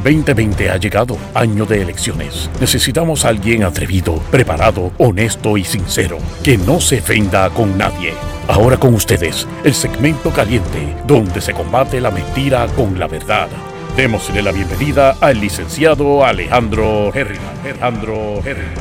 El 0.00 0.04
2020 0.04 0.70
ha 0.70 0.78
llegado, 0.78 1.18
año 1.34 1.66
de 1.66 1.82
elecciones. 1.82 2.48
Necesitamos 2.58 3.26
a 3.26 3.28
alguien 3.28 3.64
atrevido, 3.64 4.14
preparado, 4.30 4.92
honesto 4.96 5.58
y 5.58 5.64
sincero, 5.64 6.16
que 6.42 6.56
no 6.56 6.80
se 6.80 7.00
ofenda 7.00 7.50
con 7.50 7.76
nadie. 7.76 8.14
Ahora 8.48 8.78
con 8.78 8.94
ustedes, 8.94 9.46
el 9.62 9.74
segmento 9.74 10.30
caliente, 10.30 10.96
donde 11.06 11.42
se 11.42 11.52
combate 11.52 12.00
la 12.00 12.10
mentira 12.10 12.66
con 12.68 12.98
la 12.98 13.08
verdad. 13.08 13.48
Démosle 13.94 14.40
la 14.40 14.52
bienvenida 14.52 15.16
al 15.20 15.38
licenciado 15.38 16.24
Alejandro 16.24 17.12
Herriman. 17.14 17.58
Alejandro 17.60 18.38
Herriman. 18.42 18.74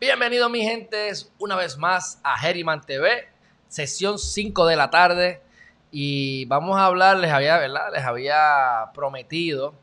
Bienvenidos 0.00 0.50
mi 0.50 0.62
gente 0.62 1.12
una 1.38 1.56
vez 1.56 1.76
más 1.76 2.20
a 2.24 2.48
Herriman 2.48 2.80
TV, 2.80 3.28
sesión 3.68 4.18
5 4.18 4.64
de 4.64 4.76
la 4.76 4.88
tarde. 4.88 5.42
Y 5.90 6.44
vamos 6.46 6.78
a 6.78 6.84
hablar, 6.84 7.16
les 7.16 7.32
había, 7.32 7.58
¿verdad? 7.58 7.90
Les 7.92 8.04
había 8.04 8.90
prometido 8.92 9.74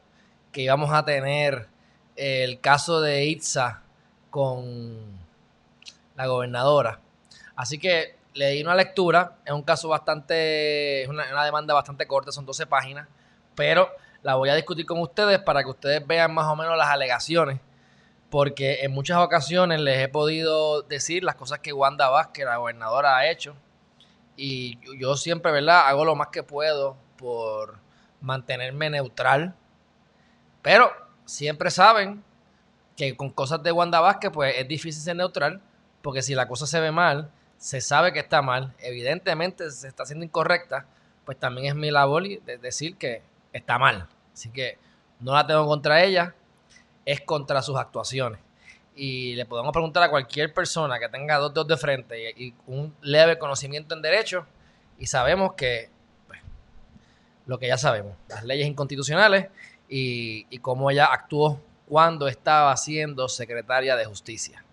que 0.51 0.61
íbamos 0.61 0.93
a 0.93 1.03
tener 1.03 1.67
el 2.15 2.59
caso 2.59 3.01
de 3.01 3.25
Itza 3.25 3.81
con 4.29 5.17
la 6.15 6.27
gobernadora. 6.27 6.99
Así 7.55 7.77
que 7.79 8.15
le 8.35 8.49
di 8.51 8.61
una 8.61 8.75
lectura. 8.75 9.37
Es 9.45 9.51
un 9.51 9.63
caso 9.63 9.89
bastante, 9.89 11.03
es 11.03 11.09
una, 11.09 11.43
demanda 11.43 11.73
bastante 11.73 12.05
corta, 12.05 12.31
son 12.31 12.45
12 12.45 12.67
páginas, 12.67 13.07
pero 13.55 13.89
la 14.21 14.35
voy 14.35 14.49
a 14.49 14.55
discutir 14.55 14.85
con 14.85 14.99
ustedes 14.99 15.39
para 15.39 15.63
que 15.63 15.69
ustedes 15.69 16.05
vean 16.05 16.33
más 16.33 16.45
o 16.47 16.55
menos 16.55 16.77
las 16.77 16.89
alegaciones, 16.89 17.59
porque 18.29 18.79
en 18.81 18.91
muchas 18.91 19.17
ocasiones 19.17 19.79
les 19.79 19.99
he 19.99 20.07
podido 20.07 20.81
decir 20.83 21.23
las 21.23 21.35
cosas 21.35 21.59
que 21.59 21.73
Wanda 21.73 22.09
Vázquez, 22.09 22.45
la 22.45 22.57
gobernadora, 22.57 23.17
ha 23.17 23.29
hecho 23.29 23.55
y 24.37 24.79
yo 24.99 25.15
siempre, 25.15 25.51
¿verdad? 25.51 25.87
Hago 25.87 26.05
lo 26.05 26.15
más 26.15 26.27
que 26.27 26.43
puedo 26.43 26.97
por 27.17 27.79
mantenerme 28.21 28.89
neutral. 28.89 29.55
Pero 30.61 30.91
siempre 31.25 31.71
saben 31.71 32.23
que 32.97 33.15
con 33.15 33.29
cosas 33.29 33.61
de 33.63 33.71
Wanda 33.71 33.99
Vázquez, 33.99 34.31
pues 34.31 34.55
es 34.57 34.67
difícil 34.67 35.01
ser 35.01 35.15
neutral, 35.15 35.61
porque 36.01 36.21
si 36.21 36.35
la 36.35 36.47
cosa 36.47 36.65
se 36.65 36.79
ve 36.79 36.91
mal, 36.91 37.29
se 37.57 37.81
sabe 37.81 38.13
que 38.13 38.19
está 38.19 38.41
mal, 38.41 38.73
evidentemente 38.79 39.71
se 39.71 39.87
está 39.87 40.03
haciendo 40.03 40.25
incorrecta, 40.25 40.85
pues 41.23 41.39
también 41.39 41.67
es 41.67 41.75
mi 41.75 41.91
labor 41.91 42.23
de 42.23 42.57
decir 42.57 42.97
que 42.97 43.21
está 43.53 43.77
mal. 43.77 44.07
Así 44.33 44.49
que 44.49 44.77
no 45.19 45.33
la 45.33 45.47
tengo 45.47 45.65
contra 45.65 46.03
ella, 46.03 46.35
es 47.05 47.21
contra 47.21 47.61
sus 47.61 47.77
actuaciones 47.77 48.44
y 48.95 49.35
le 49.35 49.45
podemos 49.45 49.73
preguntar 49.73 50.03
a 50.03 50.09
cualquier 50.09 50.53
persona 50.53 50.97
que 50.99 51.09
tenga 51.09 51.37
dos 51.37 51.53
dedos 51.53 51.67
de 51.67 51.77
frente 51.77 52.33
y, 52.37 52.53
un 52.67 52.95
leve 53.01 53.37
conocimiento 53.37 53.93
en 53.93 54.01
derecho 54.01 54.45
y 54.97 55.07
sabemos 55.07 55.53
que 55.53 55.89
pues, 56.27 56.39
lo 57.45 57.59
que 57.59 57.67
ya 57.67 57.77
sabemos, 57.77 58.13
las 58.29 58.45
leyes 58.45 58.67
inconstitucionales 58.67 59.49
y, 59.89 60.57
cómo 60.59 60.89
ella 60.89 61.05
actuó 61.05 61.59
cuando 61.87 62.27
estaba 62.27 62.75
siendo 62.77 63.27
secretaria 63.27 63.95
de 63.95 64.05
justicia. 64.05 64.63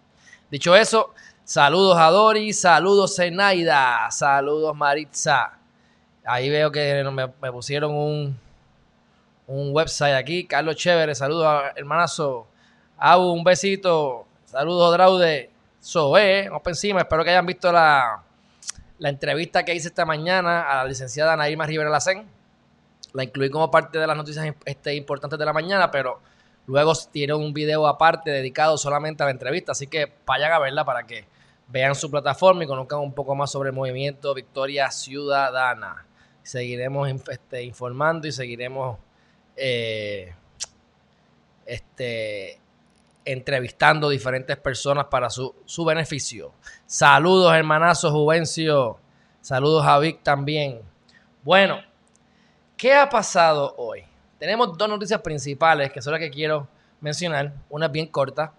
Dicho 0.51 0.75
eso, 0.77 1.13
saludos 1.45 1.99
a 1.99 2.11
Dori, 2.11 2.53
saludos 2.53 3.17
Zenaida, 3.17 4.11
saludos 4.11 4.75
Maritza. 4.77 5.59
Ahí 6.25 6.49
veo 6.49 6.71
que 6.71 7.03
me, 7.05 7.27
me 7.27 7.53
pusieron 7.53 7.93
un, 7.95 8.39
un 9.49 9.75
website 9.75 10.15
aquí, 10.15 10.47
Carlos 10.47 10.77
Chévere, 10.77 11.15
saludos 11.15 11.65
hermanazo 11.75 12.47
Abu, 13.05 13.33
un 13.33 13.43
besito. 13.43 14.29
Saludos, 14.45 14.93
Draude. 14.93 15.51
Soe, 15.81 16.45
vamos 16.47 16.63
por 16.63 16.71
encima. 16.71 17.01
Espero 17.01 17.25
que 17.25 17.31
hayan 17.31 17.45
visto 17.45 17.73
la, 17.73 18.23
entrevista 19.01 19.65
que 19.65 19.75
hice 19.75 19.89
esta 19.89 20.07
mañana 20.07 20.63
a 20.71 20.77
la 20.77 20.85
licenciada 20.85 21.37
Naima 21.37 21.67
Rivera 21.67 21.91
Lacén. 21.91 22.29
La 23.13 23.25
incluí 23.25 23.51
como 23.51 23.73
parte 23.73 23.99
de 23.99 24.07
las 24.07 24.17
noticias 24.17 24.55
este, 24.65 24.95
importantes 24.95 25.37
de 25.37 25.45
la 25.45 25.53
mañana, 25.53 25.91
pero 25.91 26.21
luego 26.69 26.93
tiene 27.11 27.35
un 27.35 27.53
video 27.53 27.89
aparte 27.89 28.31
dedicado 28.31 28.79
solamente 28.79 29.25
a 29.25 29.27
la 29.27 29.33
entrevista. 29.33 29.73
Así 29.73 29.89
que 29.89 30.13
vayan 30.25 30.53
a 30.53 30.61
verla 30.61 30.85
para 30.85 31.05
que 31.05 31.27
vean 31.67 31.97
su 31.97 32.09
plataforma 32.09 32.63
y 32.63 32.69
conozcan 32.69 33.01
un 33.01 33.13
poco 33.13 33.35
más 33.35 33.51
sobre 33.51 33.71
el 33.71 33.75
movimiento 33.75 34.33
Victoria 34.33 34.93
Ciudadana. 34.93 36.07
Seguiremos 36.45 37.09
este, 37.29 37.65
informando 37.65 38.29
y 38.29 38.33
seguiremos 38.33 38.97
eh, 39.57 40.37
este, 41.67 42.62
entrevistando 43.25 44.09
diferentes 44.09 44.57
personas 44.57 45.07
para 45.07 45.31
su, 45.31 45.55
beneficio. 45.85 46.53
Saludos, 46.87 47.55
hermanazo 47.55 48.11
Juvencio. 48.11 48.99
Saludos 49.41 49.85
a 49.87 49.99
Vic 49.99 50.23
también. 50.23 50.81
Bueno, 51.43 51.81
¿qué 52.77 52.95
ha 52.95 53.09
pasado 53.09 53.75
hoy? 53.77 54.05
Tenemos 54.39 54.77
dos 54.77 54.89
noticias 54.89 55.21
principales 55.21 55.93
que 55.93 56.03
son 56.03 56.13
las 56.13 56.21
que 56.21 56.31
quiero 56.31 56.69
mencionar. 57.01 57.53
Una 57.69 57.87
es 57.87 57.93
bien 57.93 58.07
corta 58.07 58.53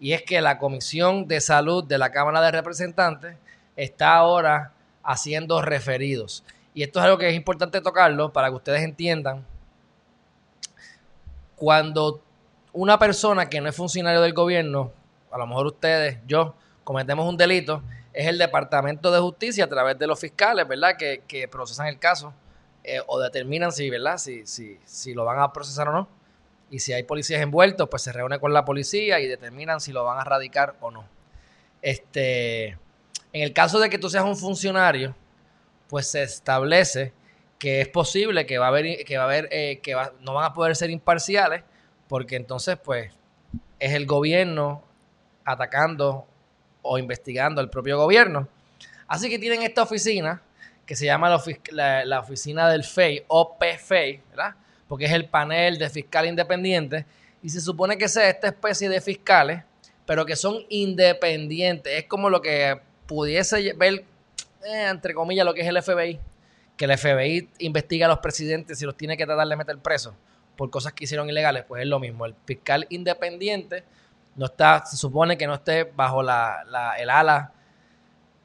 y 0.00 0.12
es 0.12 0.22
que 0.22 0.40
la 0.40 0.58
Comisión 0.58 1.26
de 1.26 1.40
Salud 1.40 1.84
de 1.84 1.98
la 1.98 2.10
Cámara 2.10 2.40
de 2.40 2.50
Representantes 2.50 3.36
está 3.76 4.16
ahora 4.16 4.72
haciendo 5.02 5.62
referidos. 5.62 6.44
Y 6.74 6.82
esto 6.82 7.00
es 7.00 7.04
algo 7.06 7.18
que 7.18 7.28
es 7.28 7.34
importante 7.34 7.80
tocarlo 7.80 8.32
para 8.32 8.48
que 8.48 8.56
ustedes 8.56 8.82
entiendan. 8.82 9.44
Cuando 11.56 12.22
una 12.72 12.98
persona 12.98 13.48
que 13.48 13.60
no 13.60 13.68
es 13.68 13.76
funcionario 13.76 14.20
del 14.20 14.32
gobierno, 14.32 14.92
a 15.30 15.38
lo 15.38 15.46
mejor 15.46 15.66
ustedes, 15.66 16.18
yo, 16.26 16.54
cometemos 16.84 17.28
un 17.28 17.36
delito, 17.36 17.82
es 18.12 18.26
el 18.26 18.38
Departamento 18.38 19.10
de 19.10 19.20
Justicia 19.20 19.64
a 19.64 19.68
través 19.68 19.98
de 19.98 20.06
los 20.06 20.18
fiscales, 20.18 20.66
¿verdad? 20.66 20.96
Que, 20.96 21.48
procesan 21.50 21.86
el 21.86 21.98
caso 21.98 22.32
eh, 22.82 23.00
o 23.06 23.20
determinan 23.20 23.72
si, 23.72 23.90
¿verdad? 23.90 24.18
Si, 24.18 24.46
si, 24.46 24.78
si 24.84 25.14
lo 25.14 25.24
van 25.24 25.38
a 25.38 25.52
procesar 25.52 25.88
o 25.88 25.92
no. 25.92 26.08
Y 26.70 26.80
si 26.80 26.92
hay 26.92 27.02
policías 27.02 27.40
envueltos, 27.40 27.88
pues 27.88 28.02
se 28.02 28.12
reúne 28.12 28.38
con 28.38 28.52
la 28.52 28.64
policía 28.64 29.20
y 29.20 29.26
determinan 29.26 29.80
si 29.80 29.92
lo 29.92 30.04
van 30.04 30.18
a 30.18 30.24
radicar 30.24 30.76
o 30.80 30.90
no. 30.90 31.06
Este, 31.80 32.68
en 33.32 33.42
el 33.42 33.52
caso 33.52 33.78
de 33.78 33.88
que 33.88 33.98
tú 33.98 34.10
seas 34.10 34.24
un 34.24 34.36
funcionario, 34.36 35.14
pues 35.88 36.10
se 36.10 36.22
establece 36.22 37.12
que 37.58 37.80
es 37.80 37.88
posible 37.88 38.46
que 38.46 38.58
va 38.58 38.66
a 38.66 38.68
haber, 38.68 39.04
que 39.04 39.16
va 39.16 39.24
a 39.24 39.26
haber, 39.26 39.48
eh, 39.50 39.80
que 39.82 39.96
no 40.20 40.34
van 40.34 40.44
a 40.44 40.52
poder 40.52 40.76
ser 40.76 40.90
imparciales 40.90 41.62
porque 42.08 42.36
entonces 42.36 42.78
pues 42.82 43.12
es 43.78 43.92
el 43.92 44.06
gobierno 44.06 44.82
atacando 45.44 46.26
o 46.82 46.98
investigando 46.98 47.60
al 47.60 47.70
propio 47.70 47.98
gobierno. 47.98 48.48
Así 49.06 49.28
que 49.28 49.38
tienen 49.38 49.62
esta 49.62 49.82
oficina 49.82 50.42
que 50.84 50.96
se 50.96 51.04
llama 51.04 51.28
la, 51.70 52.20
oficina 52.20 52.68
del 52.70 52.82
FEI, 52.82 53.24
OPFEI, 53.28 54.22
¿verdad? 54.30 54.54
Porque 54.88 55.04
es 55.04 55.12
el 55.12 55.26
panel 55.26 55.78
de 55.78 55.90
fiscal 55.90 56.26
independiente 56.26 57.04
y 57.42 57.50
se 57.50 57.60
supone 57.60 57.98
que 57.98 58.08
sea 58.08 58.28
esta 58.28 58.48
especie 58.48 58.88
de 58.88 59.00
fiscales, 59.00 59.62
pero 60.06 60.24
que 60.24 60.34
son 60.34 60.64
independientes. 60.70 61.92
Es 61.92 62.04
como 62.06 62.30
lo 62.30 62.40
que 62.40 62.80
pudiese 63.06 63.74
ver, 63.74 64.04
eh, 64.64 64.88
entre 64.90 65.12
comillas, 65.12 65.44
lo 65.44 65.52
que 65.52 65.60
es 65.60 65.68
el 65.68 65.82
FBI, 65.82 66.18
que 66.76 66.84
el 66.86 66.96
FBI 66.96 67.50
investiga 67.58 68.06
a 68.06 68.08
los 68.08 68.18
presidentes 68.18 68.80
y 68.80 68.86
los 68.86 68.96
tiene 68.96 69.16
que 69.16 69.26
tratar 69.26 69.46
de 69.46 69.56
meter 69.56 69.78
presos 69.78 70.14
por 70.58 70.70
cosas 70.70 70.92
que 70.92 71.04
hicieron 71.04 71.30
ilegales, 71.30 71.64
pues 71.68 71.82
es 71.82 71.88
lo 71.88 72.00
mismo. 72.00 72.26
El 72.26 72.34
fiscal 72.44 72.84
independiente 72.90 73.84
no 74.34 74.46
está, 74.46 74.84
se 74.84 74.96
supone 74.96 75.38
que 75.38 75.46
no 75.46 75.54
esté 75.54 75.84
bajo 75.84 76.20
la, 76.20 76.64
el 76.98 77.08
ala 77.08 77.52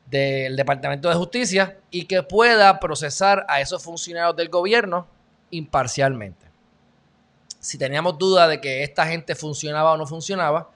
del 0.05 0.55
Departamento 0.55 1.09
de 1.09 1.15
Justicia 1.15 1.79
y 1.89 2.05
que 2.05 2.21
pueda 2.21 2.79
procesar 2.79 3.47
a 3.49 3.61
esos 3.61 3.83
funcionarios 3.83 4.35
del 4.35 4.49
gobierno 4.49 5.07
imparcialmente. 5.49 6.45
Si 7.59 7.79
teníamos 7.79 8.19
duda 8.19 8.47
de 8.47 8.61
que 8.61 8.83
esta 8.83 9.07
gente 9.07 9.33
funcionaba 9.33 9.93
o 9.93 9.97
no 9.97 10.05
funcionaba, 10.05 10.69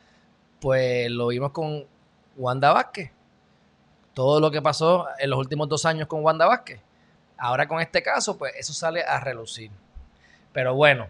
pues 0.60 1.12
lo 1.12 1.28
vimos 1.28 1.51
con 1.51 1.86
Wanda 2.36 2.74
Vázquez. 2.74 3.12
Todo 4.16 4.39
lo 4.39 4.50
que 4.50 4.63
pasó 4.63 5.06
en 5.19 5.30
los 5.30 5.38
últimos 5.38 5.69
dos 5.69 5.86
años 5.86 6.07
con 6.07 6.24
Wanda 6.24 6.48
Vázquez. 6.48 6.81
Ahora 7.38 7.68
con 7.68 7.80
este 7.80 8.01
caso, 8.01 8.39
pues 8.39 8.54
eso 8.57 8.74
sale 8.74 9.04
a 9.04 9.19
relucir. 9.19 9.69
Pero 10.51 10.74
bueno, 10.74 11.07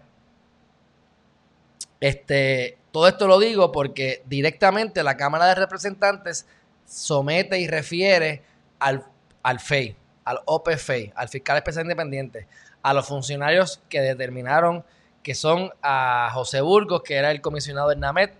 este, 2.00 2.78
todo 2.92 3.08
esto 3.08 3.26
lo 3.26 3.38
digo 3.38 3.72
porque 3.72 4.22
directamente 4.26 5.02
la 5.02 5.16
Cámara 5.16 5.46
de 5.46 5.54
Representantes 5.54 6.46
somete 6.86 7.58
y 7.58 7.66
refiere 7.66 8.42
al, 8.78 9.04
al 9.42 9.60
FEI, 9.60 9.96
al 10.24 10.40
OPFEI, 10.44 11.12
al 11.14 11.28
fiscal 11.28 11.56
especial 11.56 11.84
independiente, 11.84 12.46
a 12.82 12.94
los 12.94 13.06
funcionarios 13.06 13.80
que 13.88 14.00
determinaron 14.00 14.84
que 15.22 15.34
son 15.34 15.70
a 15.82 16.30
José 16.32 16.60
Burgos, 16.60 17.02
que 17.02 17.16
era 17.16 17.30
el 17.30 17.40
comisionado 17.40 17.90
del 17.90 18.00
NAMET, 18.00 18.32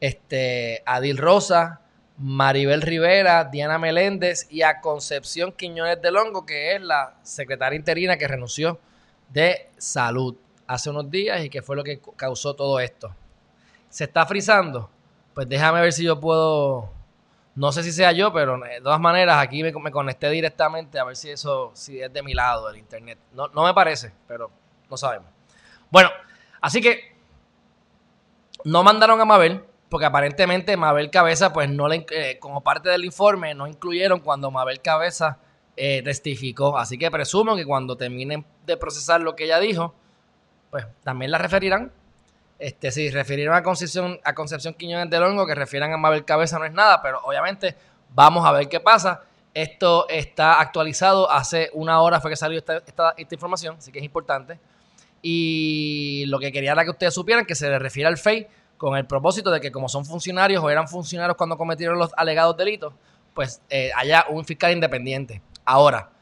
este, 0.00 0.82
Adil 0.86 1.18
Rosa, 1.18 1.80
Maribel 2.18 2.82
Rivera, 2.82 3.44
Diana 3.44 3.78
Meléndez 3.78 4.46
y 4.50 4.62
a 4.62 4.80
Concepción 4.80 5.52
Quiñones 5.52 6.00
de 6.00 6.12
Longo, 6.12 6.46
que 6.46 6.76
es 6.76 6.82
la 6.82 7.14
secretaria 7.22 7.76
interina 7.76 8.18
que 8.18 8.28
renunció 8.28 8.78
de 9.30 9.68
salud 9.78 10.36
hace 10.66 10.90
unos 10.90 11.10
días 11.10 11.44
y 11.44 11.50
que 11.50 11.62
fue 11.62 11.76
lo 11.76 11.84
que 11.84 12.00
causó 12.16 12.54
todo 12.54 12.80
esto. 12.80 13.14
¿Se 13.88 14.04
está 14.04 14.26
frizando? 14.26 14.90
Pues 15.34 15.48
déjame 15.48 15.80
ver 15.80 15.92
si 15.92 16.04
yo 16.04 16.18
puedo, 16.20 16.90
no 17.54 17.72
sé 17.72 17.82
si 17.82 17.92
sea 17.92 18.12
yo, 18.12 18.32
pero 18.32 18.58
de 18.58 18.80
todas 18.80 19.00
maneras 19.00 19.38
aquí 19.38 19.62
me, 19.62 19.72
conecté 19.72 20.30
directamente 20.30 20.98
a 20.98 21.04
ver 21.04 21.16
si 21.16 21.30
eso 21.30 21.70
si 21.74 22.00
es 22.00 22.12
de 22.12 22.22
mi 22.22 22.34
lado 22.34 22.70
el 22.70 22.76
internet. 22.76 23.18
No, 23.32 23.48
no 23.48 23.64
me 23.64 23.74
parece, 23.74 24.12
pero 24.26 24.50
no 24.90 24.96
sabemos. 24.96 25.28
Bueno, 25.90 26.10
así 26.60 26.80
que 26.80 27.14
no 28.64 28.82
mandaron 28.82 29.20
a 29.20 29.24
Mabel, 29.24 29.64
porque 29.88 30.06
aparentemente 30.06 30.76
Mabel 30.76 31.10
Cabeza, 31.10 31.52
pues 31.52 31.68
no 31.68 31.88
le, 31.88 32.06
eh, 32.10 32.38
como 32.38 32.62
parte 32.62 32.88
del 32.88 33.04
informe, 33.04 33.54
no 33.54 33.66
incluyeron 33.66 34.20
cuando 34.20 34.50
Mabel 34.50 34.80
Cabeza 34.80 35.38
eh, 35.76 36.02
testificó. 36.02 36.78
Así 36.78 36.96
que 36.96 37.10
presumo 37.10 37.56
que 37.56 37.66
cuando 37.66 37.96
terminen 37.96 38.44
de 38.64 38.76
procesar 38.76 39.20
lo 39.20 39.36
que 39.36 39.44
ella 39.44 39.58
dijo, 39.58 39.94
pues 40.72 40.86
también 41.04 41.30
la 41.30 41.36
referirán. 41.36 41.92
Este, 42.58 42.90
si 42.90 43.10
refirieron 43.10 43.54
a 43.54 43.62
Concepción, 43.62 44.18
a 44.24 44.32
Concepción 44.34 44.72
Quiñones 44.72 45.10
del 45.10 45.22
Hongo, 45.22 45.46
que 45.46 45.54
refieran 45.54 45.92
a 45.92 45.98
Mabel 45.98 46.24
Cabeza 46.24 46.58
no 46.58 46.64
es 46.64 46.72
nada, 46.72 47.02
pero 47.02 47.20
obviamente 47.24 47.76
vamos 48.14 48.46
a 48.46 48.52
ver 48.52 48.70
qué 48.70 48.80
pasa. 48.80 49.22
Esto 49.52 50.08
está 50.08 50.60
actualizado 50.60 51.30
hace 51.30 51.68
una 51.74 52.00
hora 52.00 52.22
fue 52.22 52.30
que 52.30 52.36
salió 52.36 52.56
esta, 52.56 52.78
esta, 52.78 53.12
esta 53.18 53.34
información, 53.34 53.76
así 53.76 53.92
que 53.92 53.98
es 53.98 54.04
importante. 54.04 54.58
Y 55.20 56.24
lo 56.28 56.38
que 56.38 56.50
quería 56.50 56.72
era 56.72 56.84
que 56.84 56.90
ustedes 56.90 57.12
supieran 57.12 57.44
que 57.44 57.54
se 57.54 57.68
le 57.68 57.78
refiere 57.78 58.08
al 58.08 58.16
FEI 58.16 58.46
con 58.78 58.96
el 58.96 59.04
propósito 59.04 59.50
de 59.50 59.60
que 59.60 59.70
como 59.70 59.90
son 59.90 60.06
funcionarios 60.06 60.64
o 60.64 60.70
eran 60.70 60.88
funcionarios 60.88 61.36
cuando 61.36 61.58
cometieron 61.58 61.98
los 61.98 62.12
alegados 62.16 62.56
delitos, 62.56 62.94
pues 63.34 63.60
eh, 63.68 63.90
haya 63.94 64.24
un 64.30 64.46
fiscal 64.46 64.72
independiente. 64.72 65.42
Ahora, 65.66 66.12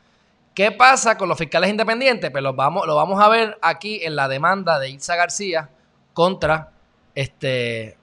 ¿qué 0.54 0.72
pasa 0.72 1.16
con 1.16 1.28
los 1.28 1.38
fiscales 1.38 1.70
independientes? 1.70 2.30
Pues 2.30 2.42
lo 2.42 2.54
vamos, 2.54 2.86
lo 2.86 2.96
vamos 2.96 3.22
a 3.22 3.28
ver 3.28 3.58
aquí 3.62 4.00
en 4.02 4.16
la 4.16 4.28
demanda 4.28 4.78
de 4.78 4.90
Itza 4.90 5.16
García 5.16 5.70
contra 6.12 6.70
este... 7.14 7.96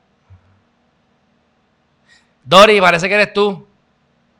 Dori, 2.44 2.80
parece 2.80 3.10
que 3.10 3.16
eres 3.16 3.34
tú. 3.34 3.68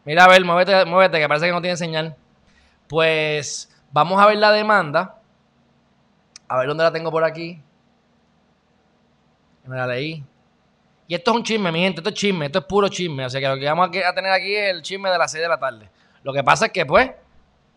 Mira, 0.06 0.24
a 0.24 0.28
ver, 0.30 0.46
muévete, 0.46 0.86
muévete, 0.86 1.20
que 1.20 1.28
parece 1.28 1.48
que 1.48 1.52
no 1.52 1.62
tiene 1.62 1.76
señal. 1.76 2.16
Pues 2.88 3.70
vamos 3.92 4.22
a 4.22 4.26
ver 4.28 4.38
la 4.38 4.54
demanda. 4.54 5.20
A 6.48 6.58
ver 6.60 6.68
dónde 6.70 6.86
la 6.86 6.94
tengo 6.94 7.12
por 7.12 7.26
aquí. 7.26 7.62
Me 9.66 9.76
la 9.76 9.86
leí. 9.86 10.24
Y 11.08 11.16
esto 11.16 11.32
es 11.32 11.38
un 11.38 11.44
chisme, 11.44 11.72
mi 11.72 11.82
gente, 11.82 12.00
esto 12.00 12.10
es 12.10 12.16
chisme, 12.16 12.46
esto 12.46 12.60
es 12.60 12.66
puro 12.66 12.88
chisme. 12.88 13.26
O 13.26 13.30
sea 13.30 13.42
que 13.42 13.48
lo 13.48 13.58
que 13.58 13.66
vamos 13.66 13.90
a 13.90 14.14
tener 14.14 14.32
aquí 14.32 14.56
es 14.56 14.70
el 14.70 14.82
chisme 14.82 15.10
de 15.10 15.18
las 15.18 15.32
6 15.32 15.42
de 15.42 15.50
la 15.50 15.60
tarde. 15.60 15.90
Lo 16.24 16.34
que 16.34 16.44
pasa 16.44 16.68
es 16.68 16.72
que, 16.72 16.86
pues, 16.86 17.12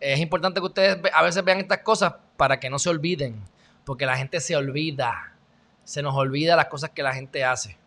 es 0.01 0.19
importante 0.19 0.59
que 0.59 0.65
ustedes 0.65 0.99
a 1.13 1.23
veces 1.23 1.43
vean 1.45 1.59
estas 1.59 1.79
cosas 1.79 2.15
para 2.35 2.59
que 2.59 2.69
no 2.69 2.79
se 2.79 2.89
olviden. 2.89 3.39
Porque 3.85 4.05
la 4.05 4.17
gente 4.17 4.39
se 4.39 4.55
olvida. 4.55 5.35
Se 5.83 6.01
nos 6.01 6.15
olvida 6.15 6.55
las 6.55 6.65
cosas 6.67 6.89
que 6.89 7.03
la 7.03 7.13
gente 7.13 7.45
hace. 7.45 7.77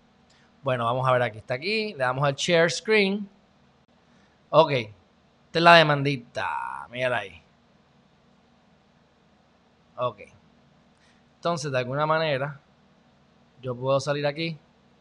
Bueno, 0.62 0.84
vamos 0.84 1.06
a 1.06 1.12
ver 1.12 1.22
aquí. 1.22 1.38
Está 1.38 1.54
aquí. 1.54 1.92
Le 1.92 1.98
damos 1.98 2.24
al 2.24 2.34
share 2.34 2.70
screen. 2.70 3.28
Ok. 4.50 4.70
Esta 4.70 5.58
es 5.58 5.62
la 5.62 5.74
demandita. 5.74 6.86
Mírala 6.90 7.18
ahí. 7.18 7.42
Ok. 9.96 10.20
Entonces, 11.36 11.70
de 11.70 11.78
alguna 11.78 12.06
manera, 12.06 12.60
yo 13.60 13.76
puedo 13.76 13.98
salir 14.00 14.26
aquí. 14.26 14.56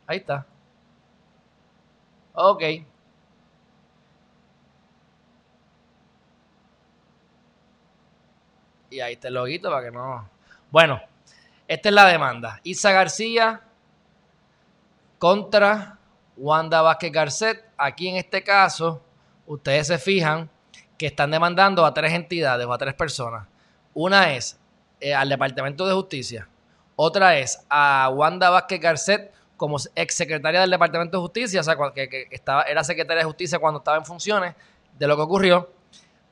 Ahí 0.08 0.18
está. 0.18 0.46
Ok. 2.34 2.64
Y 8.94 9.02
ahí 9.02 9.14
está 9.14 9.30
el 9.30 9.34
loguito 9.34 9.72
para 9.72 9.84
que 9.84 9.92
no. 9.92 10.30
Bueno, 10.70 11.02
esta 11.68 11.90
es 11.90 11.96
la 11.96 12.06
demanda. 12.06 12.60
Isa 12.64 12.92
García 12.92 13.62
contra 15.18 15.98
Wanda 16.38 16.82
Vázquez 16.84 17.12
Garcet. 17.12 17.66
Aquí 17.76 18.08
en 18.08 18.18
este 18.18 18.44
caso, 18.44 19.02
ustedes 19.48 19.88
se 19.88 19.98
fijan 19.98 20.48
que 20.98 21.08
están 21.08 21.32
demandando 21.32 21.86
a 21.86 21.94
tres 21.94 22.14
entidades 22.14 22.66
o 22.68 22.74
a 22.74 22.78
tres 22.78 22.94
personas. 22.94 23.48
Una 23.96 24.34
es 24.34 24.60
eh, 25.00 25.16
al 25.16 25.28
Departamento 25.28 25.88
de 25.88 25.94
Justicia, 25.94 26.48
otra 26.96 27.38
es 27.38 27.66
a 27.70 28.10
Wanda 28.14 28.50
Vázquez 28.50 28.80
Garcet 28.80 29.34
como 29.58 29.78
exsecretaria 29.96 30.62
del 30.62 30.70
Departamento 30.70 31.18
de 31.18 31.22
Justicia, 31.22 31.62
o 31.62 31.64
sea, 31.64 31.76
que, 31.94 32.28
estaba, 32.32 32.64
era 32.64 32.84
secretaria 32.84 33.20
de 33.20 33.26
Justicia 33.26 33.60
cuando 33.60 33.80
estaba 33.80 33.98
en 33.98 34.06
funciones 34.06 34.56
de 34.98 35.08
lo 35.08 35.16
que 35.16 35.22
ocurrió, 35.24 35.72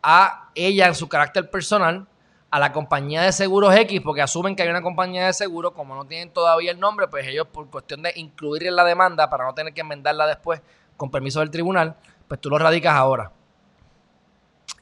a 0.04 0.50
ella 0.56 0.88
en 0.88 0.96
su 0.96 1.08
carácter 1.08 1.50
personal, 1.50 2.08
a 2.52 2.60
la 2.60 2.74
compañía 2.74 3.22
de 3.22 3.32
seguros 3.32 3.74
X, 3.76 4.02
porque 4.02 4.22
asumen 4.22 4.56
que 4.56 4.64
hay 4.64 4.70
una 4.70 4.82
compañía 4.82 5.26
de 5.26 5.34
seguros, 5.34 5.72
como 5.72 5.96
no 5.96 6.06
tienen 6.06 6.32
todavía 6.32 6.72
el 6.72 6.80
nombre, 6.80 7.08
pues 7.08 7.26
ellos 7.26 7.48
por 7.48 7.70
cuestión 7.70 8.02
de 8.02 8.12
incluir 8.16 8.68
en 8.68 8.76
la 8.76 8.84
demanda 8.84 9.30
para 9.30 9.46
no 9.46 9.54
tener 9.54 9.74
que 9.74 9.82
enmendarla 9.82 10.28
después 10.28 10.62
con 10.98 11.10
permiso 11.10 11.40
del 11.40 11.50
tribunal, 11.50 11.96
pues 12.28 12.42
tú 12.42 12.50
lo 12.50 12.60
radicas 12.60 12.94
ahora. 12.94 13.32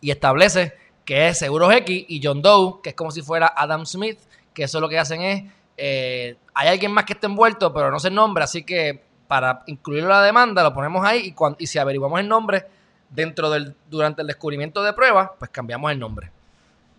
Y 0.01 0.11
establece 0.11 0.73
que 1.05 1.27
es 1.27 1.37
Seguros 1.37 1.71
X 1.73 2.05
y 2.07 2.21
John 2.23 2.41
Doe, 2.41 2.81
que 2.81 2.89
es 2.89 2.95
como 2.95 3.11
si 3.11 3.21
fuera 3.21 3.53
Adam 3.55 3.85
Smith, 3.85 4.19
que 4.53 4.63
eso 4.63 4.79
lo 4.79 4.89
que 4.89 4.97
hacen 4.97 5.21
es 5.21 5.43
eh, 5.81 6.35
hay 6.53 6.67
alguien 6.67 6.91
más 6.91 7.05
que 7.05 7.13
esté 7.13 7.27
envuelto, 7.27 7.73
pero 7.73 7.89
no 7.89 7.99
se 7.99 8.11
nombra, 8.11 8.43
así 8.43 8.63
que 8.63 9.01
para 9.29 9.63
incluirlo 9.67 10.09
en 10.09 10.15
la 10.15 10.23
demanda 10.23 10.61
lo 10.61 10.73
ponemos 10.73 11.05
ahí 11.05 11.33
y, 11.57 11.67
si 11.67 11.79
averiguamos 11.79 12.19
el 12.19 12.27
nombre 12.27 12.65
dentro 13.09 13.49
del 13.49 13.75
durante 13.89 14.21
el 14.21 14.27
descubrimiento 14.27 14.83
de 14.83 14.91
pruebas, 14.91 15.29
pues 15.39 15.51
cambiamos 15.51 15.89
el 15.91 15.99
nombre. 15.99 16.31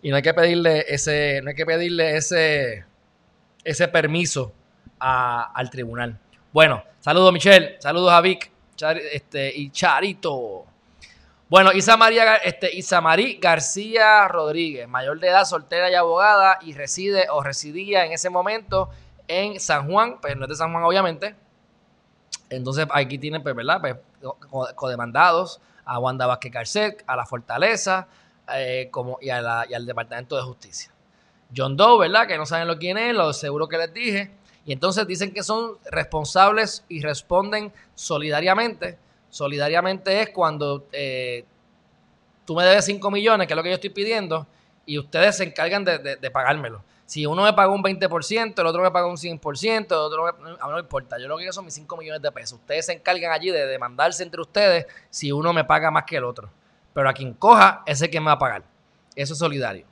Y 0.01 0.09
no 0.09 0.15
hay 0.15 0.21
que 0.21 0.33
pedirle 0.33 0.85
ese 0.87 1.41
no 1.43 1.49
hay 1.49 1.55
que 1.55 1.65
pedirle 1.65 2.17
ese 2.17 2.85
ese 3.63 3.87
permiso 3.87 4.51
al 4.99 5.69
tribunal. 5.69 6.17
Bueno, 6.51 6.83
saludos 6.99 7.33
Michelle, 7.33 7.77
saludos 7.79 8.11
a 8.11 8.21
Vic 8.21 8.51
este, 9.11 9.55
y 9.55 9.69
Charito. 9.69 10.65
Bueno, 11.49 11.71
Isa 11.73 11.97
María, 11.97 12.37
este, 12.37 12.73
Isa 12.73 13.01
Marí 13.01 13.37
García 13.41 14.27
Rodríguez, 14.27 14.87
mayor 14.87 15.19
de 15.19 15.27
edad, 15.27 15.43
soltera 15.43 15.91
y 15.91 15.95
abogada, 15.95 16.57
y 16.61 16.73
reside 16.73 17.27
o 17.29 17.43
residía 17.43 18.05
en 18.05 18.13
ese 18.13 18.29
momento 18.29 18.89
en 19.27 19.59
San 19.59 19.89
Juan, 19.89 20.19
pues 20.21 20.35
no 20.37 20.45
es 20.45 20.49
de 20.49 20.55
San 20.55 20.71
Juan, 20.71 20.83
obviamente. 20.83 21.35
Entonces 22.49 22.87
aquí 22.91 23.17
tienen, 23.17 23.43
pues, 23.43 23.53
¿verdad? 23.53 23.81
Pues, 23.81 23.95
codemandados 24.75 25.59
a 25.83 25.99
Wanda 25.99 26.25
Vázquez 26.25 26.51
Garcet, 26.51 27.03
a 27.05 27.15
la 27.15 27.25
Fortaleza 27.25 28.07
eh, 28.55 28.89
como, 28.91 29.17
y, 29.21 29.29
al 29.29 29.85
Departamento 29.85 30.35
de 30.35 30.43
Justicia. 30.43 30.91
John 31.55 31.75
Doe, 31.75 32.07
¿verdad? 32.07 32.27
Que 32.27 32.37
no 32.37 32.45
saben 32.45 32.67
lo 32.67 32.77
quién 32.77 32.97
es, 32.97 33.13
lo 33.13 33.33
seguro 33.33 33.67
que 33.67 33.77
les 33.77 33.93
dije. 33.93 34.31
Y 34.65 34.73
entonces 34.73 35.05
dicen 35.07 35.33
que 35.33 35.43
son 35.43 35.77
responsables 35.89 36.85
y 36.87 37.01
responden 37.01 37.73
solidariamente 37.95 38.97
Solidariamente 39.31 40.21
es 40.21 40.29
cuando 40.29 40.87
eh, 40.91 41.45
tú 42.45 42.53
me 42.53 42.65
debes 42.65 42.83
5 42.83 43.09
millones, 43.09 43.47
que 43.47 43.53
es 43.53 43.55
lo 43.55 43.63
que 43.63 43.69
yo 43.69 43.75
estoy 43.75 43.89
pidiendo, 43.89 44.45
y 44.85 44.99
ustedes 44.99 45.37
se 45.37 45.45
encargan 45.45 45.85
de, 45.85 46.31
pagármelo. 46.31 46.83
Si 47.05 47.25
uno 47.25 47.43
me 47.43 47.53
paga 47.53 47.71
un 47.71 47.81
20%, 47.81 48.59
el 48.59 48.67
otro 48.67 48.83
me 48.83 48.91
paga 48.91 49.07
un 49.07 49.15
100%, 49.15 49.85
el 49.85 49.93
otro 49.93 50.27
a 50.27 50.33
mí 50.33 50.57
no 50.59 50.73
me 50.73 50.79
importa. 50.79 51.17
Yo 51.17 51.29
lo 51.29 51.37
que 51.37 51.43
quiero 51.43 51.53
son 51.53 51.63
mis 51.63 51.73
5 51.73 51.95
millones 51.95 52.21
de 52.21 52.31
pesos. 52.31 52.59
Ustedes 52.59 52.85
se 52.85 52.93
encargan 52.93 53.31
allí 53.31 53.51
de 53.51 53.65
demandarse 53.65 54.21
entre 54.21 54.41
ustedes 54.41 54.85
si 55.09 55.31
uno 55.31 55.53
me 55.53 55.63
paga 55.63 55.91
más 55.91 56.03
que 56.03 56.17
el 56.17 56.25
otro. 56.25 56.49
Pero 56.93 57.09
a 57.09 57.13
quien 57.13 57.33
coja, 57.33 57.83
ese 57.85 58.09
que 58.09 58.19
me 58.19 58.27
va 58.27 58.33
a 58.33 58.39
pagar. 58.39 58.63
Eso 59.15 59.33
es 59.33 59.39
solidario. 59.39 59.85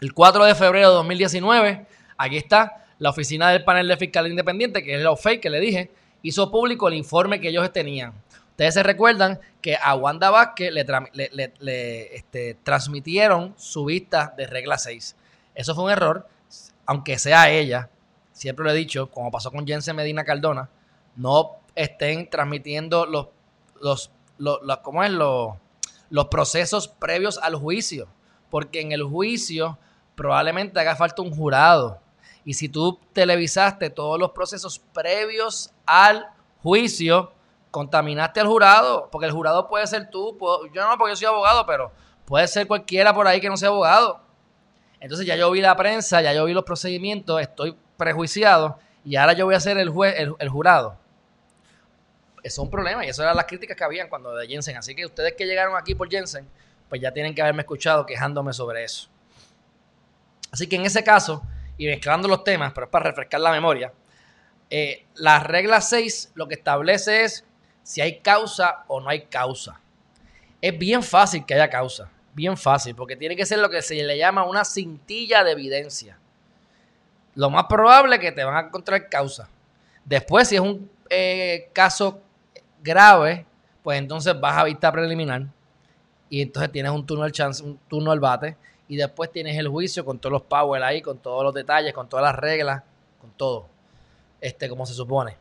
El 0.00 0.14
4 0.14 0.44
de 0.44 0.54
febrero 0.54 0.88
de 0.88 0.94
2019, 0.94 1.86
aquí 2.16 2.36
está 2.36 2.86
la 2.98 3.10
oficina 3.10 3.50
del 3.50 3.64
panel 3.64 3.88
de 3.88 3.96
fiscal 3.96 4.26
independiente, 4.28 4.82
que 4.82 4.94
es 4.94 5.02
la 5.02 5.10
OFEI 5.10 5.40
que 5.40 5.50
le 5.50 5.60
dije, 5.60 5.90
hizo 6.22 6.50
público 6.50 6.88
el 6.88 6.94
informe 6.94 7.40
que 7.40 7.48
ellos 7.48 7.70
tenían. 7.72 8.12
Ustedes 8.50 8.74
se 8.74 8.82
recuerdan 8.82 9.40
que 9.62 9.76
a 9.82 9.94
Wanda 9.94 10.30
Vázquez 10.30 10.70
le, 10.70 12.14
este, 12.14 12.58
transmitieron 12.62 13.54
su 13.56 13.86
vista 13.86 14.34
de 14.36 14.46
regla 14.46 14.76
6. 14.76 15.16
Eso 15.54 15.74
fue 15.74 15.84
un 15.84 15.90
error, 15.90 16.28
aunque 16.84 17.18
sea 17.18 17.50
ella, 17.50 17.88
siempre 18.32 18.64
lo 18.64 18.70
he 18.70 18.74
dicho, 18.74 19.10
como 19.10 19.30
pasó 19.30 19.50
con 19.50 19.66
Jensen 19.66 19.96
Medina 19.96 20.24
Cardona, 20.24 20.68
no 21.16 21.56
estén 21.74 22.28
transmitiendo 22.28 23.06
los, 23.06 23.28
los, 23.80 24.10
¿cómo 24.82 25.04
es? 25.04 25.10
Los 25.10 26.26
procesos 26.26 26.88
previos 26.88 27.38
al 27.38 27.54
juicio, 27.54 28.08
porque 28.50 28.80
en 28.80 28.92
el 28.92 29.02
juicio 29.02 29.78
probablemente 30.14 30.78
haga 30.80 30.96
falta 30.96 31.22
un 31.22 31.34
jurado 31.34 32.00
y 32.44 32.54
si 32.54 32.68
tú 32.68 32.98
televisaste 33.12 33.90
todos 33.90 34.18
los 34.18 34.30
procesos 34.30 34.78
previos 34.92 35.72
al 35.86 36.26
juicio, 36.62 37.32
contaminaste 37.70 38.40
al 38.40 38.46
jurado, 38.46 39.08
porque 39.10 39.26
el 39.26 39.32
jurado 39.32 39.68
puede 39.68 39.86
ser 39.86 40.10
tú, 40.10 40.36
yo 40.72 40.88
no 40.88 40.98
porque 40.98 41.12
yo 41.12 41.16
soy 41.16 41.26
abogado, 41.26 41.66
pero 41.66 41.92
puede 42.24 42.48
ser 42.48 42.66
cualquiera 42.66 43.14
por 43.14 43.26
ahí 43.26 43.40
que 43.40 43.48
no 43.48 43.56
sea 43.56 43.68
abogado. 43.68 44.20
Entonces 45.00 45.26
ya 45.26 45.36
yo 45.36 45.50
vi 45.50 45.60
la 45.60 45.76
prensa, 45.76 46.20
ya 46.20 46.32
yo 46.32 46.44
vi 46.44 46.52
los 46.52 46.64
procedimientos, 46.64 47.40
estoy 47.40 47.76
prejuiciado 47.96 48.78
y 49.04 49.16
ahora 49.16 49.32
yo 49.32 49.46
voy 49.46 49.54
a 49.54 49.60
ser 49.60 49.78
el 49.78 49.88
juez, 49.88 50.14
el, 50.18 50.48
jurado. 50.48 50.96
Eso 52.42 52.62
es 52.62 52.64
un 52.64 52.70
problema 52.70 53.04
y 53.04 53.08
eso 53.08 53.22
eran 53.22 53.36
las 53.36 53.46
críticas 53.46 53.76
que 53.76 53.84
habían 53.84 54.08
cuando 54.08 54.34
de 54.34 54.46
Jensen. 54.46 54.76
Así 54.76 54.94
que 54.94 55.04
ustedes 55.06 55.34
que 55.34 55.46
llegaron 55.46 55.76
aquí 55.76 55.94
por 55.94 56.10
Jensen, 56.10 56.48
pues 56.88 57.00
ya 57.00 57.12
tienen 57.12 57.34
que 57.34 57.42
haberme 57.42 57.62
escuchado 57.62 58.06
quejándome 58.06 58.52
sobre 58.52 58.84
eso. 58.84 59.08
Así 60.50 60.66
que 60.66 60.76
en 60.76 60.84
ese 60.84 61.04
caso, 61.04 61.42
y 61.76 61.86
mezclando 61.86 62.28
los 62.28 62.42
temas, 62.44 62.72
pero 62.74 62.86
es 62.86 62.90
para 62.90 63.06
refrescar 63.06 63.40
la 63.40 63.52
memoria, 63.52 63.92
eh, 64.68 65.06
la 65.14 65.40
regla 65.40 65.80
6 65.80 66.32
lo 66.34 66.48
que 66.48 66.54
establece 66.54 67.24
es 67.24 67.44
si 67.82 68.00
hay 68.00 68.20
causa 68.20 68.84
o 68.88 69.00
no 69.00 69.08
hay 69.08 69.22
causa. 69.22 69.80
Es 70.60 70.78
bien 70.78 71.02
fácil 71.02 71.44
que 71.44 71.54
haya 71.54 71.70
causa, 71.70 72.10
bien 72.34 72.56
fácil, 72.56 72.94
porque 72.94 73.16
tiene 73.16 73.36
que 73.36 73.46
ser 73.46 73.58
lo 73.58 73.70
que 73.70 73.82
se 73.82 73.94
le 73.94 74.18
llama 74.18 74.44
una 74.44 74.64
cintilla 74.64 75.42
de 75.42 75.52
evidencia. 75.52 76.18
Lo 77.34 77.50
más 77.50 77.64
probable 77.64 78.16
es 78.16 78.20
que 78.20 78.32
te 78.32 78.44
van 78.44 78.56
a 78.56 78.66
encontrar 78.66 79.08
causa. 79.08 79.48
Después, 80.04 80.48
si 80.48 80.56
es 80.56 80.60
un 80.60 80.90
eh, 81.08 81.70
caso 81.72 82.22
grave, 82.82 83.46
pues 83.82 83.98
entonces 83.98 84.38
vas 84.38 84.56
a 84.56 84.64
vista 84.64 84.90
preliminar 84.92 85.46
y 86.28 86.42
entonces 86.42 86.70
tienes 86.70 86.92
un 86.92 87.04
turno 87.04 87.24
al 87.24 87.32
chance, 87.32 87.62
un 87.62 87.78
turno 87.88 88.12
al 88.12 88.20
bate 88.20 88.56
y 88.88 88.96
después 88.96 89.30
tienes 89.30 89.56
el 89.58 89.68
juicio 89.68 90.04
con 90.04 90.18
todos 90.18 90.32
los 90.32 90.42
powers 90.42 90.84
ahí, 90.84 91.02
con 91.02 91.18
todos 91.18 91.44
los 91.44 91.54
detalles, 91.54 91.92
con 91.92 92.08
todas 92.08 92.24
las 92.24 92.34
reglas, 92.34 92.82
con 93.20 93.30
todo, 93.32 93.68
este, 94.40 94.68
como 94.68 94.86
se 94.86 94.94
supone. 94.94 95.36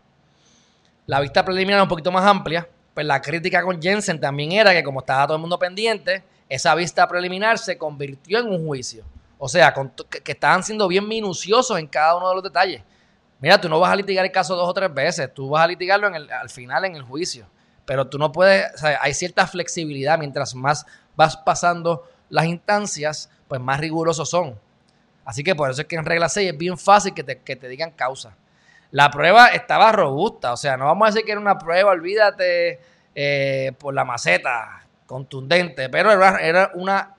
La 1.05 1.19
vista 1.19 1.43
preliminar 1.43 1.79
es 1.79 1.84
un 1.84 1.89
poquito 1.89 2.12
más 2.12 2.25
amplia, 2.25 2.67
pues 2.93 3.05
la 3.05 3.22
crítica 3.22 3.63
con 3.63 3.81
Jensen 3.81 4.19
también 4.19 4.51
era 4.51 4.74
que 4.74 4.84
como 4.84 5.00
estaba 5.00 5.25
todo 5.25 5.36
el 5.36 5.41
mundo 5.41 5.58
pendiente, 5.58 6.24
esa 6.50 6.75
vista 6.75 7.08
preliminar 7.08 7.58
se 7.58 7.77
convirtió 7.77 8.39
en 8.39 8.48
un 8.48 8.65
juicio. 8.65 9.03
O 9.38 9.48
sea, 9.48 9.74
que, 9.74 10.31
estaban 10.31 10.63
siendo 10.63 10.88
bien 10.88 11.08
minuciosos 11.08 11.79
en 11.79 11.88
cada 11.88 12.15
uno 12.17 12.29
de 12.29 12.36
los 12.36 12.43
detalles. 12.43 12.84
Mira, 13.39 13.60
tú 13.60 13.69
no 13.69 13.79
vas 13.79 13.91
a 13.91 13.96
litigar 13.96 14.25
el 14.25 14.31
caso 14.31 14.55
dos 14.55 14.67
o 14.67 14.74
tres 14.74 14.93
veces, 14.93 15.34
tú 15.34 15.50
vas 15.50 15.63
a 15.63 15.67
litigarlo 15.67 16.08
al 16.08 16.50
final 16.50 16.86
en 16.86 16.96
el 16.96 17.03
juicio. 17.03 17.48
Pero 17.86 18.08
tú 18.08 18.17
no 18.19 18.31
puedes, 18.31 18.74
o 18.75 18.77
sea, 18.77 19.00
hay 19.01 19.13
cierta 19.13 19.48
flexibilidad 19.48 20.19
mientras 20.19 20.53
más 20.53 20.86
vas 21.15 21.38
pasando 21.38 22.08
las 22.29 22.46
instancias, 22.46 23.29
pues 23.48 23.60
más 23.62 23.79
rigurosos 23.79 24.29
son. 24.29 24.60
Así 25.25 25.43
que 25.43 25.55
por 25.55 25.72
eso 25.72 25.81
es 25.81 25.88
que 25.88 25.96
en 25.96 26.05
regla 26.05 26.29
6 26.29 26.51
es 26.51 26.58
bien 26.58 26.77
fácil 26.77 27.13
que 27.13 27.24
te, 27.24 27.69
digan 27.69 27.91
causa. 27.91 28.36
La 28.91 29.10
prueba 29.10 29.48
estaba 29.48 29.91
robusta, 29.91 30.53
o 30.53 30.58
sea, 30.58 30.75
no 30.75 30.86
vamos 30.86 31.08
a 31.08 31.12
decir 31.12 31.25
que 31.25 31.31
era 31.31 31.41
una 31.41 31.58
prueba, 31.58 31.91
olvídate, 31.91 32.79
eh, 33.15 33.72
por 33.77 33.93
la 33.93 34.03
maceta, 34.03 34.86
contundente, 35.05 35.89
pero 35.89 36.12
era 36.12 36.72
una 36.74 37.15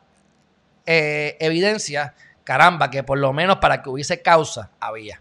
eh, 0.87 1.37
evidencia, 1.41 2.15
caramba, 2.45 2.91
que 2.91 3.03
por 3.03 3.19
lo 3.19 3.33
menos 3.33 3.57
para 3.59 3.83
que 3.83 3.89
hubiese 3.89 4.23
causa 4.23 4.71
había. 4.81 5.21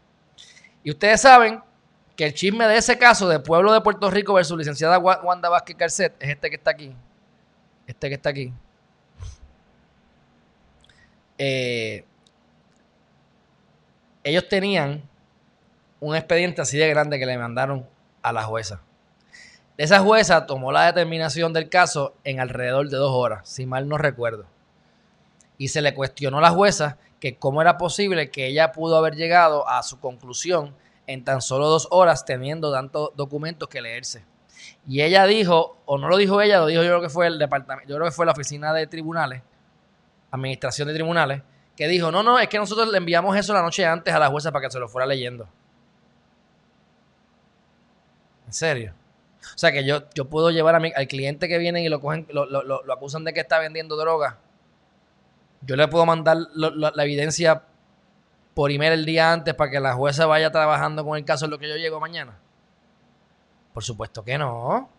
Y 0.84 0.92
ustedes 0.92 1.22
saben 1.22 1.62
que 2.16 2.26
el 2.26 2.34
chisme 2.34 2.68
de 2.68 2.78
ese 2.78 2.98
caso 2.98 3.28
de 3.28 3.40
Pueblo 3.40 3.74
de 3.74 3.82
Puerto 3.82 4.10
Rico 4.10 4.34
versus 4.34 4.58
licenciada 4.58 5.00
Wanda 5.00 5.50
Vázquez 5.50 5.78
Carcet 5.78 6.16
es 6.20 6.30
este 6.30 6.50
que 6.50 6.56
está 6.56 6.72
aquí. 6.72 6.96
Este 7.88 8.10
que 8.10 8.16
está 8.16 8.30
aquí. 8.30 8.54
Eh, 11.38 12.04
ellos 14.24 14.48
tenían 14.50 15.02
un 16.00 16.16
expediente 16.16 16.62
así 16.62 16.78
de 16.78 16.90
grande 16.90 17.20
que 17.20 17.26
le 17.26 17.38
mandaron 17.38 17.88
a 18.22 18.34
la 18.34 18.44
jueza. 18.44 18.82
Esa 19.78 20.00
jueza 20.00 20.46
tomó 20.46 20.72
la 20.72 20.86
determinación 20.86 21.54
del 21.54 21.70
caso 21.70 22.16
en 22.26 22.40
alrededor 22.40 22.90
de 22.90 22.98
dos 22.98 23.12
horas, 23.12 23.48
si 23.48 23.66
mal 23.66 23.88
no 23.88 23.98
recuerdo 23.98 24.46
y 25.60 25.68
se 25.68 25.84
le 25.84 25.94
cuestionó 25.94 26.40
a 26.40 26.42
la 26.42 26.50
jueza 26.50 26.98
que 27.20 27.38
cómo 27.38 27.62
era 27.62 27.78
posible 27.78 28.32
que 28.32 28.48
ella 28.48 28.72
pudo 28.72 28.98
haber 28.98 29.16
llegado 29.16 29.68
a 29.68 29.84
su 29.84 30.00
conclusión 30.00 30.76
en 31.08 31.24
tan 31.24 31.42
solo 31.42 31.68
dos 31.68 31.88
horas 31.92 32.26
teniendo 32.26 32.72
tantos 32.72 33.12
documentos 33.16 33.68
que 33.68 33.82
leerse. 33.82 34.24
Y 34.88 35.02
ella 35.02 35.26
dijo, 35.26 35.78
o 35.86 35.98
no 35.98 36.08
lo 36.08 36.18
dijo 36.18 36.42
ella, 36.42 36.60
lo 36.60 36.68
dijo 36.68 36.84
yo 36.84 36.90
creo 36.90 37.02
que 37.02 37.10
fue 37.10 37.28
el 37.28 37.40
departamento, 37.40 37.90
yo 37.90 37.96
creo 37.96 38.08
que 38.08 38.16
fue 38.16 38.26
la 38.26 38.32
oficina 38.32 38.74
de 38.74 38.88
tribunales, 38.88 39.42
administración 40.32 40.88
de 40.88 40.94
tribunales, 40.94 41.42
que 41.76 41.88
dijo, 41.88 42.12
no, 42.12 42.24
no, 42.24 42.40
es 42.40 42.48
que 42.48 42.58
nosotros 42.58 42.90
le 42.90 42.98
enviamos 42.98 43.36
eso 43.38 43.54
la 43.54 43.62
noche 43.62 43.86
antes 43.86 44.14
a 44.14 44.20
la 44.20 44.28
jueza 44.28 44.52
para 44.52 44.68
que 44.68 44.72
se 44.72 44.80
lo 44.80 44.88
fuera 44.88 45.06
leyendo. 45.06 45.48
¿En 48.46 48.54
serio? 48.54 48.94
O 49.42 49.58
sea 49.58 49.72
que 49.72 49.86
yo, 49.86 50.04
yo 50.14 50.26
puedo 50.26 50.52
llevar 50.52 50.76
a 50.76 50.82
al 50.96 51.08
cliente 51.08 51.48
que 51.48 51.58
viene 51.58 51.84
y 51.84 51.90
lo 51.90 52.02
cogen, 52.02 52.28
lo, 52.32 52.46
lo, 52.46 52.64
lo 52.64 52.94
acusan 52.94 53.24
de 53.24 53.34
que 53.34 53.40
está 53.40 53.60
vendiendo 53.60 53.96
droga 53.96 54.38
yo 55.62 55.75
le 55.75 55.88
puedo 55.88 56.06
mandar 56.06 56.38
la 56.56 57.04
evidencia 57.04 57.63
por 58.54 58.72
email 58.72 58.94
el 58.94 59.06
día 59.06 59.32
antes 59.32 59.54
para 59.54 59.72
que 59.72 59.80
la 59.80 59.94
jueza 59.94 60.25
vaya 60.25 60.51
trabajando 60.51 61.06
con 61.06 61.18
el 61.18 61.25
caso 61.25 61.46
en 61.46 61.51
lo 61.51 61.60
que 61.60 61.70
yo 61.70 61.75
llego 61.78 62.00
mañana. 62.00 62.38
Por 63.74 63.84
supuesto 63.84 64.24
que 64.24 64.38
no. 64.38 64.89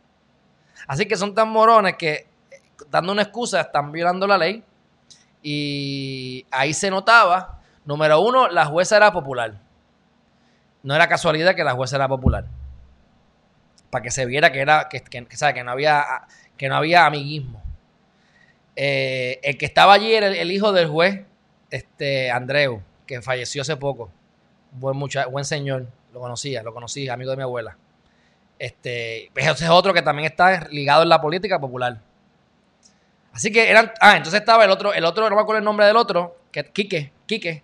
Así 0.86 1.06
que 1.06 1.16
son 1.16 1.34
tan 1.34 1.50
morones 1.50 1.96
que 1.96 2.26
dando 2.90 3.12
una 3.12 3.22
excusa 3.22 3.60
están 3.60 3.92
violando 3.92 4.26
la 4.26 4.38
ley. 4.38 4.64
Y 5.42 6.46
ahí 6.50 6.72
se 6.72 6.90
notaba, 6.90 7.60
número 7.84 8.20
uno, 8.20 8.48
la 8.48 8.66
jueza 8.66 8.96
era 8.96 9.12
popular. 9.12 9.54
No 10.82 10.94
era 10.94 11.08
casualidad 11.08 11.54
que 11.54 11.64
la 11.64 11.72
jueza 11.72 11.96
era 11.96 12.08
popular. 12.08 12.46
Para 13.90 14.02
que 14.02 14.10
se 14.10 14.24
viera 14.26 14.52
que 14.52 14.60
era, 14.60 14.88
que, 14.88 15.02
que, 15.02 15.64
no 15.64 15.70
había 15.70 16.04
que 16.56 16.68
no 16.68 16.76
había 16.76 17.06
amiguismo. 17.06 17.62
Eh, 18.82 19.38
el 19.42 19.58
que 19.58 19.66
estaba 19.66 19.92
allí 19.92 20.14
era 20.14 20.28
el, 20.28 20.50
hijo 20.50 20.72
del 20.72 20.88
juez, 20.88 21.26
este 21.70 22.30
Andreu, 22.30 22.80
que 23.04 23.20
falleció 23.20 23.60
hace 23.60 23.76
poco. 23.76 24.10
Buen 24.70 24.98
buen 24.98 25.44
señor, 25.44 25.86
lo 26.14 26.20
conocía, 26.20 26.62
lo 26.62 26.72
conocí, 26.72 27.06
amigo 27.06 27.30
de 27.30 27.36
mi 27.36 27.42
abuela. 27.42 27.76
Este, 28.58 29.30
ese 29.36 29.64
es 29.64 29.70
otro 29.70 29.92
que 29.92 30.00
también 30.00 30.32
está 30.32 30.66
ligado 30.70 31.02
en 31.02 31.10
la 31.10 31.20
política 31.20 31.60
popular. 31.60 31.98
Así 33.34 33.52
que 33.52 33.70
eran, 33.70 33.92
ah, 34.00 34.16
entonces 34.16 34.40
estaba 34.40 34.64
el 34.64 34.70
otro, 34.70 34.94
el 34.94 35.04
otro, 35.04 35.28
no 35.28 35.36
me 35.36 35.42
acuerdo 35.42 35.58
el 35.58 35.64
nombre 35.66 35.84
del 35.84 35.98
otro, 35.98 36.38
que 36.50 36.64
Quique, 36.64 37.12
Quique, 37.26 37.62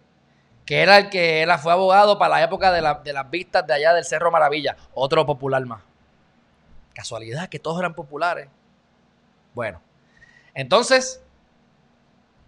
que 0.67 0.83
era 0.83 0.99
el 0.99 1.09
que 1.09 1.49
fue 1.63 1.73
abogado 1.73 2.19
para 2.19 2.37
la 2.37 2.45
época 2.45 2.71
de 2.71 2.83
las 3.15 3.31
vistas 3.31 3.67
de 3.67 3.73
allá 3.73 3.95
del 3.95 4.05
Cerro 4.05 4.31
Maravilla, 4.31 4.77
otro 4.93 5.25
popular 5.25 5.65
más. 5.65 5.81
Casualidad 6.93 7.49
que 7.49 7.59
todos 7.59 7.79
eran 7.79 7.95
populares. 7.95 8.49
Bueno, 9.55 9.81
entonces, 10.57 11.21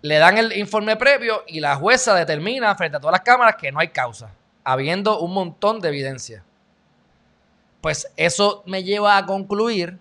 le 0.00 0.16
dan 0.16 0.38
el 0.38 0.56
informe 0.56 0.96
previo 0.96 1.44
y 1.46 1.60
la 1.60 1.76
jueza 1.76 2.14
determina 2.14 2.74
frente 2.74 2.96
a 2.96 3.00
todas 3.00 3.12
las 3.12 3.20
cámaras 3.20 3.56
que 3.56 3.70
no 3.70 3.80
hay 3.80 3.88
causa, 3.88 4.32
habiendo 4.64 5.20
un 5.20 5.34
montón 5.34 5.78
de 5.80 5.88
evidencia. 5.88 6.42
Pues 7.82 8.10
eso 8.16 8.62
me 8.64 8.82
lleva 8.82 9.18
a 9.18 9.26
concluir, 9.26 9.98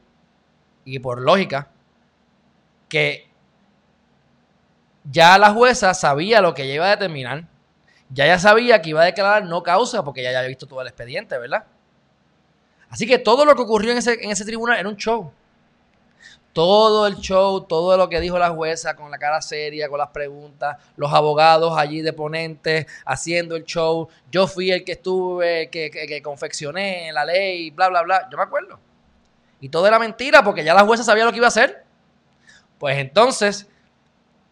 y 0.85 0.99
por 0.99 1.21
lógica, 1.21 1.67
que 2.87 3.29
ya 5.03 5.37
la 5.37 5.51
jueza 5.51 5.93
sabía 5.93 6.39
lo 6.39 6.53
que 6.53 6.65
iba 6.65 6.85
a 6.85 6.91
determinar. 6.91 7.43
Ya 8.09 8.39
sabía 8.39 8.81
que 8.81 8.91
iba 8.91 9.01
a 9.01 9.05
declarar 9.05 9.43
no 9.43 9.63
causa 9.63 10.01
porque 10.05 10.23
ya 10.23 10.29
había 10.29 10.47
visto 10.47 10.65
todo 10.65 10.79
el 10.79 10.87
expediente, 10.87 11.37
¿verdad? 11.37 11.65
Así 12.89 13.05
que 13.05 13.19
todo 13.19 13.43
lo 13.43 13.53
que 13.53 13.63
ocurrió 13.63 13.91
en 13.91 13.97
ese 13.97 14.45
tribunal 14.45 14.79
era 14.79 14.87
un 14.87 14.95
show 14.95 15.33
todo 16.53 17.05
el 17.07 17.17
show, 17.17 17.61
todo 17.61 17.97
lo 17.97 18.09
que 18.09 18.19
dijo 18.19 18.39
la 18.39 18.49
jueza 18.49 18.95
con 18.95 19.11
la 19.11 19.17
cara 19.17 19.41
seria, 19.41 19.89
con 19.89 19.99
las 19.99 20.09
preguntas, 20.09 20.77
los 20.95 21.13
abogados 21.13 21.77
allí 21.77 22.01
de 22.01 22.13
ponentes 22.13 22.87
haciendo 23.05 23.55
el 23.55 23.63
show. 23.63 24.07
Yo 24.31 24.47
fui 24.47 24.71
el 24.71 24.83
que 24.83 24.93
estuve, 24.93 25.69
que, 25.69 25.91
que, 25.91 26.21
confeccioné 26.21 27.11
la 27.13 27.25
ley, 27.25 27.69
bla, 27.71 27.89
bla, 27.89 28.01
bla. 28.01 28.27
Yo 28.31 28.37
me 28.37 28.43
acuerdo. 28.43 28.79
Y 29.59 29.69
todo 29.69 29.87
era 29.87 29.99
mentira 29.99 30.43
porque 30.43 30.63
ya 30.63 30.73
la 30.73 30.83
jueza 30.83 31.03
sabía 31.03 31.25
lo 31.25 31.31
que 31.31 31.37
iba 31.37 31.47
a 31.47 31.49
hacer. 31.49 31.83
Pues 32.79 32.97
entonces, 32.97 33.67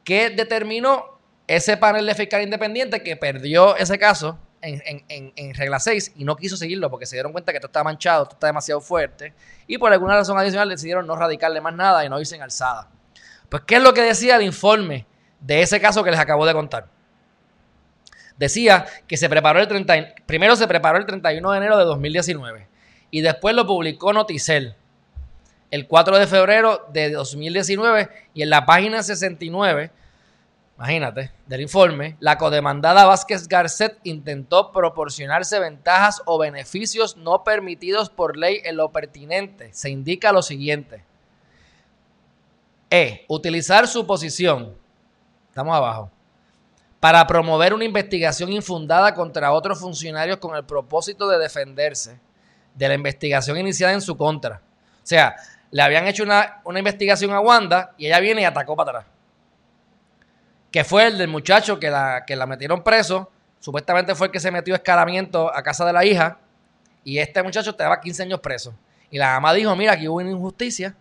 ¿qué 0.03 0.29
determinó 0.29 1.19
ese 1.47 1.77
panel 1.77 2.05
de 2.05 2.15
fiscal 2.15 2.41
independiente 2.41 3.03
que 3.03 3.15
perdió 3.15 3.75
ese 3.77 3.97
caso? 3.97 4.37
En, 4.65 5.53
regla 5.55 5.79
6 5.79 6.13
y 6.15 6.23
no 6.23 6.35
quiso 6.35 6.57
seguirlo 6.57 6.89
porque 6.89 7.05
se 7.05 7.15
dieron 7.15 7.31
cuenta 7.31 7.51
que 7.51 7.57
esto 7.57 7.67
está 7.67 7.83
manchado, 7.83 8.23
esto 8.23 8.35
está 8.35 8.47
demasiado 8.47 8.81
fuerte 8.81 9.33
y 9.67 9.77
por 9.77 9.91
alguna 9.91 10.15
razón 10.15 10.37
adicional 10.37 10.69
decidieron 10.69 11.05
no 11.05 11.15
radicarle 11.15 11.61
más 11.61 11.73
nada 11.73 12.05
y 12.05 12.09
no 12.09 12.19
irse 12.19 12.35
en 12.35 12.41
alzada. 12.41 12.89
Pues, 13.49 13.63
¿qué 13.65 13.75
es 13.75 13.81
lo 13.81 13.93
que 13.93 14.01
decía 14.01 14.35
el 14.35 14.41
informe 14.41 15.05
de 15.39 15.61
ese 15.61 15.79
caso 15.79 16.03
que 16.03 16.11
les 16.11 16.19
acabo 16.19 16.45
de 16.45 16.53
contar? 16.53 16.87
Decía 18.37 18.85
que 19.07 19.15
se 19.15 19.29
preparó 19.29 19.59
el 19.59 19.67
30, 19.67 20.15
primero 20.25 20.55
se 20.55 20.67
preparó 20.67 20.97
el 20.97 21.05
31 21.05 21.51
de 21.51 21.57
enero 21.57 21.77
de 21.77 21.85
2019 21.85 22.67
y 23.11 23.21
después 23.21 23.55
lo 23.55 23.65
publicó 23.65 24.11
Noticel 24.11 24.75
el 25.71 25.87
4 25.87 26.19
de 26.19 26.27
febrero 26.27 26.87
de 26.91 27.11
2019 27.11 28.09
y 28.33 28.41
en 28.41 28.49
la 28.49 28.65
página 28.65 29.03
69 29.03 29.91
imagínate, 30.77 31.31
del 31.47 31.61
informe, 31.61 32.17
la 32.19 32.37
codemandada 32.37 33.05
Vázquez 33.05 33.47
Garcet 33.47 33.99
intentó 34.03 34.71
proporcionarse 34.71 35.59
ventajas 35.59 36.21
o 36.25 36.37
beneficios 36.37 37.17
no 37.17 37.43
permitidos 37.43 38.09
por 38.09 38.37
ley 38.37 38.61
en 38.63 38.77
lo 38.77 38.91
pertinente. 38.91 39.73
Se 39.73 39.89
indica 39.89 40.31
lo 40.31 40.41
siguiente. 40.41 41.03
E. 42.89 43.25
Utilizar 43.27 43.87
su 43.87 44.05
posición. 44.05 44.75
Estamos 45.49 45.75
abajo. 45.75 46.11
para 46.99 47.27
promover 47.27 47.71
una 47.73 47.85
investigación 47.85 48.51
infundada 48.51 49.13
contra 49.13 49.51
otros 49.51 49.79
funcionarios 49.79 50.37
con 50.37 50.55
el 50.55 50.65
propósito 50.65 51.29
de 51.29 51.37
defenderse 51.37 52.19
de 52.73 52.87
la 52.87 52.95
investigación 52.95 53.57
iniciada 53.57 53.93
en 53.93 54.01
su 54.01 54.17
contra. 54.17 54.61
O 55.03 55.07
sea, 55.07 55.35
le 55.71 55.81
habían 55.81 56.07
hecho 56.07 56.23
una, 56.23 56.61
investigación 56.77 57.31
a 57.31 57.39
Wanda 57.39 57.93
y 57.97 58.07
ella 58.07 58.19
viene 58.19 58.41
y 58.41 58.45
atacó 58.45 58.75
para 58.75 58.99
atrás. 58.99 59.14
Que 60.75 60.83
fue 60.83 61.07
el 61.07 61.17
del 61.17 61.29
muchacho 61.29 61.79
que 61.79 61.89
la, 61.89 62.25
que 62.27 62.35
la 62.35 62.45
metieron 62.45 62.83
preso. 62.83 63.31
Supuestamente 63.61 64.13
fue 64.13 64.27
el 64.27 64.33
que 64.33 64.41
se 64.41 64.51
metió 64.51 64.73
a 64.73 64.77
escalamiento 64.77 65.49
a 65.55 65.63
casa 65.63 65.85
de 65.85 65.93
la 65.93 66.03
hija. 66.03 66.37
Y 67.05 67.17
este 67.17 67.41
muchacho 67.41 67.69
estaba 67.69 68.01
15 68.01 68.23
años 68.23 68.41
preso. 68.41 68.73
Y 69.09 69.17
la 69.17 69.35
mamá 69.35 69.53
dijo, 69.53 69.73
mira, 69.77 69.93
aquí 69.93 70.09
hubo 70.09 70.17
una 70.17 70.31
injusticia. 70.31 70.93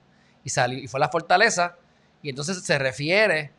Y, 0.45 0.51
salió, 0.51 0.79
y 0.79 0.87
fue 0.87 0.99
a 0.99 1.01
la 1.01 1.09
fortaleza. 1.09 1.75
Y 2.23 2.31
entonces 2.31 2.63
se 2.63 2.79
refiere 2.79 3.51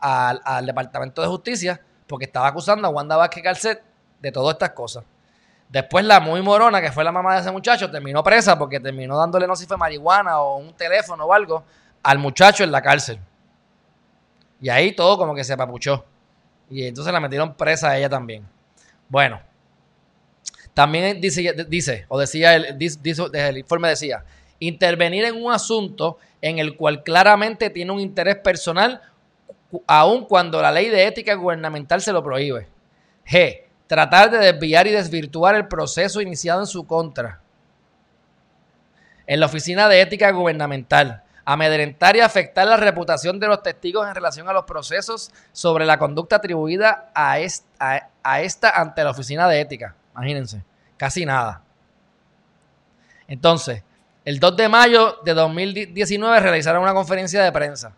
al, 0.00 0.40
al 0.44 0.66
Departamento 0.66 1.22
de 1.22 1.28
Justicia 1.28 1.80
porque 2.08 2.24
estaba 2.24 2.48
acusando 2.48 2.88
a 2.88 2.90
Wanda 2.90 3.16
Vázquez 3.16 3.44
Calcet 3.44 3.80
de 4.20 4.32
todas 4.32 4.54
estas 4.54 4.70
cosas. 4.70 5.04
Después 5.68 6.04
la 6.04 6.18
muy 6.18 6.42
morona, 6.42 6.80
que 6.80 6.90
fue 6.90 7.04
la 7.04 7.12
mamá 7.12 7.34
de 7.34 7.42
ese 7.42 7.52
muchacho, 7.52 7.88
terminó 7.92 8.24
presa 8.24 8.58
porque 8.58 8.80
terminó 8.80 9.16
dándole 9.16 9.46
no 9.46 9.54
sé 9.54 9.62
si 9.62 9.68
fue 9.68 9.76
marihuana 9.76 10.40
o 10.40 10.56
un 10.56 10.74
teléfono 10.74 11.26
o 11.26 11.32
algo 11.32 11.62
al 12.02 12.18
muchacho 12.18 12.64
en 12.64 12.72
la 12.72 12.82
cárcel. 12.82 13.20
Y 14.64 14.70
ahí 14.70 14.92
todo 14.92 15.18
como 15.18 15.34
que 15.34 15.44
se 15.44 15.58
papuchó. 15.58 16.06
Y 16.70 16.86
entonces 16.86 17.12
la 17.12 17.20
metieron 17.20 17.52
presa 17.52 17.90
a 17.90 17.98
ella 17.98 18.08
también. 18.08 18.46
Bueno, 19.10 19.38
también 20.72 21.20
dice, 21.20 21.52
dice 21.68 22.06
o 22.08 22.18
decía, 22.18 22.54
el, 22.54 22.78
el 23.34 23.58
informe 23.58 23.90
decía, 23.90 24.24
intervenir 24.58 25.26
en 25.26 25.36
un 25.36 25.52
asunto 25.52 26.16
en 26.40 26.58
el 26.58 26.78
cual 26.78 27.02
claramente 27.02 27.68
tiene 27.68 27.92
un 27.92 28.00
interés 28.00 28.36
personal, 28.36 29.02
aun 29.86 30.24
cuando 30.24 30.62
la 30.62 30.72
ley 30.72 30.88
de 30.88 31.08
ética 31.08 31.34
gubernamental 31.34 32.00
se 32.00 32.14
lo 32.14 32.24
prohíbe. 32.24 32.66
G 33.26 33.64
tratar 33.86 34.30
de 34.30 34.38
desviar 34.38 34.86
y 34.86 34.92
desvirtuar 34.92 35.56
el 35.56 35.68
proceso 35.68 36.22
iniciado 36.22 36.60
en 36.60 36.66
su 36.66 36.86
contra. 36.86 37.42
En 39.26 39.40
la 39.40 39.46
Oficina 39.46 39.90
de 39.90 40.00
Ética 40.00 40.30
Gubernamental, 40.30 41.22
amedrentar 41.44 42.16
y 42.16 42.20
afectar 42.20 42.66
la 42.66 42.76
reputación 42.76 43.38
de 43.38 43.48
los 43.48 43.62
testigos 43.62 44.08
en 44.08 44.14
relación 44.14 44.48
a 44.48 44.52
los 44.52 44.64
procesos 44.64 45.30
sobre 45.52 45.84
la 45.84 45.98
conducta 45.98 46.36
atribuida 46.36 47.10
a 47.14 47.38
esta, 47.38 48.70
ante 48.70 49.04
la 49.04 49.10
Oficina 49.10 49.46
de 49.48 49.60
Ética. 49.60 49.94
Imagínense, 50.14 50.62
casi 50.96 51.26
nada. 51.26 51.62
Entonces, 53.28 53.82
el 54.24 54.40
2 54.40 54.56
de 54.56 54.68
mayo 54.68 55.18
de 55.24 55.34
2019 55.34 56.40
realizaron 56.40 56.82
una 56.82 56.94
conferencia 56.94 57.42
de 57.42 57.52
prensa. 57.52 57.94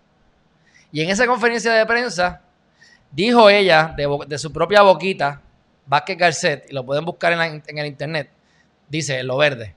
Y 0.91 1.03
en 1.03 1.11
esa 1.11 1.27
conferencia 1.27 1.73
de 1.73 1.87
prensa 1.87 2.43
dijo 3.13 3.49
ella, 3.49 3.95
de, 3.97 4.39
su 4.39 4.53
propia 4.53 4.83
boquita, 4.83 5.41
Vázquez 5.87 6.19
Garcet, 6.19 6.67
y 6.69 6.75
lo 6.75 6.85
pueden 6.85 7.05
buscar 7.05 7.33
en, 7.33 7.79
el 7.79 7.87
internet, 7.87 8.31
dice 8.89 9.23
lo 9.23 9.37
verde. 9.37 9.76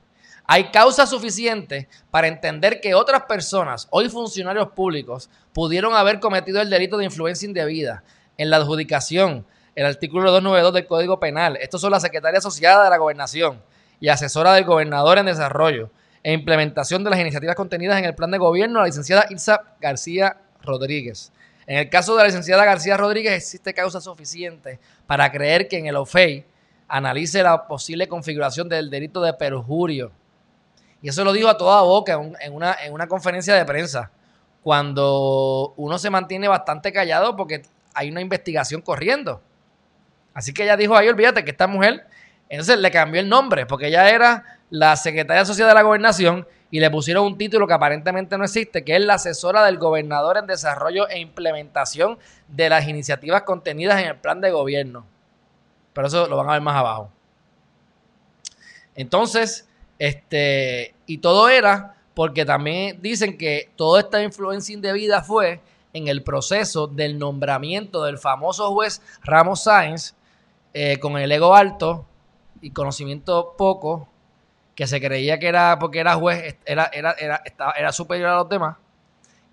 Hay 0.52 0.72
causa 0.72 1.06
suficiente 1.06 1.88
para 2.10 2.26
entender 2.26 2.80
que 2.80 2.96
otras 2.96 3.22
personas, 3.22 3.86
hoy 3.90 4.08
funcionarios 4.08 4.70
públicos, 4.72 5.30
pudieron 5.52 5.94
haber 5.94 6.18
cometido 6.18 6.60
el 6.60 6.68
delito 6.68 6.98
de 6.98 7.04
influencia 7.04 7.46
indebida 7.46 8.02
en 8.36 8.50
la 8.50 8.56
adjudicación, 8.56 9.46
el 9.76 9.86
artículo 9.86 10.32
292 10.32 10.74
del 10.74 10.86
Código 10.88 11.20
Penal. 11.20 11.56
Estos 11.58 11.80
son 11.80 11.92
la 11.92 12.00
secretaria 12.00 12.38
asociada 12.38 12.82
de 12.82 12.90
la 12.90 12.96
gobernación 12.96 13.62
y 14.00 14.08
asesora 14.08 14.52
del 14.54 14.64
gobernador 14.64 15.18
en 15.18 15.26
desarrollo 15.26 15.92
e 16.24 16.32
implementación 16.32 17.04
de 17.04 17.10
las 17.10 17.20
iniciativas 17.20 17.54
contenidas 17.54 18.00
en 18.00 18.06
el 18.06 18.16
plan 18.16 18.32
de 18.32 18.38
gobierno, 18.38 18.80
la 18.80 18.86
licenciada 18.86 19.26
Ilsa 19.30 19.76
García 19.80 20.38
Rodríguez. 20.62 21.30
En 21.68 21.78
el 21.78 21.88
caso 21.88 22.16
de 22.16 22.22
la 22.22 22.26
licenciada 22.26 22.64
García 22.64 22.96
Rodríguez 22.96 23.34
existe 23.34 23.72
causa 23.72 24.00
suficiente 24.00 24.80
para 25.06 25.30
creer 25.30 25.68
que 25.68 25.78
en 25.78 25.86
el 25.86 25.94
OFEI 25.94 26.44
analice 26.88 27.40
la 27.44 27.68
posible 27.68 28.08
configuración 28.08 28.68
del 28.68 28.90
delito 28.90 29.22
de 29.22 29.32
perjurio. 29.32 30.10
Y 31.02 31.08
eso 31.08 31.24
lo 31.24 31.32
dijo 31.32 31.48
a 31.48 31.56
toda 31.56 31.82
boca 31.82 32.12
en 32.40 32.52
una, 32.52 32.76
en 32.82 32.92
una 32.92 33.06
conferencia 33.06 33.54
de 33.54 33.64
prensa, 33.64 34.10
cuando 34.62 35.72
uno 35.76 35.98
se 35.98 36.10
mantiene 36.10 36.48
bastante 36.48 36.92
callado 36.92 37.36
porque 37.36 37.62
hay 37.94 38.10
una 38.10 38.20
investigación 38.20 38.82
corriendo. 38.82 39.40
Así 40.34 40.52
que 40.52 40.64
ella 40.64 40.76
dijo 40.76 40.96
ahí, 40.96 41.08
olvídate 41.08 41.44
que 41.44 41.50
esta 41.50 41.66
mujer, 41.66 42.06
entonces 42.48 42.78
le 42.78 42.90
cambió 42.90 43.20
el 43.20 43.28
nombre, 43.28 43.66
porque 43.66 43.88
ella 43.88 44.08
era 44.10 44.58
la 44.70 44.96
secretaria 44.96 45.44
social 45.44 45.68
de 45.68 45.74
la 45.74 45.82
gobernación 45.82 46.46
y 46.70 46.78
le 46.78 46.90
pusieron 46.90 47.26
un 47.26 47.36
título 47.36 47.66
que 47.66 47.74
aparentemente 47.74 48.38
no 48.38 48.44
existe, 48.44 48.84
que 48.84 48.94
es 48.94 49.04
la 49.04 49.14
asesora 49.14 49.64
del 49.64 49.78
gobernador 49.78 50.36
en 50.36 50.46
desarrollo 50.46 51.08
e 51.08 51.18
implementación 51.18 52.18
de 52.46 52.68
las 52.68 52.86
iniciativas 52.86 53.42
contenidas 53.42 54.00
en 54.00 54.08
el 54.08 54.16
plan 54.16 54.40
de 54.40 54.50
gobierno. 54.50 55.04
Pero 55.92 56.06
eso 56.06 56.28
lo 56.28 56.36
van 56.36 56.48
a 56.48 56.52
ver 56.52 56.60
más 56.60 56.76
abajo. 56.76 57.10
Entonces, 58.94 59.68
este, 60.00 60.94
y 61.04 61.18
todo 61.18 61.50
era 61.50 61.94
porque 62.14 62.46
también 62.46 63.00
dicen 63.02 63.36
que 63.36 63.70
toda 63.76 64.00
esta 64.00 64.22
influencia 64.22 64.72
indebida 64.72 65.22
fue 65.22 65.60
en 65.92 66.08
el 66.08 66.22
proceso 66.22 66.86
del 66.86 67.18
nombramiento 67.18 68.02
del 68.04 68.16
famoso 68.16 68.72
juez 68.72 69.02
Ramos 69.22 69.64
Sáenz, 69.64 70.14
eh, 70.72 70.98
con 70.98 71.18
el 71.18 71.30
ego 71.30 71.54
alto 71.54 72.06
y 72.62 72.70
conocimiento 72.70 73.54
poco, 73.58 74.08
que 74.74 74.86
se 74.86 75.02
creía 75.02 75.38
que 75.38 75.48
era 75.48 75.78
porque 75.78 75.98
era 75.98 76.14
juez, 76.14 76.56
era, 76.64 76.86
era, 76.94 77.12
era, 77.12 77.42
era 77.76 77.92
superior 77.92 78.30
a 78.30 78.36
los 78.36 78.48
demás, 78.48 78.78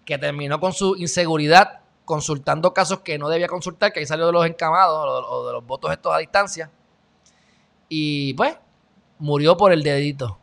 que 0.05 0.17
terminó 0.17 0.61
con 0.61 0.71
su 0.71 0.95
inseguridad 0.95 1.81
consultando 2.05 2.73
casos 2.73 3.01
que 3.01 3.17
no 3.17 3.27
debía 3.27 3.49
consultar, 3.49 3.91
que 3.91 3.99
ahí 3.99 4.05
salió 4.05 4.27
de 4.27 4.31
los 4.31 4.45
encamados 4.45 5.25
o 5.29 5.45
de 5.45 5.51
los 5.51 5.65
votos 5.65 5.91
estos 5.91 6.15
a 6.15 6.19
distancia. 6.19 6.71
Y 7.89 8.33
pues, 8.35 8.55
murió 9.19 9.57
por 9.57 9.71
el 9.71 9.83
dedito. 9.83 10.39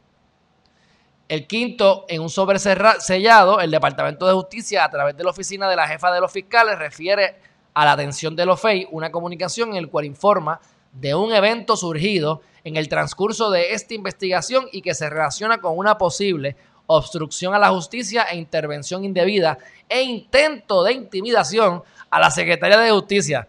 El 1.29 1.47
quinto, 1.47 2.05
en 2.09 2.21
un 2.21 2.29
sobre 2.29 2.59
sellado, 2.59 3.61
el 3.61 3.71
Departamento 3.71 4.27
de 4.27 4.35
Justicia, 4.35 4.85
a 4.85 4.91
través 4.91 5.17
de 5.17 5.25
la 5.25 5.31
oficina 5.31 5.69
de 5.69 5.77
la 5.77 5.89
jefa 5.89 6.13
de 6.13 6.21
los 6.21 6.31
fiscales, 6.31 6.79
refiere 6.79 7.37
a 7.73 7.85
la 7.85 7.93
atención 7.93 8.37
de 8.37 8.47
los 8.47 8.61
FEI 8.61 8.89
una 8.91 9.11
comunicación 9.11 9.71
en 9.71 9.77
el 9.77 9.89
cual 9.89 10.05
informa 10.05 10.61
de 10.93 11.15
un 11.15 11.33
evento 11.33 11.77
surgido 11.77 12.43
en 12.63 12.77
el 12.77 12.89
transcurso 12.89 13.51
de 13.51 13.73
esta 13.73 13.95
investigación 13.95 14.67
y 14.71 14.81
que 14.81 14.95
se 14.95 15.11
relaciona 15.11 15.59
con 15.61 15.77
una 15.77 15.99
posible 15.99 16.57
obstrucción 16.87 17.55
a 17.55 17.59
la 17.59 17.71
justicia 17.71 18.25
e 18.25 18.37
intervención 18.37 19.05
indebida 19.05 19.59
e 19.89 20.03
intento 20.03 20.85
de 20.85 20.93
intimidación 20.93 21.83
a 22.11 22.21
la 22.21 22.31
Secretaría 22.31 22.79
de 22.79 22.91
Justicia. 22.91 23.49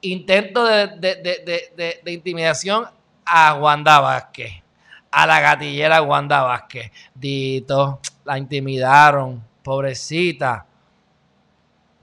Intento 0.00 0.64
de, 0.64 2.00
intimidación 2.06 2.86
a 3.28 3.54
Wanda 3.54 4.00
Vázquez, 4.00 4.62
a 5.10 5.26
la 5.26 5.40
gatillera 5.40 6.02
Wanda 6.02 6.42
Vázquez. 6.42 6.90
Dito, 7.14 8.00
la 8.24 8.38
intimidaron, 8.38 9.44
pobrecita 9.62 10.66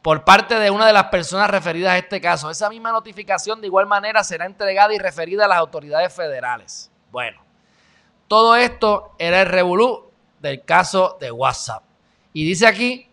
por 0.06 0.24
parte 0.24 0.60
de 0.60 0.70
una 0.70 0.86
de 0.86 0.94
las 0.94 1.06
personas 1.06 1.50
referidas 1.50 1.94
a 1.94 1.98
este 1.98 2.22
caso. 2.22 2.52
Esa 2.52 2.70
misma 2.70 2.92
notificación 2.92 3.60
de 3.60 3.66
igual 3.66 3.88
manera 3.88 4.24
será 4.24 4.46
entregada 4.46 4.94
y 4.94 5.00
referida 5.00 5.46
a 5.46 5.48
las 5.48 5.58
autoridades 5.58 6.14
federales. 6.14 6.92
Bueno, 7.12 7.42
todo 8.28 8.56
esto 8.56 9.16
era 9.18 9.42
el 9.42 9.48
revolú 9.48 10.12
del 10.40 10.64
caso 10.64 11.18
de 11.20 11.32
WhatsApp. 11.32 11.82
Y 12.34 12.46
dice 12.46 12.68
aquí 12.68 13.10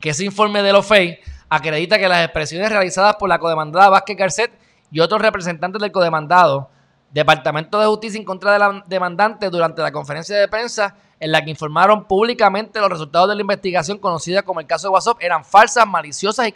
que 0.00 0.08
ese 0.08 0.24
informe 0.24 0.62
de 0.62 0.72
los 0.72 0.86
FEI 0.86 1.18
acredita 1.50 1.98
que 1.98 2.08
las 2.08 2.24
expresiones 2.24 2.70
realizadas 2.70 3.16
por 3.16 3.28
la 3.28 3.38
codemandada 3.38 3.90
Vázquez 3.90 4.16
Garcet 4.16 4.52
y 4.90 5.00
otros 5.00 5.20
representantes 5.20 5.82
del 5.82 5.92
codemandado, 5.92 6.70
Departamento 7.14 7.78
de 7.78 7.86
Justicia 7.86 8.18
en 8.18 8.24
contra 8.24 8.52
de 8.52 8.58
la 8.58 8.82
demandante 8.88 9.48
durante 9.48 9.80
la 9.80 9.92
conferencia 9.92 10.36
de 10.36 10.48
prensa 10.48 10.96
en 11.20 11.30
la 11.30 11.44
que 11.44 11.50
informaron 11.50 12.08
públicamente 12.08 12.80
los 12.80 12.90
resultados 12.90 13.28
de 13.28 13.36
la 13.36 13.40
investigación 13.40 13.98
conocida 13.98 14.42
como 14.42 14.58
el 14.58 14.66
caso 14.66 14.88
de 14.88 14.94
WhatsApp 14.94 15.18
eran 15.20 15.44
falsas, 15.44 15.86
maliciosas 15.86 16.48
y 16.48 16.52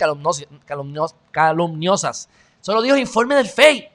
calumniosas. 1.32 2.28
Solo 2.60 2.82
dijo 2.82 2.96
el 2.96 3.00
informe 3.02 3.36
del 3.36 3.46
FEI. 3.46 3.88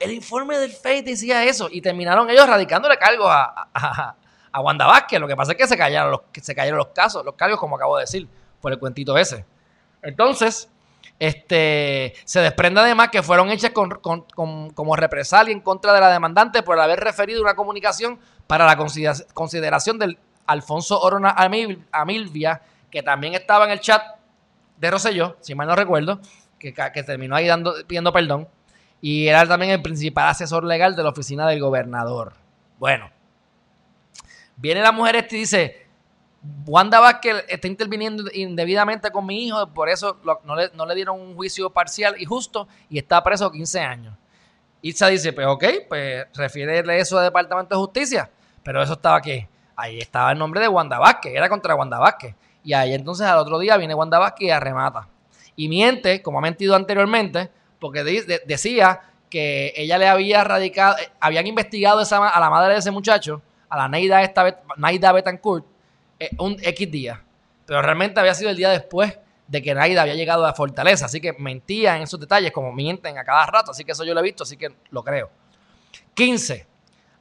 El 0.00 0.10
informe 0.10 0.58
del 0.58 0.72
FEI 0.72 1.02
decía 1.02 1.44
eso 1.44 1.68
y 1.70 1.80
terminaron 1.80 2.28
ellos 2.28 2.48
radicándole 2.48 2.98
cargos 2.98 3.28
a, 3.30 4.16
a, 4.50 4.60
Wanda 4.60 4.86
Vázquez. 4.86 5.20
Lo 5.20 5.28
que 5.28 5.36
pasa 5.36 5.52
es 5.52 5.58
que 5.58 5.68
se 5.68 5.78
cayeron 5.78 6.10
los, 6.10 6.22
que 6.32 6.40
se 6.40 6.56
cayeron 6.56 6.78
los 6.78 6.88
casos, 6.88 7.24
los 7.24 7.36
cargos, 7.36 7.60
como 7.60 7.76
acabo 7.76 7.96
de 7.98 8.02
decir, 8.02 8.28
por 8.60 8.72
el 8.72 8.80
cuentito 8.80 9.16
ese. 9.16 9.44
Entonces, 10.02 10.68
este, 11.18 12.14
se 12.24 12.40
desprende 12.40 12.80
además 12.80 13.08
que 13.08 13.22
fueron 13.22 13.50
hechas 13.50 13.72
como 13.72 14.96
represalia 14.96 15.52
en 15.52 15.60
contra 15.60 15.92
de 15.92 16.00
la 16.00 16.10
demandante 16.10 16.62
por 16.62 16.78
haber 16.78 17.00
referido 17.00 17.42
una 17.42 17.54
comunicación 17.54 18.18
para 18.46 18.66
la 18.66 18.76
consideración 18.76 19.98
del 19.98 20.18
Alfonso 20.46 21.00
Orona 21.00 21.34
Amilvia, 21.92 22.62
que 22.90 23.02
también 23.02 23.34
estaba 23.34 23.64
en 23.64 23.72
el 23.72 23.80
chat 23.80 24.02
de 24.76 24.90
Roselló, 24.90 25.36
si 25.40 25.54
mal 25.54 25.66
no 25.66 25.74
recuerdo, 25.74 26.20
que, 26.58 26.72
terminó 26.72 27.36
ahí 27.36 27.46
dando, 27.46 27.74
pidiendo 27.86 28.12
perdón, 28.12 28.48
y 29.00 29.28
era 29.28 29.46
también 29.46 29.72
el 29.72 29.82
principal 29.82 30.28
asesor 30.28 30.64
legal 30.64 30.96
de 30.96 31.02
la 31.02 31.10
oficina 31.10 31.46
del 31.48 31.60
gobernador. 31.60 32.34
Bueno, 32.78 33.10
viene 34.56 34.80
la 34.80 34.92
mujer 34.92 35.16
este 35.16 35.36
y 35.36 35.40
dice, 35.40 35.85
Wanda 36.66 37.00
Vázquez 37.00 37.44
está 37.48 37.66
interviniendo 37.66 38.24
indebidamente 38.32 39.10
con 39.10 39.26
mi 39.26 39.46
hijo, 39.46 39.66
por 39.72 39.88
eso 39.88 40.18
no, 40.44 40.86
le, 40.86 40.94
dieron 40.94 41.20
un 41.20 41.34
juicio 41.34 41.70
parcial 41.70 42.14
y 42.18 42.24
justo 42.24 42.68
y 42.88 42.98
está 42.98 43.22
preso 43.22 43.50
15 43.50 43.80
años. 43.80 44.14
Itza 44.82 45.08
dice, 45.08 45.32
pues 45.32 45.46
ok, 45.46 45.64
pues 45.88 46.26
refiere 46.34 46.82
eso 46.98 47.18
al 47.18 47.24
Departamento 47.24 47.74
de 47.74 47.80
Justicia, 47.80 48.30
pero 48.62 48.82
eso 48.82 48.92
estaba 48.92 49.16
aquí. 49.16 49.46
Ahí 49.74 49.98
estaba 49.98 50.32
el 50.32 50.38
nombre 50.38 50.60
de 50.60 50.68
Wanda 50.68 50.98
Vázquez, 50.98 51.34
era 51.34 51.48
contra 51.48 51.74
Wanda 51.74 51.98
Vázquez. 51.98 52.34
Y 52.62 52.72
ahí 52.72 52.94
entonces 52.94 53.26
al 53.26 53.38
otro 53.38 53.58
día 53.58 53.76
viene 53.76 53.94
Wanda 53.94 54.18
Vázquez 54.18 54.48
y 54.48 54.50
arremata. 54.50 55.08
Y 55.56 55.68
miente, 55.68 56.22
como 56.22 56.38
ha 56.38 56.42
mentido 56.42 56.76
anteriormente, 56.76 57.50
porque 57.78 58.04
decía 58.46 59.00
que 59.30 59.72
ella 59.76 59.98
le 59.98 60.08
había 60.08 60.44
radicado, 60.44 60.96
eh, 60.98 61.10
habían 61.20 61.46
investigado 61.46 62.00
a 62.00 62.40
la 62.40 62.50
madre 62.50 62.74
de 62.74 62.78
ese 62.78 62.90
muchacho, 62.90 63.42
a 63.68 63.76
la 63.76 63.88
Neida, 63.88 64.22
esta, 64.22 64.60
Naida 64.76 65.12
Betancourt, 65.12 65.66
un 66.38 66.56
X 66.62 66.90
día. 66.90 67.22
Pero 67.66 67.82
realmente 67.82 68.20
había 68.20 68.34
sido 68.34 68.50
el 68.50 68.56
día 68.56 68.70
después 68.70 69.18
de 69.48 69.62
que 69.62 69.74
Naida 69.74 70.02
había 70.02 70.14
llegado 70.14 70.46
a 70.46 70.52
Fortaleza. 70.54 71.06
Así 71.06 71.20
que 71.20 71.32
mentía 71.34 71.96
en 71.96 72.02
esos 72.02 72.18
detalles, 72.18 72.52
como 72.52 72.72
mienten 72.72 73.18
a 73.18 73.24
cada 73.24 73.46
rato. 73.46 73.70
Así 73.70 73.84
que 73.84 73.92
eso 73.92 74.04
yo 74.04 74.14
lo 74.14 74.20
he 74.20 74.22
visto, 74.22 74.42
así 74.42 74.56
que 74.56 74.74
lo 74.90 75.02
creo. 75.02 75.30
15. 76.14 76.66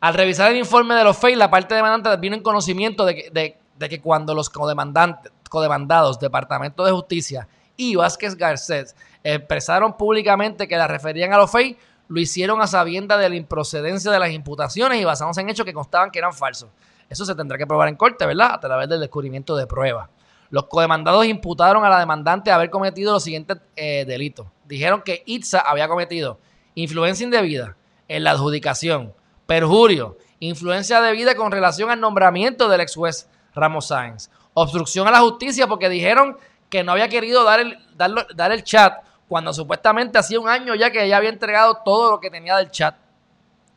Al 0.02 0.14
revisar 0.14 0.52
el 0.52 0.58
informe 0.58 0.96
de 0.96 1.04
los 1.04 1.18
FEI, 1.18 1.36
la 1.36 1.50
parte 1.50 1.76
demandante 1.76 2.16
vino 2.18 2.36
en 2.36 2.44
conocimiento 2.44 3.06
de 3.06 3.16
que, 3.16 3.58
de 3.78 3.90
que 3.90 4.02
cuando 4.02 4.34
los 4.34 4.50
codemandantes, 4.50 5.32
codemandados, 5.50 6.20
Departamento 6.20 6.86
de 6.86 6.92
Justicia 6.92 7.48
y 7.78 7.96
Vázquez 7.96 8.36
Garcés 8.36 8.96
expresaron 9.24 9.98
públicamente 9.98 10.68
que 10.68 10.78
la 10.78 10.88
referían 10.88 11.34
a 11.34 11.38
los 11.38 11.52
FEI, 11.52 11.78
lo 12.08 12.20
hicieron 12.20 12.62
a 12.62 12.68
sabienda 12.68 13.18
de 13.18 13.30
la 13.30 13.36
improcedencia 13.36 14.12
de 14.12 14.20
las 14.20 14.32
imputaciones 14.32 15.02
y 15.02 15.06
basándose 15.06 15.42
en 15.42 15.50
hechos 15.50 15.66
que 15.66 15.74
constaban 15.74 16.12
que 16.12 16.20
eran 16.20 16.34
falsos. 16.34 16.70
Eso 17.10 17.26
se 17.26 17.36
tendrá 17.36 17.58
que 17.58 17.68
probar 17.68 17.88
en 17.90 17.96
corte, 17.96 18.26
¿verdad? 18.26 18.52
A 18.54 18.60
través 18.60 18.90
del 18.90 19.00
descubrimiento 19.00 19.56
de 19.56 19.68
pruebas. 19.68 20.10
Los 20.50 20.66
codemandados 20.66 21.26
imputaron 21.26 21.84
a 21.86 21.90
la 21.90 22.00
demandante 22.00 22.52
haber 22.52 22.70
cometido 22.70 23.14
los 23.14 23.24
siguientes 23.24 23.58
eh, 23.76 24.06
delitos. 24.06 24.48
Dijeron 24.66 25.02
que 25.02 25.24
Itza 25.26 25.60
había 25.60 25.88
cometido 25.88 26.40
influencia 26.76 27.24
indebida 27.24 27.76
en 28.08 28.24
la 28.24 28.32
adjudicación, 28.32 29.14
perjurio, 29.46 30.18
influencia 30.40 31.02
debida 31.02 31.36
con 31.36 31.52
relación 31.52 31.90
al 31.90 32.00
nombramiento 32.00 32.70
del 32.70 32.82
ex 32.82 32.96
juez 32.96 33.30
Ramos 33.54 33.88
Sáenz, 33.88 34.30
obstrucción 34.54 35.08
a 35.08 35.12
la 35.12 35.22
justicia 35.22 35.68
porque 35.68 35.90
dijeron 35.90 36.38
que 36.70 36.84
no 36.84 36.92
había 36.92 37.08
querido 37.08 37.44
dar 37.44 37.60
el, 37.60 37.78
dar 37.96 38.52
el 38.52 38.64
chat 38.64 39.04
cuando 39.28 39.54
supuestamente 39.54 40.18
hacía 40.18 40.40
un 40.40 40.50
año 40.50 40.76
ya 40.76 40.92
que 40.92 41.04
ella 41.04 41.18
había 41.18 41.30
entregado 41.30 41.82
todo 41.84 42.12
lo 42.12 42.20
que 42.20 42.30
tenía 42.30 42.58
del 42.58 42.70
chat 42.70 42.96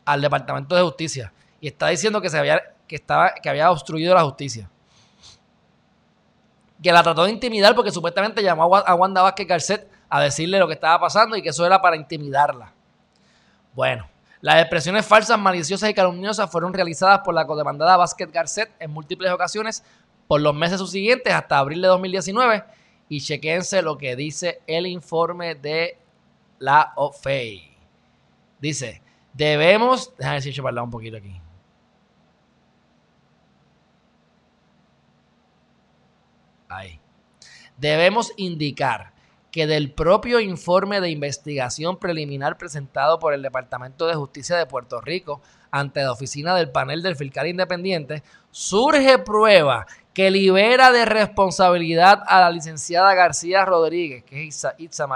al 0.05 0.21
Departamento 0.21 0.75
de 0.75 0.83
Justicia. 0.83 1.33
Y 1.61 1.69
está 1.69 1.89
diciendo 1.89 2.21
que, 2.21 2.31
se 2.31 2.39
había, 2.39 2.63
que, 2.89 2.97
estaba, 2.97 3.35
que 3.35 3.49
había 3.49 3.71
obstruido 3.71 4.15
la 4.15 4.25
justicia. 4.25 4.69
Que 6.83 6.91
la 6.91 7.03
trató 7.03 7.25
de 7.25 7.31
intimidar 7.31 7.75
porque 7.75 7.91
supuestamente 7.91 8.43
llamó 8.43 8.75
a 8.77 8.95
Wanda 8.95 9.23
Vázquez 9.23 9.47
Garcet 9.47 9.91
a 10.09 10.21
decirle 10.23 10.59
lo 10.59 10.67
que 10.67 10.75
estaba 10.75 10.99
pasando 10.99 11.37
y 11.37 11.43
que 11.43 11.51
eso 11.51 11.67
era 11.67 11.81
para 11.81 11.97
intimidarla. 11.97 12.73
Bueno, 13.75 14.09
las 14.41 14.61
expresiones 14.61 15.05
falsas, 15.05 15.39
maliciosas 15.39 15.91
y 15.91 15.95
calumniosas 15.95 16.51
fueron 16.51 16.73
realizadas 16.73 17.21
por 17.21 17.35
la 17.35 17.47
codemandada 17.47 17.97
Vázquez 17.97 18.31
Garcet 18.33 18.71
en 18.79 18.91
múltiples 18.91 19.31
ocasiones 19.31 19.85
por 20.27 20.41
los 20.41 20.55
meses 20.55 20.79
subsiguientes 20.79 21.33
hasta 21.33 21.59
abril 21.59 21.83
de 21.83 21.89
2019 21.89 22.65
y 23.09 23.21
chequense 23.21 23.83
lo 23.83 23.99
que 23.99 24.15
dice 24.17 24.61
el 24.67 24.87
informe 24.87 25.55
de 25.55 25.99
la 26.59 26.93
OFEI. 26.97 27.77
Dice, 28.61 29.03
debemos, 29.33 30.13
déjame 30.17 30.37
decir, 30.37 30.61
un 30.63 30.91
poquito 30.91 31.17
aquí. 31.17 31.41
Ahí. 36.69 37.01
Debemos 37.77 38.33
indicar 38.37 39.13
que 39.51 39.67
del 39.67 39.93
propio 39.93 40.41
informe 40.41 41.01
de 41.01 41.11
investigación 41.11 41.99
preliminar 41.99 42.59
presentado 42.59 43.19
por 43.19 43.33
el 43.33 43.43
Departamento 43.43 44.07
de 44.07 44.15
Justicia 44.15 44.57
de 44.57 44.67
Puerto 44.67 45.01
Rico 45.01 45.41
ante 45.71 46.03
la 46.03 46.13
oficina 46.13 46.55
del 46.55 46.71
panel 46.71 47.03
del 47.03 47.17
fiscal 47.17 47.47
independiente, 47.47 48.23
surge 48.51 49.19
prueba 49.19 49.87
que 50.13 50.31
libera 50.31 50.91
de 50.91 51.05
responsabilidad 51.05 52.23
a 52.27 52.41
la 52.41 52.51
licenciada 52.51 53.15
García 53.15 53.65
Rodríguez, 53.65 54.25
que 54.25 54.49
es 54.49 54.67
Itza, 54.79 55.07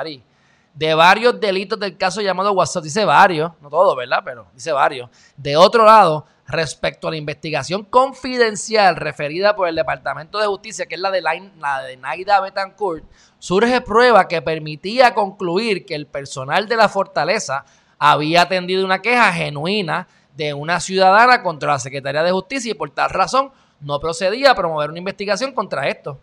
de 0.74 0.94
varios 0.94 1.38
delitos 1.38 1.78
del 1.78 1.96
caso 1.96 2.20
llamado 2.20 2.52
WhatsApp. 2.52 2.84
Dice 2.84 3.04
varios, 3.04 3.52
no 3.60 3.68
todos, 3.68 3.96
¿verdad? 3.96 4.22
Pero 4.24 4.46
dice 4.54 4.72
varios. 4.72 5.10
De 5.36 5.56
otro 5.56 5.84
lado, 5.84 6.26
respecto 6.52 7.08
a 7.08 7.10
la 7.10 7.16
investigación 7.16 7.84
confidencial 7.84 8.96
referida 8.96 9.56
por 9.56 9.68
el 9.68 9.74
Departamento 9.74 10.38
de 10.38 10.46
Justicia, 10.46 10.86
que 10.86 10.96
es 10.96 11.00
la 11.00 11.10
de, 11.10 11.22
la, 11.22 11.82
de 11.82 11.96
Naida 11.96 12.40
Betancourt, 12.40 13.04
surge 13.38 13.80
prueba 13.80 14.28
que 14.28 14.42
permitía 14.42 15.14
concluir 15.14 15.86
que 15.86 15.94
el 15.94 16.06
personal 16.06 16.68
de 16.68 16.76
la 16.76 16.90
fortaleza 16.90 17.64
había 17.98 18.42
atendido 18.42 18.84
una 18.84 19.00
queja 19.00 19.32
genuina 19.32 20.06
de 20.36 20.52
una 20.52 20.78
ciudadana 20.80 21.42
contra 21.42 21.72
la 21.72 21.78
Secretaría 21.78 22.22
de 22.22 22.32
Justicia 22.32 22.70
y 22.70 22.74
por 22.74 22.90
tal 22.90 23.10
razón 23.10 23.50
no 23.80 23.98
procedía 23.98 24.50
a 24.50 24.54
promover 24.54 24.90
una 24.90 24.98
investigación 24.98 25.52
contra 25.52 25.88
esto. 25.88 26.20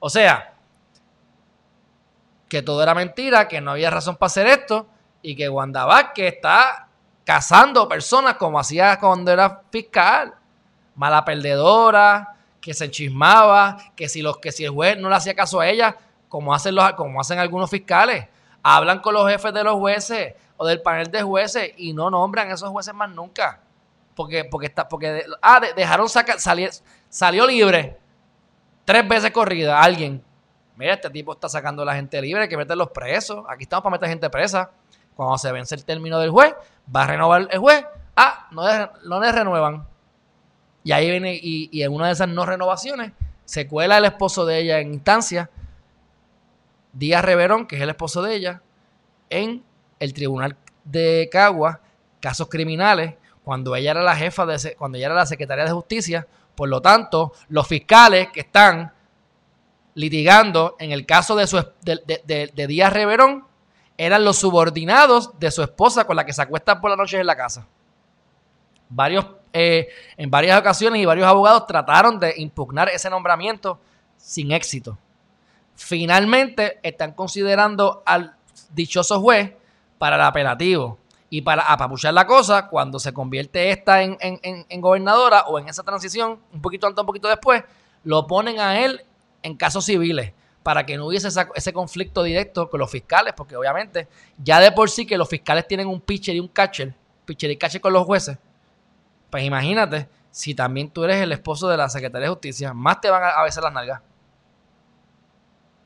O 0.00 0.10
sea, 0.10 0.54
que 2.48 2.62
todo 2.62 2.82
era 2.82 2.94
mentira, 2.94 3.46
que 3.46 3.60
no 3.60 3.70
había 3.70 3.90
razón 3.90 4.16
para 4.16 4.26
hacer 4.26 4.48
esto 4.48 4.88
y 5.22 5.36
que 5.36 5.48
Wanda 5.48 5.84
Vázquez 5.84 6.34
está 6.34 6.88
cazando 7.30 7.88
personas 7.88 8.34
como 8.34 8.58
hacía 8.58 8.98
cuando 8.98 9.30
era 9.30 9.62
fiscal, 9.70 10.34
mala 10.96 11.24
perdedora, 11.24 12.34
que 12.60 12.74
se 12.74 12.90
chismaba, 12.90 13.76
que 13.94 14.08
si, 14.08 14.20
los, 14.20 14.38
que 14.38 14.50
si 14.50 14.64
el 14.64 14.70
juez 14.70 14.98
no 14.98 15.08
le 15.08 15.14
hacía 15.14 15.36
caso 15.36 15.60
a 15.60 15.68
ella, 15.68 15.96
como 16.28 16.52
hacen, 16.52 16.74
los, 16.74 16.92
como 16.94 17.20
hacen 17.20 17.38
algunos 17.38 17.70
fiscales, 17.70 18.26
hablan 18.64 18.98
con 18.98 19.14
los 19.14 19.30
jefes 19.30 19.54
de 19.54 19.62
los 19.62 19.74
jueces 19.74 20.34
o 20.56 20.66
del 20.66 20.82
panel 20.82 21.08
de 21.08 21.22
jueces 21.22 21.70
y 21.76 21.92
no 21.92 22.10
nombran 22.10 22.50
a 22.50 22.54
esos 22.54 22.68
jueces 22.68 22.94
más 22.94 23.08
nunca 23.10 23.60
porque, 24.16 24.44
porque, 24.44 24.66
está, 24.66 24.88
porque 24.88 25.24
ah, 25.40 25.60
dejaron 25.76 26.08
sacar, 26.08 26.38
salió 26.40 27.46
libre 27.46 27.96
tres 28.84 29.06
veces 29.06 29.30
corrida 29.30 29.80
alguien. 29.80 30.20
Mira, 30.74 30.94
este 30.94 31.10
tipo 31.10 31.32
está 31.32 31.48
sacando 31.48 31.82
a 31.82 31.84
la 31.84 31.94
gente 31.94 32.20
libre, 32.20 32.42
hay 32.42 32.48
que 32.48 32.56
meterlos 32.56 32.90
presos. 32.90 33.44
Aquí 33.48 33.62
estamos 33.62 33.84
para 33.84 33.92
meter 33.92 34.08
gente 34.08 34.28
presa. 34.28 34.72
Cuando 35.14 35.38
se 35.38 35.52
vence 35.52 35.74
el 35.74 35.84
término 35.84 36.18
del 36.18 36.30
juez, 36.30 36.54
va 36.94 37.04
a 37.04 37.06
renovar 37.06 37.48
el 37.50 37.58
juez. 37.58 37.84
Ah, 38.16 38.48
no, 38.52 38.62
no 39.04 39.20
le 39.20 39.32
renuevan. 39.32 39.86
Y 40.82 40.92
ahí 40.92 41.10
viene, 41.10 41.34
y, 41.34 41.68
y, 41.72 41.82
en 41.82 41.92
una 41.92 42.06
de 42.06 42.12
esas 42.12 42.28
no 42.28 42.46
renovaciones, 42.46 43.12
se 43.44 43.68
cuela 43.68 43.98
el 43.98 44.04
esposo 44.06 44.46
de 44.46 44.58
ella 44.58 44.80
en 44.80 44.94
instancia, 44.94 45.50
Díaz 46.92 47.24
Reverón, 47.24 47.66
que 47.66 47.76
es 47.76 47.82
el 47.82 47.90
esposo 47.90 48.22
de 48.22 48.34
ella, 48.34 48.62
en 49.28 49.62
el 49.98 50.14
tribunal 50.14 50.56
de 50.84 51.28
Cagua, 51.30 51.80
casos 52.20 52.48
criminales, 52.48 53.14
cuando 53.44 53.74
ella 53.74 53.92
era 53.92 54.02
la 54.02 54.16
jefa 54.16 54.46
de 54.46 54.74
cuando 54.76 54.98
ella 54.98 55.06
era 55.06 55.14
la 55.14 55.26
secretaria 55.26 55.64
de 55.64 55.72
justicia. 55.72 56.26
Por 56.54 56.68
lo 56.68 56.80
tanto, 56.80 57.32
los 57.48 57.66
fiscales 57.66 58.28
que 58.32 58.40
están 58.40 58.92
litigando 59.94 60.76
en 60.78 60.92
el 60.92 61.06
caso 61.06 61.34
de, 61.36 61.46
su, 61.46 61.64
de, 61.82 62.66
Díaz 62.68 62.92
Reverón 62.92 63.44
eran 64.00 64.24
los 64.24 64.38
subordinados 64.38 65.38
de 65.38 65.50
su 65.50 65.62
esposa 65.62 66.06
con 66.06 66.16
la 66.16 66.24
que 66.24 66.32
se 66.32 66.40
acuestan 66.40 66.80
por 66.80 66.88
las 66.88 66.96
noches 66.96 67.20
en 67.20 67.26
la 67.26 67.36
casa. 67.36 67.66
Varios, 68.88 69.26
eh, 69.52 69.88
en 70.16 70.30
varias 70.30 70.58
ocasiones 70.58 71.02
y 71.02 71.04
varios 71.04 71.26
abogados 71.26 71.66
trataron 71.66 72.18
de 72.18 72.32
impugnar 72.38 72.88
ese 72.88 73.10
nombramiento 73.10 73.78
sin 74.16 74.52
éxito. 74.52 74.96
Finalmente 75.74 76.80
están 76.82 77.12
considerando 77.12 78.02
al 78.06 78.34
dichoso 78.70 79.20
juez 79.20 79.52
para 79.98 80.16
el 80.16 80.22
apelativo. 80.22 80.96
Y 81.28 81.42
para 81.42 81.62
apapuchar 81.64 82.14
la 82.14 82.26
cosa, 82.26 82.68
cuando 82.68 82.98
se 82.98 83.12
convierte 83.12 83.70
esta 83.70 84.02
en, 84.02 84.16
gobernadora 84.80 85.42
o 85.42 85.58
en 85.58 85.68
esa 85.68 85.82
transición, 85.82 86.40
un 86.54 86.62
poquito 86.62 86.86
antes, 86.86 87.02
un 87.02 87.06
poquito 87.06 87.28
después, 87.28 87.64
lo 88.04 88.26
ponen 88.26 88.60
a 88.60 88.80
él 88.80 89.04
en 89.42 89.58
casos 89.58 89.84
civiles 89.84 90.32
para 90.62 90.84
que 90.84 90.96
no 90.96 91.06
hubiese 91.06 91.28
ese 91.54 91.72
conflicto 91.72 92.22
directo 92.22 92.68
con 92.68 92.80
los 92.80 92.90
fiscales, 92.90 93.32
porque 93.36 93.56
obviamente 93.56 94.08
ya 94.38 94.60
de 94.60 94.72
por 94.72 94.90
sí 94.90 95.06
que 95.06 95.16
los 95.16 95.28
fiscales 95.28 95.66
tienen 95.66 95.86
un 95.88 96.00
pitcher 96.00 96.36
y 96.36 96.40
un 96.40 96.48
catcher, 96.48 96.94
pitcher 97.24 97.50
y 97.50 97.56
catcher 97.56 97.80
con 97.80 97.92
los 97.92 98.04
jueces, 98.04 98.38
pues 99.30 99.44
imagínate 99.44 100.08
si 100.30 100.54
también 100.54 100.90
tú 100.90 101.04
eres 101.04 101.22
el 101.22 101.32
esposo 101.32 101.68
de 101.68 101.76
la 101.76 101.88
Secretaría 101.88 102.26
de 102.26 102.32
Justicia, 102.34 102.72
más 102.74 103.00
te 103.00 103.10
van 103.10 103.22
a, 103.24 103.42
veces 103.42 103.62
las 103.62 103.72
nalgas. 103.72 104.00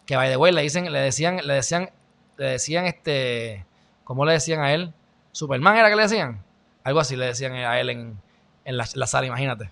Que 0.07 0.17
by 0.17 0.29
the 0.29 0.37
way, 0.37 0.53
le 0.53 0.63
dicen, 0.63 0.93
le 0.93 0.99
decían, 0.99 1.39
le 1.45 1.55
decían, 1.55 1.91
le 2.37 2.47
decían 2.47 2.87
este, 2.87 3.65
¿cómo 4.03 4.25
le 4.25 4.33
decían 4.33 4.61
a 4.61 4.73
él? 4.75 4.93
Superman 5.33 5.77
era 5.77 5.89
que 5.89 5.97
le 5.97 6.03
decían. 6.03 6.43
Algo 6.83 7.01
así 7.01 7.17
le 7.17 7.27
decían 7.27 7.55
a 7.55 7.81
él 7.81 7.91
en, 7.91 8.19
la, 8.67 8.85
sala, 8.87 9.27
imagínate. 9.27 9.71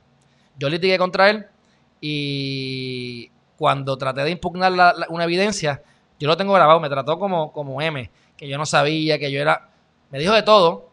Yo 0.58 0.70
litigué 0.70 0.96
contra 0.96 1.28
él 1.28 1.46
y 2.00 3.30
cuando 3.62 3.96
traté 3.96 4.22
de 4.24 4.32
impugnar 4.32 4.72
una 5.08 5.22
evidencia, 5.22 5.84
yo 6.18 6.26
lo 6.26 6.36
tengo 6.36 6.52
grabado, 6.52 6.80
me 6.80 6.88
trató 6.88 7.16
como, 7.16 7.52
como 7.52 7.80
M, 7.80 8.10
que 8.36 8.48
yo 8.48 8.58
no 8.58 8.66
sabía, 8.66 9.20
que 9.20 9.30
yo 9.30 9.40
era... 9.40 9.70
Me 10.10 10.18
dijo 10.18 10.32
de 10.32 10.42
todo. 10.42 10.90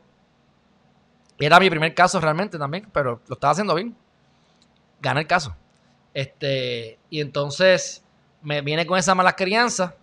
Era 1.40 1.60
mi 1.60 1.68
primer 1.68 1.96
caso 1.96 2.22
realmente 2.22 2.60
también, 2.60 2.88
pero 2.94 3.22
lo 3.28 3.34
estaba 3.34 3.54
haciendo 3.54 3.74
bien. 3.74 3.98
Gané 5.02 5.22
el 5.22 5.26
caso. 5.26 5.56
Este, 6.14 7.00
y 7.10 7.22
entonces 7.22 8.04
me 8.44 8.62
viene 8.62 8.86
con 8.86 9.00
esa 9.00 9.16
mala 9.16 9.36
crianza. 9.36 9.96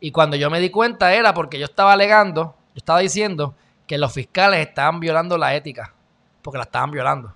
Y 0.00 0.10
cuando 0.10 0.34
yo 0.34 0.50
me 0.50 0.58
di 0.58 0.70
cuenta 0.70 1.14
era 1.14 1.32
porque 1.32 1.60
yo 1.60 1.66
estaba 1.66 1.92
alegando, 1.92 2.56
yo 2.74 2.78
estaba 2.78 2.98
diciendo 2.98 3.54
que 3.86 3.98
los 3.98 4.12
fiscales 4.12 4.66
estaban 4.66 4.98
violando 4.98 5.38
la 5.38 5.54
ética, 5.54 5.94
porque 6.42 6.58
la 6.58 6.64
estaban 6.64 6.90
violando. 6.90 7.32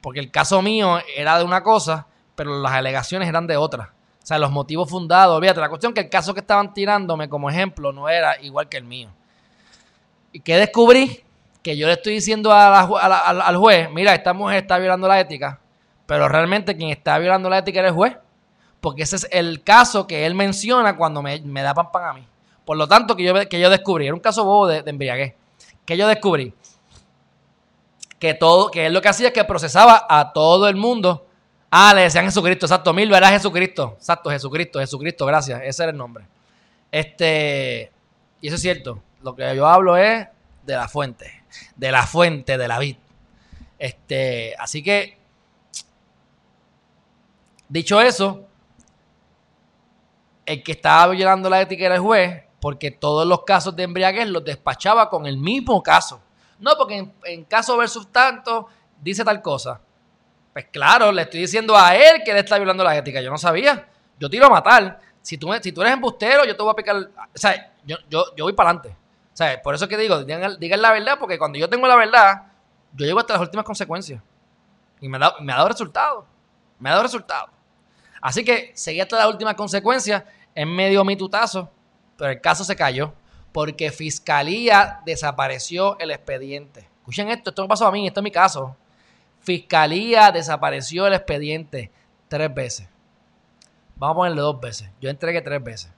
Porque 0.00 0.20
el 0.20 0.30
caso 0.30 0.62
mío 0.62 1.00
era 1.16 1.36
de 1.38 1.44
una 1.44 1.64
cosa, 1.64 2.06
pero 2.38 2.62
las 2.62 2.70
alegaciones 2.70 3.28
eran 3.28 3.48
de 3.48 3.56
otra. 3.56 3.92
O 4.22 4.26
sea, 4.28 4.38
los 4.38 4.52
motivos 4.52 4.88
fundados, 4.88 5.42
la 5.42 5.68
cuestión 5.68 5.92
que 5.92 6.02
el 6.02 6.08
caso 6.08 6.32
que 6.34 6.38
estaban 6.38 6.72
tirándome 6.72 7.28
como 7.28 7.50
ejemplo 7.50 7.92
no 7.92 8.08
era 8.08 8.40
igual 8.40 8.68
que 8.68 8.76
el 8.76 8.84
mío. 8.84 9.08
¿Y 10.30 10.38
qué 10.38 10.56
descubrí? 10.56 11.24
Que 11.64 11.76
yo 11.76 11.88
le 11.88 11.94
estoy 11.94 12.12
diciendo 12.14 12.52
al 12.52 13.56
juez, 13.56 13.90
mira, 13.90 14.14
esta 14.14 14.32
mujer 14.34 14.58
está 14.58 14.78
violando 14.78 15.08
la 15.08 15.18
ética, 15.18 15.58
pero 16.06 16.28
realmente 16.28 16.76
quien 16.76 16.90
está 16.90 17.18
violando 17.18 17.50
la 17.50 17.58
ética 17.58 17.80
era 17.80 17.88
el 17.88 17.94
juez, 17.94 18.16
porque 18.80 19.02
ese 19.02 19.16
es 19.16 19.28
el 19.32 19.64
caso 19.64 20.06
que 20.06 20.24
él 20.24 20.36
menciona 20.36 20.96
cuando 20.96 21.22
me, 21.22 21.40
da 21.40 21.74
pan 21.74 21.90
pan 21.90 22.04
a 22.04 22.12
mí. 22.12 22.24
Por 22.64 22.76
lo 22.76 22.86
tanto, 22.86 23.16
que 23.16 23.24
yo, 23.24 23.34
que 23.48 23.58
yo 23.58 23.68
descubrí, 23.68 24.06
era 24.06 24.14
un 24.14 24.20
caso 24.20 24.44
bobo 24.44 24.68
de, 24.68 24.82
de 24.82 24.90
embriaguez, 24.90 25.34
que 25.84 25.96
yo 25.96 26.06
descubrí 26.06 26.54
que 28.20 28.34
todo, 28.34 28.70
que 28.70 28.86
él 28.86 28.92
lo 28.92 29.02
que 29.02 29.08
hacía 29.08 29.28
es 29.28 29.34
que 29.34 29.42
procesaba 29.42 30.06
a 30.08 30.32
todo 30.32 30.68
el 30.68 30.76
mundo. 30.76 31.27
Ah, 31.70 31.92
le 31.94 32.02
decían 32.02 32.24
Jesucristo, 32.24 32.66
exacto, 32.66 32.94
mil 32.94 33.12
era 33.12 33.28
Jesucristo, 33.28 33.94
exacto, 33.98 34.30
Jesucristo, 34.30 34.78
Jesucristo, 34.78 35.26
gracias, 35.26 35.60
ese 35.64 35.82
era 35.82 35.92
el 35.92 35.98
nombre. 35.98 36.26
Este, 36.90 37.92
y 38.40 38.46
eso 38.46 38.56
es 38.56 38.62
cierto, 38.62 39.02
lo 39.22 39.34
que 39.34 39.54
yo 39.54 39.66
hablo 39.66 39.96
es 39.96 40.26
de 40.64 40.74
la 40.74 40.88
fuente, 40.88 41.44
de 41.76 41.92
la 41.92 42.06
fuente 42.06 42.56
de 42.56 42.68
la 42.68 42.78
vid. 42.78 42.96
Este, 43.78 44.54
así 44.58 44.82
que, 44.82 45.18
dicho 47.68 48.00
eso, 48.00 48.44
el 50.46 50.62
que 50.62 50.72
estaba 50.72 51.12
violando 51.12 51.50
la 51.50 51.60
ética 51.60 51.84
era 51.84 51.96
el 51.96 52.00
juez, 52.00 52.42
porque 52.60 52.90
todos 52.90 53.26
los 53.26 53.44
casos 53.44 53.76
de 53.76 53.82
embriaguez 53.82 54.28
los 54.28 54.44
despachaba 54.44 55.10
con 55.10 55.26
el 55.26 55.36
mismo 55.36 55.82
caso. 55.82 56.20
No, 56.58 56.72
porque 56.76 57.08
en, 57.24 57.44
caso 57.44 57.76
versus 57.76 58.10
tanto 58.10 58.66
dice 59.00 59.24
tal 59.24 59.42
cosa. 59.42 59.80
Pues 60.52 60.66
claro, 60.72 61.12
le 61.12 61.22
estoy 61.22 61.40
diciendo 61.40 61.76
a 61.76 61.94
él 61.94 62.22
que 62.24 62.30
él 62.30 62.38
está 62.38 62.56
violando 62.56 62.82
la 62.84 62.96
ética. 62.96 63.20
Yo 63.20 63.30
no 63.30 63.38
sabía. 63.38 63.86
Yo 64.18 64.28
tiro 64.28 64.46
a 64.46 64.50
matar. 64.50 65.00
Si 65.22 65.36
tú, 65.36 65.52
si 65.60 65.72
tú 65.72 65.82
eres 65.82 65.94
embustero, 65.94 66.44
yo 66.44 66.56
te 66.56 66.62
voy 66.62 66.72
a 66.72 66.74
picar. 66.74 66.96
O 66.96 67.38
sea, 67.38 67.72
yo, 67.84 67.96
yo, 68.08 68.34
yo 68.36 68.44
voy 68.44 68.52
para 68.52 68.70
adelante. 68.70 68.96
O 69.32 69.36
sea, 69.36 69.60
por 69.62 69.74
eso 69.74 69.86
que 69.86 69.96
digo, 69.96 70.24
digan, 70.24 70.82
la 70.82 70.92
verdad, 70.92 71.16
porque 71.18 71.38
cuando 71.38 71.58
yo 71.58 71.68
tengo 71.68 71.86
la 71.86 71.96
verdad, 71.96 72.42
yo 72.92 73.06
llego 73.06 73.20
hasta 73.20 73.34
las 73.34 73.42
últimas 73.42 73.64
consecuencias. 73.64 74.20
Y 75.00 75.08
me 75.08 75.16
ha, 75.16 75.20
dado, 75.20 75.40
me 75.40 75.52
ha 75.52 75.56
dado 75.56 75.68
resultado. 75.68 76.26
Me 76.78 76.88
ha 76.88 76.92
dado 76.92 77.04
resultado. 77.04 77.48
Así 78.20 78.44
que 78.44 78.72
seguí 78.74 79.00
hasta 79.00 79.18
las 79.18 79.28
últimas 79.28 79.54
consecuencias. 79.54 80.24
En 80.54 80.74
medio 80.74 81.04
mi 81.04 81.14
tutazo, 81.14 81.70
pero 82.16 82.32
el 82.32 82.40
caso 82.40 82.64
se 82.64 82.74
cayó 82.74 83.12
porque 83.52 83.90
Fiscalía 83.90 85.00
desapareció 85.04 85.98
el 85.98 86.10
expediente. 86.10 86.88
Escuchen 86.98 87.28
esto, 87.28 87.50
esto 87.50 87.62
no 87.62 87.68
pasó 87.68 87.86
a 87.86 87.92
mí, 87.92 88.06
esto 88.06 88.20
es 88.20 88.24
mi 88.24 88.30
caso. 88.30 88.76
Fiscalía 89.40 90.30
desapareció 90.30 91.06
el 91.06 91.14
expediente 91.14 91.90
tres 92.28 92.52
veces. 92.52 92.88
Vamos 93.96 94.14
a 94.14 94.16
ponerle 94.16 94.40
dos 94.42 94.60
veces. 94.60 94.90
Yo 95.00 95.10
entregué 95.10 95.40
tres 95.40 95.62
veces. 95.62 95.92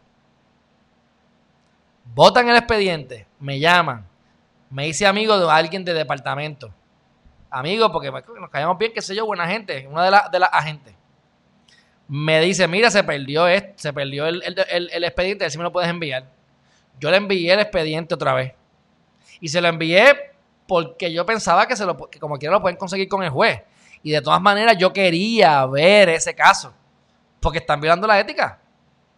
Votan 2.14 2.48
el 2.48 2.56
expediente, 2.56 3.26
me 3.38 3.60
llaman, 3.60 4.06
me 4.68 4.88
hice 4.88 5.06
amigo 5.06 5.38
de 5.38 5.50
alguien 5.50 5.84
de 5.84 5.94
departamento. 5.94 6.72
Amigo, 7.50 7.90
porque 7.90 8.10
nos 8.10 8.50
callamos 8.50 8.78
bien, 8.78 8.92
qué 8.92 9.02
sé 9.02 9.14
yo, 9.14 9.26
buena 9.26 9.46
gente, 9.46 9.86
una 9.88 10.04
de, 10.04 10.10
las 10.10 10.30
de 10.30 10.38
las 10.38 10.50
agentes. 10.52 10.94
Me 12.08 12.40
dice, 12.40 12.66
mira, 12.66 12.90
se 12.90 13.04
perdió, 13.04 13.46
esto, 13.46 13.74
se 13.76 13.92
perdió 13.92 14.26
el, 14.26 14.42
el, 14.42 15.04
expediente, 15.04 15.48
si 15.50 15.58
me 15.58 15.64
lo 15.64 15.72
puedes 15.72 15.90
enviar. 15.90 16.24
Yo 16.98 17.10
le 17.10 17.16
envié 17.16 17.52
el 17.52 17.60
expediente 17.60 18.14
otra 18.14 18.34
vez. 18.34 18.54
Y 19.40 19.48
se 19.48 19.60
lo 19.60 19.68
envié 19.68 20.29
porque 20.70 21.12
yo 21.12 21.26
pensaba 21.26 21.66
que, 21.66 21.74
se 21.74 21.84
lo, 21.84 21.96
como 22.20 22.38
quiera 22.38 22.54
lo 22.54 22.62
pueden 22.62 22.76
conseguir 22.76 23.08
con 23.08 23.24
el 23.24 23.30
juez. 23.30 23.60
Y 24.04 24.12
de 24.12 24.22
todas 24.22 24.40
maneras 24.40 24.78
yo 24.78 24.92
quería 24.92 25.66
ver 25.66 26.10
ese 26.10 26.32
caso. 26.32 26.72
Porque 27.40 27.58
están 27.58 27.80
violando 27.80 28.06
la 28.06 28.20
ética. 28.20 28.60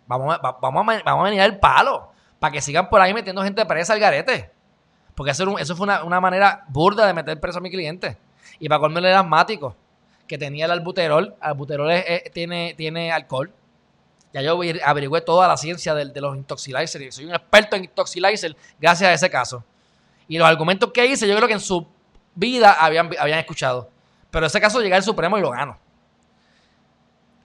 Vamos, 0.07 0.35
a, 0.35 0.39
vamos, 0.39 0.87
vamos 1.05 1.21
a 1.21 1.25
venir 1.25 1.43
al 1.43 1.59
palo. 1.59 2.11
Para 2.39 2.53
que 2.53 2.63
sigan 2.63 2.89
por 2.89 3.03
ahí 3.03 3.13
metiendo 3.13 3.43
gente 3.43 3.67
presa 3.67 3.93
al 3.93 4.01
garete. 4.01 4.51
Porque 5.15 5.33
eso, 5.33 5.77
fue 5.77 5.87
una, 5.87 6.21
manera 6.23 6.65
burda 6.69 7.07
de 7.07 7.13
meter 7.13 7.39
preso 7.39 7.59
a 7.59 7.61
mi 7.61 7.71
cliente. 7.71 8.17
Y 8.59 8.71
para 8.71 8.81
colmo 8.81 9.01
era 9.01 9.21
asmático. 9.21 9.77
Que 10.27 10.39
tenía 10.39 10.65
el 10.65 10.71
albuterol. 10.71 11.37
El 11.39 11.49
albuterol 11.51 11.93
tiene, 12.33 12.73
tiene 12.79 13.13
alcohol. 13.13 13.53
Ya 14.33 14.41
yo 14.41 14.59
averigüé 14.87 15.21
toda 15.21 15.47
la 15.49 15.59
ciencia 15.59 15.95
de, 15.95 16.19
los 16.19 16.35
intoxilizers. 16.35 17.15
Soy 17.15 17.27
un 17.27 17.35
experto 17.35 17.77
en 17.77 17.85
intoxilizer 17.85 18.57
gracias 18.81 19.11
a 19.11 19.13
ese 19.13 19.29
caso. 19.29 19.63
Y 20.29 20.39
los 20.39 20.49
argumentos 20.49 20.91
que 20.93 21.07
hice, 21.07 21.27
yo 21.29 21.37
creo 21.37 21.49
que 21.49 21.55
en 21.55 21.61
su 21.61 21.87
vida 22.35 22.73
habían, 22.73 23.11
habían 23.19 23.39
escuchado. 23.39 23.91
Pero 24.31 24.47
ese 24.47 24.61
caso 24.61 24.81
llega 24.81 24.97
al 24.97 25.03
Supremo 25.03 25.37
y 25.39 25.43
lo 25.43 25.51
gano. 25.51 25.79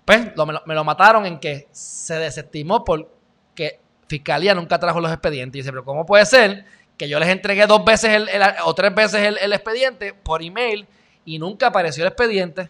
Pues 0.08 0.22
me, 0.66 0.74
lo, 0.74 0.84
mataron 0.86 1.26
en 1.26 1.38
que 1.38 1.68
se 1.70 2.16
desestimó 2.16 2.86
porque 2.86 3.82
Fiscalía 4.08 4.56
nunca 4.56 4.80
trajo 4.80 5.02
los 5.02 5.12
expedientes. 5.12 5.60
Y 5.60 5.60
dice, 5.60 5.72
pero 5.72 5.84
¿cómo 5.84 6.06
puede 6.06 6.26
ser 6.26 6.63
que 6.98 7.10
yo 7.10 7.20
les 7.20 7.28
entregué 7.28 7.68
dos 7.68 7.84
veces 7.84 8.12
el, 8.12 8.30
o 8.63 8.74
tres 8.74 8.96
veces 8.96 9.36
el, 9.42 9.52
expediente 9.52 10.13
por 10.13 10.42
email 10.42 10.88
y 11.26 11.38
nunca 11.40 11.68
apareció 11.68 12.06
el 12.06 12.08
expediente? 12.08 12.70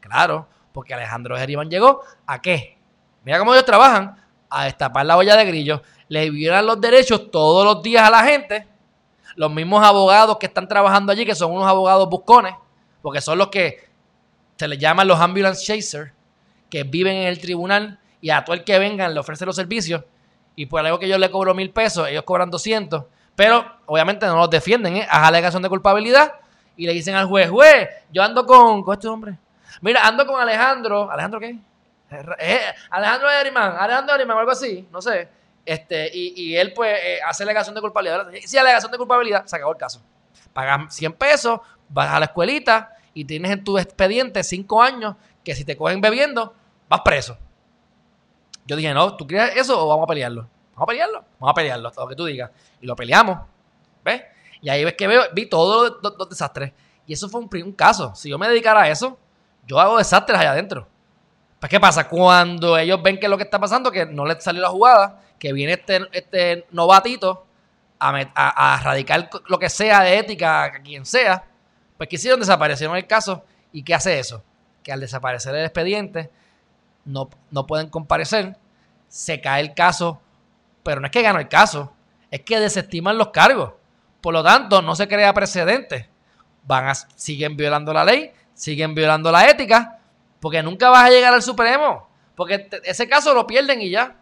Claro, 0.00 0.48
porque 0.72 0.94
Alejandro 0.94 1.36
Geriman 1.36 1.68
llegó 1.68 2.00
a 2.24 2.40
qué? 2.40 2.78
Mira 3.22 3.38
cómo 3.38 3.52
ellos 3.52 3.66
trabajan 3.66 4.16
a 4.48 4.64
destapar 4.64 5.04
la 5.04 5.18
olla 5.18 5.36
de 5.36 5.44
grillos. 5.44 5.82
Le 6.08 6.30
violan 6.30 6.64
los 6.64 6.80
derechos 6.80 7.30
todos 7.30 7.66
los 7.66 7.82
días 7.82 8.08
a 8.08 8.10
la 8.10 8.24
gente. 8.24 8.66
Los 9.36 9.50
mismos 9.50 9.84
abogados 9.84 10.38
que 10.38 10.46
están 10.46 10.68
trabajando 10.68 11.12
allí, 11.12 11.24
que 11.24 11.34
son 11.34 11.52
unos 11.52 11.66
abogados 11.66 12.08
buscones, 12.08 12.54
porque 13.00 13.20
son 13.20 13.38
los 13.38 13.48
que 13.48 13.88
se 14.56 14.68
les 14.68 14.78
llaman 14.78 15.08
los 15.08 15.20
ambulance 15.20 15.64
chasers, 15.64 16.12
que 16.70 16.84
viven 16.84 17.16
en 17.16 17.28
el 17.28 17.40
tribunal 17.40 17.98
y 18.20 18.30
a 18.30 18.44
todo 18.44 18.54
el 18.54 18.64
que 18.64 18.78
vengan 18.78 19.12
le 19.12 19.20
ofrecen 19.20 19.46
los 19.46 19.56
servicios. 19.56 20.04
Y 20.54 20.66
por 20.66 20.84
algo 20.84 20.98
que 20.98 21.08
yo 21.08 21.18
le 21.18 21.30
cobro 21.30 21.54
mil 21.54 21.70
pesos, 21.70 22.08
ellos 22.08 22.22
cobran 22.24 22.50
200. 22.50 23.04
Pero 23.34 23.64
obviamente 23.86 24.26
no 24.26 24.36
los 24.36 24.50
defienden, 24.50 24.96
¿eh? 24.96 25.06
Haz 25.10 25.28
alegación 25.28 25.62
de 25.62 25.68
culpabilidad 25.68 26.34
y 26.76 26.86
le 26.86 26.92
dicen 26.92 27.14
al 27.14 27.26
juez, 27.26 27.50
juez, 27.50 27.88
yo 28.12 28.22
ando 28.22 28.46
con, 28.46 28.82
con 28.82 28.94
este 28.94 29.08
hombre. 29.08 29.38
Mira, 29.80 30.06
ando 30.06 30.26
con 30.26 30.40
Alejandro. 30.40 31.10
¿Alejandro 31.10 31.40
qué? 31.40 31.58
Eh, 32.38 32.60
Alejandro 32.90 33.30
Eriman, 33.30 33.74
Alejandro 33.78 34.14
Eriman, 34.14 34.38
algo 34.38 34.50
así, 34.50 34.86
no 34.92 35.00
sé. 35.00 35.28
Este, 35.64 36.10
y, 36.12 36.56
él 36.56 36.72
pues 36.72 36.98
eh, 37.00 37.18
hace 37.26 37.44
alegación 37.44 37.74
de 37.74 37.80
culpabilidad. 37.80 38.28
Si 38.44 38.58
alegación 38.58 38.90
de 38.90 38.98
culpabilidad, 38.98 39.46
se 39.46 39.56
acabó 39.56 39.72
el 39.72 39.78
caso. 39.78 40.02
Pagas 40.52 40.94
100 40.94 41.12
pesos, 41.12 41.60
vas 41.88 42.10
a 42.10 42.18
la 42.18 42.26
escuelita 42.26 42.94
y 43.14 43.24
tienes 43.24 43.52
en 43.52 43.62
tu 43.62 43.78
expediente 43.78 44.42
5 44.42 44.82
años 44.82 45.16
que 45.44 45.54
si 45.54 45.64
te 45.64 45.76
cogen 45.76 46.00
bebiendo, 46.00 46.54
vas 46.88 47.00
preso. 47.02 47.38
Yo 48.66 48.76
dije, 48.76 48.92
no, 48.92 49.16
¿tú 49.16 49.26
quieres 49.26 49.56
eso 49.56 49.84
o 49.84 49.88
vamos 49.88 50.04
a 50.04 50.06
pelearlo? 50.06 50.48
Vamos 50.74 50.82
a 50.82 50.86
pelearlo, 50.86 51.24
vamos 51.38 51.52
a 51.52 51.54
pelearlo, 51.54 51.92
lo 51.96 52.08
que 52.08 52.16
tú 52.16 52.24
digas. 52.24 52.50
Y 52.80 52.86
lo 52.86 52.96
peleamos, 52.96 53.38
¿ves? 54.04 54.22
Y 54.60 54.68
ahí 54.68 54.84
ves 54.84 54.94
que 54.94 55.06
veo, 55.06 55.22
vi 55.32 55.46
todos 55.46 55.98
los, 56.02 56.28
desastres. 56.28 56.72
Y 57.06 57.12
eso 57.12 57.28
fue 57.28 57.40
un, 57.40 57.50
un 57.64 57.72
caso. 57.72 58.14
Si 58.14 58.30
yo 58.30 58.38
me 58.38 58.48
dedicara 58.48 58.82
a 58.82 58.88
eso, 58.88 59.18
yo 59.66 59.80
hago 59.80 59.98
desastres 59.98 60.38
allá 60.38 60.52
adentro. 60.52 60.86
Pues, 61.58 61.70
¿qué 61.70 61.78
pasa? 61.78 62.08
Cuando 62.08 62.76
ellos 62.78 63.02
ven 63.02 63.20
que 63.20 63.28
lo 63.28 63.36
que 63.36 63.44
está 63.44 63.58
pasando, 63.58 63.90
que 63.90 64.06
no 64.06 64.24
les 64.24 64.42
salió 64.42 64.62
la 64.62 64.68
jugada, 64.68 65.20
que 65.42 65.52
viene 65.52 65.72
este, 65.72 66.06
este 66.12 66.68
novatito 66.70 67.44
a, 67.98 68.10
a, 68.12 68.80
radicar 68.80 69.28
lo 69.48 69.58
que 69.58 69.68
sea 69.70 70.02
de 70.02 70.18
ética 70.18 70.62
a 70.62 70.82
quien 70.82 71.04
sea, 71.04 71.46
pues 71.96 72.08
quisieron 72.08 72.38
desaparecieron 72.38 72.96
el 72.96 73.08
caso. 73.08 73.44
¿Y 73.72 73.82
qué 73.82 73.92
hace 73.92 74.20
eso? 74.20 74.44
Que 74.84 74.92
al 74.92 75.00
desaparecer 75.00 75.52
el 75.56 75.64
expediente, 75.64 76.30
no, 77.04 77.28
no 77.50 77.66
pueden 77.66 77.88
comparecer, 77.88 78.56
se 79.08 79.40
cae 79.40 79.62
el 79.62 79.74
caso, 79.74 80.22
pero 80.84 81.00
no 81.00 81.06
es 81.06 81.10
que 81.10 81.22
ganó 81.22 81.40
el 81.40 81.48
caso, 81.48 81.92
es 82.30 82.42
que 82.42 82.60
desestiman 82.60 83.18
los 83.18 83.30
cargos. 83.30 83.72
Por 84.20 84.34
lo 84.34 84.44
tanto, 84.44 84.80
no 84.80 84.94
se 84.94 85.08
crea 85.08 85.34
precedente. 85.34 86.08
Van 86.62 86.86
a, 86.86 86.94
siguen 86.94 87.56
violando 87.56 87.92
la 87.92 88.04
ley, 88.04 88.30
siguen 88.54 88.94
violando 88.94 89.32
la 89.32 89.48
ética, 89.50 89.98
porque 90.38 90.62
nunca 90.62 90.88
vas 90.88 91.06
a 91.06 91.10
llegar 91.10 91.34
al 91.34 91.42
Supremo. 91.42 92.08
Porque 92.36 92.68
ese 92.84 93.08
caso 93.08 93.34
lo 93.34 93.44
pierden 93.44 93.82
y 93.82 93.90
ya. 93.90 94.21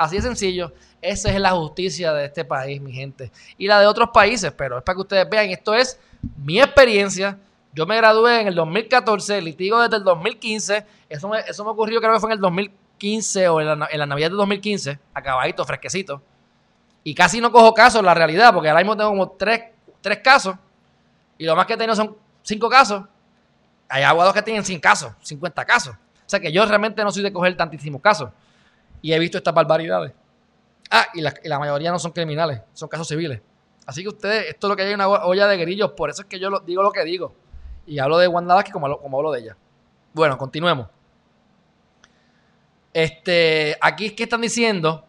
Así 0.00 0.16
de 0.16 0.22
sencillo. 0.22 0.72
Esa 1.02 1.30
es 1.30 1.38
la 1.38 1.50
justicia 1.50 2.12
de 2.12 2.24
este 2.24 2.44
país, 2.44 2.80
mi 2.80 2.92
gente. 2.92 3.30
Y 3.58 3.66
la 3.66 3.80
de 3.80 3.86
otros 3.86 4.10
países, 4.10 4.52
pero 4.52 4.78
es 4.78 4.82
para 4.82 4.96
que 4.96 5.00
ustedes 5.02 5.28
vean, 5.28 5.50
esto 5.50 5.74
es 5.74 6.00
mi 6.36 6.58
experiencia. 6.58 7.38
Yo 7.72 7.86
me 7.86 7.96
gradué 7.96 8.40
en 8.40 8.48
el 8.48 8.54
2014, 8.54 9.42
litigo 9.42 9.80
desde 9.80 9.96
el 9.96 10.04
2015. 10.04 10.86
Eso 11.08 11.28
me, 11.28 11.70
ocurrió, 11.70 12.00
creo 12.00 12.14
que 12.14 12.20
fue 12.20 12.30
en 12.30 12.34
el 12.34 12.40
2015 12.40 13.48
o 13.48 13.60
en 13.60 13.66
la, 13.66 14.06
Navidad 14.06 14.30
de 14.30 14.36
2015, 14.36 14.98
acabadito, 15.12 15.64
fresquecito. 15.64 16.22
Y 17.04 17.14
casi 17.14 17.40
no 17.40 17.52
cojo 17.52 17.74
casos 17.74 18.02
la 18.02 18.14
realidad, 18.14 18.54
porque 18.54 18.68
ahora 18.68 18.80
mismo 18.80 18.96
tengo 18.96 19.10
como 19.10 19.30
tres, 19.32 19.64
tres 20.00 20.18
casos. 20.18 20.56
Y 21.36 21.44
lo 21.44 21.54
más 21.56 21.66
que 21.66 21.74
he 21.74 21.76
tenido 21.76 21.94
son 21.94 22.16
cinco 22.42 22.68
casos 22.68 23.04
hay 23.90 24.04
abogados 24.04 24.32
que 24.32 24.42
tienen 24.42 24.64
100 24.64 24.80
casos, 24.80 25.12
50 25.20 25.64
casos. 25.64 25.94
O 25.94 26.28
sea 26.30 26.38
que 26.38 26.52
yo 26.52 26.64
realmente 26.64 27.02
no 27.02 27.10
soy 27.10 27.24
de 27.24 27.32
coger 27.32 27.56
tantísimos 27.56 28.00
casos. 28.00 28.30
Y 29.02 29.12
he 29.12 29.18
visto 29.18 29.38
estas 29.38 29.54
barbaridades. 29.54 30.12
Ah, 30.90 31.06
y 31.14 31.20
la, 31.20 31.58
mayoría 31.58 31.92
no 31.92 31.98
son 31.98 32.10
criminales, 32.10 32.60
son 32.72 32.88
casos 32.88 33.06
civiles. 33.06 33.40
Así 33.86 34.02
que 34.02 34.08
ustedes, 34.08 34.48
esto 34.48 34.66
es 34.66 34.68
lo 34.70 34.76
que 34.76 34.82
hay 34.82 34.92
una 34.92 35.08
olla 35.08 35.46
de 35.46 35.56
grillos, 35.56 35.92
por 35.92 36.10
eso 36.10 36.22
es 36.22 36.28
que 36.28 36.38
yo 36.38 36.50
lo, 36.50 36.60
digo 36.60 36.82
lo 36.82 36.90
que 36.90 37.04
digo. 37.04 37.32
Y 37.86 37.98
hablo 37.98 38.18
de 38.18 38.28
Wanda 38.28 38.54
Vázquez 38.54 38.72
como, 38.72 38.98
como 38.98 39.18
hablo 39.18 39.32
de 39.32 39.40
ella. 39.40 39.56
Bueno, 40.12 40.36
continuemos. 40.36 40.88
Este, 42.92 43.76
aquí 43.80 44.06
es 44.06 44.12
que 44.12 44.24
están 44.24 44.40
diciendo 44.40 45.04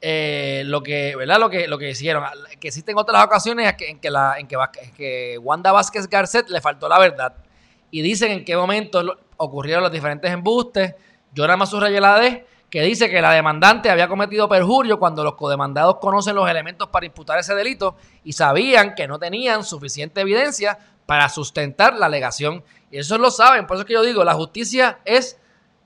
eh, 0.00 0.62
lo 0.64 0.82
que, 0.82 1.14
¿verdad? 1.16 1.38
Lo 1.38 1.50
que, 1.50 1.68
lo 1.68 1.78
que 1.78 1.90
hicieron. 1.90 2.24
Que 2.58 2.68
existen 2.68 2.96
otras 2.96 3.24
ocasiones 3.24 3.74
en 3.80 4.00
que, 4.00 4.10
la, 4.10 4.38
en 4.38 4.48
que, 4.48 4.56
que 4.96 5.38
Wanda 5.38 5.72
Vázquez 5.72 6.08
Garcet 6.08 6.48
le 6.48 6.60
faltó 6.60 6.88
la 6.88 6.98
verdad. 6.98 7.34
Y 7.90 8.02
dicen 8.02 8.32
en 8.32 8.44
qué 8.44 8.56
momento 8.56 9.18
ocurrieron 9.36 9.82
los 9.82 9.92
diferentes 9.92 10.30
embustes. 10.30 10.94
Yo 11.32 11.44
nada 11.46 11.56
más 11.56 11.70
subrayé 11.70 12.00
la 12.00 12.18
D, 12.18 12.46
que 12.70 12.82
dice 12.82 13.10
que 13.10 13.20
la 13.20 13.32
demandante 13.32 13.90
había 13.90 14.06
cometido 14.06 14.48
perjurio 14.48 14.98
cuando 14.98 15.24
los 15.24 15.34
codemandados 15.34 15.96
conocen 15.96 16.36
los 16.36 16.48
elementos 16.48 16.88
para 16.88 17.04
imputar 17.04 17.38
ese 17.38 17.54
delito 17.54 17.96
y 18.22 18.32
sabían 18.32 18.94
que 18.94 19.08
no 19.08 19.18
tenían 19.18 19.64
suficiente 19.64 20.20
evidencia 20.20 20.78
para 21.04 21.28
sustentar 21.28 21.94
la 21.94 22.06
alegación. 22.06 22.62
Y 22.92 22.98
eso 22.98 23.18
lo 23.18 23.32
saben, 23.32 23.66
por 23.66 23.76
eso 23.76 23.82
es 23.82 23.86
que 23.88 23.94
yo 23.94 24.02
digo, 24.02 24.22
la 24.22 24.34
justicia 24.34 25.00
es 25.04 25.36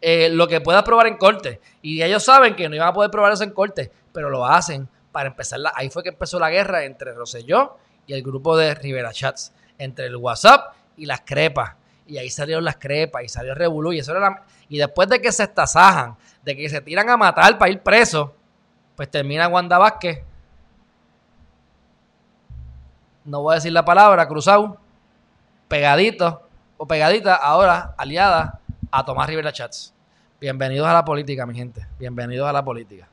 eh, 0.02 0.28
lo 0.28 0.46
que 0.46 0.60
pueda 0.60 0.84
probar 0.84 1.06
en 1.06 1.16
corte. 1.16 1.62
Y 1.80 2.02
ellos 2.02 2.22
saben 2.22 2.54
que 2.54 2.68
no 2.68 2.76
iban 2.76 2.88
a 2.88 2.92
poder 2.92 3.10
probar 3.10 3.32
eso 3.32 3.44
en 3.44 3.52
corte, 3.52 3.90
pero 4.12 4.28
lo 4.28 4.44
hacen 4.44 4.86
para 5.10 5.30
empezar. 5.30 5.60
La, 5.60 5.72
ahí 5.74 5.88
fue 5.88 6.02
que 6.02 6.10
empezó 6.10 6.38
la 6.38 6.50
guerra 6.50 6.84
entre 6.84 7.14
Roselló 7.14 7.78
y 8.06 8.12
el 8.12 8.22
grupo 8.22 8.54
de 8.54 8.74
Rivera 8.74 9.12
Chats, 9.14 9.54
entre 9.78 10.06
el 10.06 10.16
WhatsApp 10.16 10.74
y 10.98 11.06
las 11.06 11.22
crepas. 11.22 11.76
Y 12.06 12.18
ahí 12.18 12.28
salieron 12.30 12.64
las 12.64 12.76
crepas 12.76 13.24
y 13.24 13.28
salió 13.28 13.54
Revolú. 13.54 13.92
Y, 13.92 14.00
y 14.68 14.78
después 14.78 15.08
de 15.08 15.20
que 15.20 15.32
se 15.32 15.44
estasajan, 15.44 16.16
de 16.42 16.56
que 16.56 16.68
se 16.68 16.80
tiran 16.80 17.08
a 17.08 17.16
matar 17.16 17.56
para 17.58 17.70
ir 17.70 17.80
preso, 17.80 18.34
pues 18.96 19.10
termina 19.10 19.48
Wanda 19.48 19.78
Vázquez. 19.78 20.22
No 23.24 23.42
voy 23.42 23.52
a 23.52 23.54
decir 23.56 23.72
la 23.72 23.84
palabra, 23.84 24.28
cruzado, 24.28 24.78
pegadito 25.66 26.46
o 26.76 26.86
pegadita, 26.86 27.34
ahora 27.36 27.94
aliada 27.96 28.60
a 28.90 29.04
Tomás 29.04 29.28
Rivera 29.28 29.52
Chats. 29.52 29.94
Bienvenidos 30.40 30.86
a 30.86 30.92
la 30.92 31.04
política, 31.04 31.46
mi 31.46 31.54
gente. 31.54 31.86
Bienvenidos 31.98 32.46
a 32.46 32.52
la 32.52 32.62
política. 32.62 33.08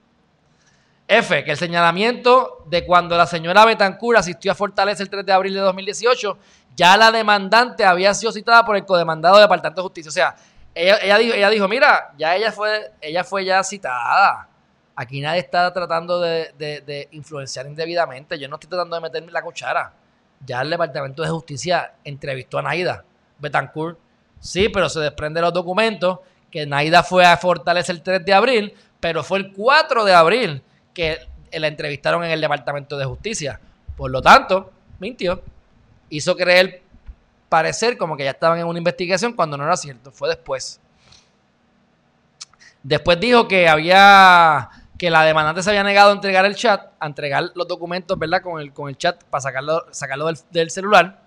F, 1.07 1.43
que 1.43 1.51
el 1.51 1.57
señalamiento 1.57 2.63
de 2.67 2.85
cuando 2.85 3.17
la 3.17 3.25
señora 3.25 3.65
Betancur 3.65 4.15
asistió 4.15 4.51
a 4.51 4.55
Fortaleza 4.55 5.03
el 5.03 5.09
3 5.09 5.25
de 5.25 5.33
abril 5.33 5.53
de 5.53 5.59
2018, 5.59 6.37
ya 6.75 6.97
la 6.97 7.11
demandante 7.11 7.85
había 7.85 8.13
sido 8.13 8.31
citada 8.31 8.65
por 8.65 8.75
el 8.75 8.85
codemandado 8.85 9.35
de 9.35 9.41
Departamento 9.41 9.81
de 9.81 9.83
Justicia. 9.83 10.09
O 10.09 10.13
sea, 10.13 10.35
ella, 10.73 11.17
dijo, 11.17 11.33
ella 11.33 11.49
dijo, 11.49 11.67
mira, 11.67 12.13
ya 12.17 12.35
ella 12.35 12.51
fue, 12.51 12.91
ella 13.01 13.23
fue 13.23 13.45
ya 13.45 13.63
citada. 13.63 14.47
Aquí 14.95 15.21
nadie 15.21 15.39
está 15.39 15.71
tratando 15.73 16.19
de, 16.19 16.53
de 16.57 17.07
influenciar 17.11 17.65
indebidamente. 17.65 18.37
Yo 18.39 18.47
no 18.47 18.55
estoy 18.55 18.69
tratando 18.69 18.95
de 18.95 19.01
meterme 19.01 19.31
la 19.31 19.41
cuchara. 19.41 19.93
Ya 20.45 20.61
el 20.61 20.69
Departamento 20.69 21.21
de 21.23 21.29
Justicia 21.29 21.93
entrevistó 22.03 22.59
a 22.59 22.63
Naida 22.63 23.03
Betancourt. 23.39 23.97
Sí, 24.39 24.69
pero 24.69 24.89
se 24.89 24.99
desprende 24.99 25.41
los 25.41 25.53
documentos 25.53 26.19
que 26.49 26.65
Naida 26.65 27.03
fue 27.03 27.25
a 27.25 27.37
Fortaleza 27.37 27.91
el 27.91 28.01
3 28.01 28.25
de 28.25 28.33
abril, 28.33 28.73
pero 28.99 29.23
fue 29.23 29.39
el 29.39 29.53
4 29.53 30.03
de 30.03 30.13
abril 30.13 30.63
que 30.93 31.19
la 31.53 31.67
entrevistaron 31.67 32.23
en 32.23 32.31
el 32.31 32.41
Departamento 32.41 32.97
de 32.97 33.05
Justicia. 33.05 33.59
Por 33.95 34.11
lo 34.11 34.21
tanto, 34.21 34.71
mintió. 34.99 35.41
Hizo 36.11 36.35
creer 36.35 36.83
parecer 37.49 37.97
como 37.97 38.15
que 38.15 38.23
ya 38.23 38.31
estaban 38.31 38.59
en 38.59 38.67
una 38.67 38.77
investigación 38.77 39.33
cuando 39.33 39.57
no 39.57 39.63
era 39.63 39.75
cierto. 39.75 40.11
Fue 40.11 40.29
después. 40.29 40.79
Después 42.83 43.19
dijo 43.19 43.47
que 43.47 43.67
había 43.67 44.69
que 44.97 45.09
la 45.09 45.23
demandante 45.23 45.63
se 45.63 45.71
había 45.71 45.83
negado 45.83 46.11
a 46.11 46.13
entregar 46.13 46.45
el 46.45 46.55
chat, 46.55 46.91
a 46.99 47.07
entregar 47.07 47.51
los 47.55 47.67
documentos, 47.67 48.19
¿verdad? 48.19 48.43
Con 48.43 48.61
el, 48.61 48.71
con 48.71 48.87
el 48.87 48.95
chat 48.97 49.23
para 49.23 49.41
sacarlo, 49.41 49.87
sacarlo 49.89 50.31
del, 50.51 50.69
celular. 50.69 51.23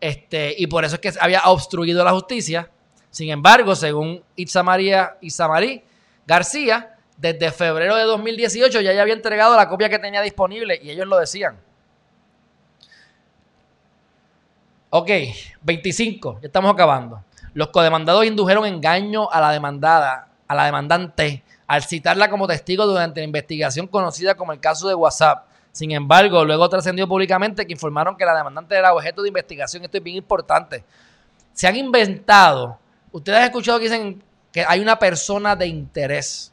Este, 0.00 0.52
y 0.58 0.66
por 0.66 0.84
eso 0.84 0.96
es 0.96 1.00
que 1.00 1.12
había 1.20 1.42
obstruido 1.44 2.02
la 2.02 2.10
justicia. 2.10 2.68
Sin 3.10 3.30
embargo, 3.30 3.76
según 3.76 4.24
Itza 4.34 4.64
María 4.64 5.16
Itzamarí 5.20 5.84
García, 6.26 6.96
desde 7.16 7.52
febrero 7.52 7.96
de 7.96 8.02
2018 8.02 8.80
ya 8.80 9.00
había 9.00 9.14
entregado 9.14 9.56
la 9.56 9.68
copia 9.68 9.88
que 9.88 9.98
tenía 9.98 10.20
disponible 10.20 10.78
y 10.82 10.90
ellos 10.90 11.06
lo 11.06 11.16
decían. 11.16 11.58
Ok, 14.98 15.10
25, 15.60 16.38
ya 16.40 16.46
estamos 16.46 16.72
acabando. 16.72 17.22
Los 17.52 17.68
codemandados 17.68 18.24
indujeron 18.24 18.64
engaño 18.64 19.30
a 19.30 19.40
la 19.42 19.50
demandada, 19.50 20.28
a 20.48 20.54
la 20.54 20.64
demandante, 20.64 21.42
al 21.66 21.82
citarla 21.82 22.30
como 22.30 22.46
testigo 22.46 22.86
durante 22.86 23.20
la 23.20 23.26
investigación 23.26 23.88
conocida 23.88 24.34
como 24.34 24.52
el 24.52 24.60
caso 24.60 24.88
de 24.88 24.94
WhatsApp. 24.94 25.46
Sin 25.70 25.90
embargo, 25.90 26.44
luego 26.46 26.66
trascendió 26.70 27.06
públicamente 27.06 27.66
que 27.66 27.72
informaron 27.74 28.16
que 28.16 28.24
la 28.24 28.34
demandante 28.34 28.74
era 28.74 28.94
objeto 28.94 29.20
de 29.20 29.28
investigación. 29.28 29.84
Esto 29.84 29.98
es 29.98 30.02
bien 30.02 30.16
importante. 30.16 30.82
Se 31.52 31.66
han 31.66 31.76
inventado 31.76 32.78
Ustedes 33.12 33.38
han 33.38 33.44
escuchado 33.44 33.78
que 33.78 33.84
dicen 33.84 34.22
que 34.52 34.64
hay 34.66 34.80
una 34.80 34.98
persona 34.98 35.56
de 35.56 35.66
interés. 35.66 36.52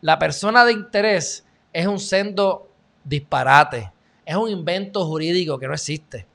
La 0.00 0.18
persona 0.18 0.64
de 0.64 0.72
interés 0.72 1.44
es 1.72 1.86
un 1.86 1.98
sendo 2.00 2.68
disparate. 3.04 3.92
Es 4.24 4.34
un 4.36 4.48
invento 4.48 5.04
jurídico 5.06 5.56
que 5.58 5.68
no 5.68 5.74
existe. 5.74 6.26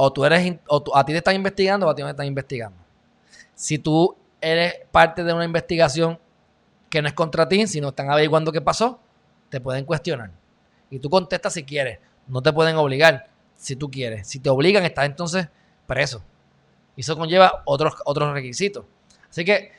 O 0.00 0.12
tú 0.12 0.24
eres, 0.24 0.58
o 0.68 0.96
a 0.96 1.04
ti 1.04 1.12
te 1.12 1.18
están 1.18 1.34
investigando 1.34 1.86
o 1.86 1.90
a 1.90 1.94
ti 1.94 2.02
no 2.02 2.06
te 2.08 2.12
están 2.12 2.26
investigando. 2.26 2.78
Si 3.54 3.78
tú 3.78 4.16
eres 4.40 4.74
parte 4.92 5.24
de 5.24 5.32
una 5.32 5.44
investigación 5.44 6.18
que 6.88 7.02
no 7.02 7.08
es 7.08 7.14
contra 7.14 7.48
ti, 7.48 7.66
sino 7.66 7.88
están 7.88 8.08
averiguando 8.10 8.52
qué 8.52 8.60
pasó, 8.60 9.00
te 9.48 9.60
pueden 9.60 9.84
cuestionar. 9.84 10.30
Y 10.90 11.00
tú 11.00 11.10
contestas 11.10 11.54
si 11.54 11.64
quieres. 11.64 11.98
No 12.28 12.42
te 12.42 12.52
pueden 12.52 12.76
obligar 12.76 13.28
si 13.56 13.76
tú 13.76 13.90
quieres. 13.90 14.28
Si 14.28 14.38
te 14.38 14.50
obligan, 14.50 14.84
estás 14.84 15.06
entonces 15.06 15.48
preso. 15.86 16.22
Y 16.96 17.00
eso 17.00 17.16
conlleva 17.16 17.62
otros, 17.64 17.94
otros 18.04 18.32
requisitos. 18.32 18.84
Así 19.28 19.44
que 19.44 19.72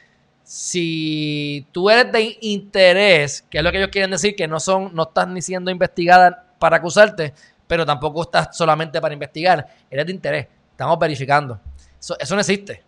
si 0.44 1.68
tú 1.72 1.90
eres 1.90 2.12
de 2.12 2.38
interés, 2.42 3.44
que 3.50 3.60
es 3.60 3.64
lo 3.64 3.72
que 3.72 3.78
ellos 3.78 3.90
quieren 3.92 4.12
decir, 4.12 4.36
que 4.36 4.48
no 4.48 4.60
son, 4.60 4.94
no 4.94 5.04
estás 5.04 5.28
ni 5.28 5.42
siendo 5.42 5.72
investigada 5.72 6.54
para 6.60 6.78
acusarte, 6.78 7.34
pero 7.70 7.86
tampoco 7.86 8.24
estás 8.24 8.50
solamente 8.58 9.00
para 9.00 9.14
investigar, 9.14 9.66
eres 9.90 10.06
de 10.06 10.12
interés. 10.12 10.48
Estamos 10.72 10.98
verificando. 10.98 11.62
Eso, 12.00 12.18
eso 12.20 12.34
no 12.34 12.42
existe. 12.42 12.84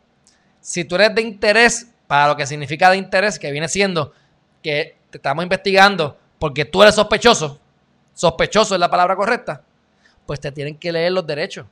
Si 0.59 0.85
tú 0.85 0.95
eres 0.95 1.13
de 1.13 1.21
interés, 1.21 1.87
para 2.07 2.29
lo 2.29 2.35
que 2.35 2.47
significa 2.47 2.89
de 2.89 2.97
interés, 2.97 3.37
que 3.37 3.51
viene 3.51 3.67
siendo 3.67 4.11
que 4.61 4.97
te 5.09 5.17
estamos 5.17 5.43
investigando 5.43 6.17
porque 6.39 6.65
tú 6.65 6.81
eres 6.81 6.95
sospechoso, 6.95 7.59
sospechoso 8.13 8.73
es 8.73 8.79
la 8.79 8.89
palabra 8.89 9.15
correcta, 9.15 9.61
pues 10.25 10.39
te 10.39 10.51
tienen 10.51 10.77
que 10.77 10.91
leer 10.91 11.11
los 11.11 11.27
derechos, 11.27 11.67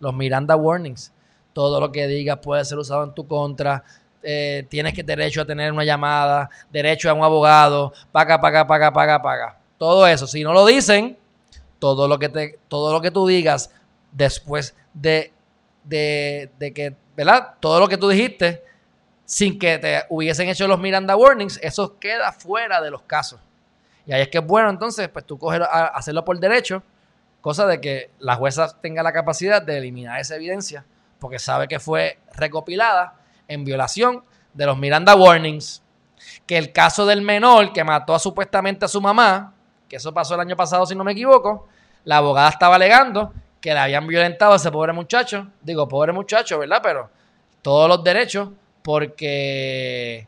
los 0.00 0.12
Miranda 0.12 0.56
Warnings 0.56 1.12
todo 1.58 1.80
lo 1.80 1.90
que 1.90 2.06
digas 2.06 2.38
puede 2.38 2.64
ser 2.64 2.78
usado 2.78 3.02
en 3.02 3.12
tu 3.12 3.26
contra. 3.26 3.82
Eh, 4.22 4.64
tienes 4.68 4.94
que 4.94 5.02
derecho 5.02 5.42
a 5.42 5.44
tener 5.44 5.72
una 5.72 5.82
llamada, 5.82 6.48
derecho 6.70 7.10
a 7.10 7.14
un 7.14 7.24
abogado, 7.24 7.92
paga, 8.12 8.40
paga, 8.40 8.64
paga, 8.64 8.92
paga, 8.92 9.20
paga. 9.20 9.58
Todo 9.76 10.06
eso. 10.06 10.28
Si 10.28 10.44
no 10.44 10.52
lo 10.52 10.64
dicen, 10.64 11.18
todo 11.78 12.08
lo 12.08 12.18
que 12.18 12.28
te, 12.28 12.58
todo 12.68 12.92
lo 12.92 13.00
que 13.00 13.10
tú 13.10 13.26
digas 13.26 13.70
después 14.12 14.74
de, 14.94 15.32
de, 15.84 16.50
de 16.58 16.72
que, 16.72 16.96
¿verdad? 17.16 17.54
Todo 17.60 17.80
lo 17.80 17.88
que 17.88 17.96
tú 17.96 18.08
dijiste 18.08 18.62
sin 19.24 19.58
que 19.58 19.78
te 19.78 20.04
hubiesen 20.08 20.48
hecho 20.48 20.66
los 20.66 20.78
Miranda 20.78 21.14
Warnings, 21.14 21.60
eso 21.62 21.98
queda 21.98 22.32
fuera 22.32 22.80
de 22.80 22.90
los 22.90 23.02
casos. 23.02 23.40
Y 24.06 24.12
ahí 24.12 24.22
es 24.22 24.28
que 24.28 24.38
es 24.38 24.46
bueno, 24.46 24.70
entonces, 24.70 25.08
pues 25.08 25.26
tú 25.26 25.38
coger 25.38 25.62
a 25.62 25.86
hacerlo 25.88 26.24
por 26.24 26.38
derecho, 26.38 26.82
cosa 27.40 27.66
de 27.66 27.80
que 27.80 28.10
la 28.18 28.36
jueza 28.36 28.74
tenga 28.80 29.02
la 29.02 29.12
capacidad 29.12 29.60
de 29.60 29.76
eliminar 29.76 30.18
esa 30.18 30.36
evidencia 30.36 30.84
porque 31.18 31.38
sabe 31.38 31.68
que 31.68 31.80
fue 31.80 32.18
recopilada 32.34 33.14
en 33.46 33.64
violación 33.64 34.22
de 34.54 34.66
los 34.66 34.78
Miranda 34.78 35.14
Warnings. 35.14 35.82
Que 36.46 36.58
el 36.58 36.72
caso 36.72 37.06
del 37.06 37.22
menor 37.22 37.72
que 37.72 37.84
mató 37.84 38.14
a, 38.14 38.18
supuestamente 38.18 38.84
a 38.84 38.88
su 38.88 39.00
mamá, 39.00 39.54
que 39.88 39.96
eso 39.96 40.12
pasó 40.12 40.34
el 40.34 40.40
año 40.40 40.56
pasado 40.56 40.86
si 40.86 40.94
no 40.94 41.04
me 41.04 41.12
equivoco, 41.12 41.68
la 42.04 42.18
abogada 42.18 42.50
estaba 42.50 42.76
alegando 42.76 43.32
que 43.60 43.72
le 43.72 43.78
habían 43.80 44.06
violentado 44.06 44.52
a 44.52 44.56
ese 44.56 44.70
pobre 44.70 44.92
muchacho. 44.92 45.48
Digo, 45.62 45.88
pobre 45.88 46.12
muchacho, 46.12 46.58
¿verdad? 46.58 46.80
Pero 46.82 47.10
todos 47.62 47.88
los 47.88 48.04
derechos 48.04 48.50
porque 48.82 50.26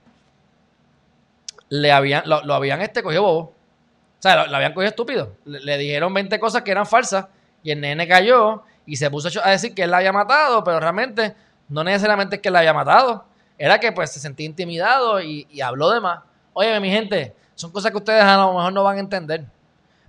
le 1.68 1.92
habían, 1.92 2.24
lo, 2.26 2.52
habían 2.52 2.80
este 2.82 3.02
cogido 3.02 3.22
bobo. 3.22 3.40
O 3.40 4.22
sea, 4.22 4.46
lo, 4.46 4.56
habían 4.56 4.74
cogido 4.74 4.90
estúpido. 4.90 5.36
Le, 5.44 5.78
dijeron 5.78 6.12
20 6.12 6.38
cosas 6.38 6.62
que 6.62 6.70
eran 6.70 6.86
falsas 6.86 7.26
y 7.62 7.70
el 7.70 7.80
nene 7.80 8.06
cayó 8.06 8.62
y 8.84 8.96
se 8.96 9.10
puso 9.10 9.28
a 9.42 9.50
decir 9.50 9.74
que 9.74 9.84
él 9.84 9.90
la 9.90 9.98
había 9.98 10.12
matado, 10.12 10.62
pero 10.64 10.80
realmente 10.80 11.34
no 11.68 11.84
necesariamente 11.84 12.36
es 12.36 12.42
que 12.42 12.48
él 12.48 12.54
la 12.54 12.58
había 12.58 12.74
matado, 12.74 13.24
era 13.56 13.78
que 13.78 13.92
pues 13.92 14.10
se 14.10 14.20
sentía 14.20 14.46
intimidado 14.46 15.22
y, 15.22 15.46
habló 15.60 15.90
de 15.90 16.00
más. 16.00 16.20
Oye, 16.52 16.78
mi 16.80 16.90
gente, 16.90 17.34
son 17.60 17.70
cosas 17.72 17.90
que 17.90 17.98
ustedes 17.98 18.22
a 18.22 18.38
lo 18.38 18.54
mejor 18.54 18.72
no 18.72 18.82
van 18.82 18.96
a 18.96 19.00
entender, 19.00 19.44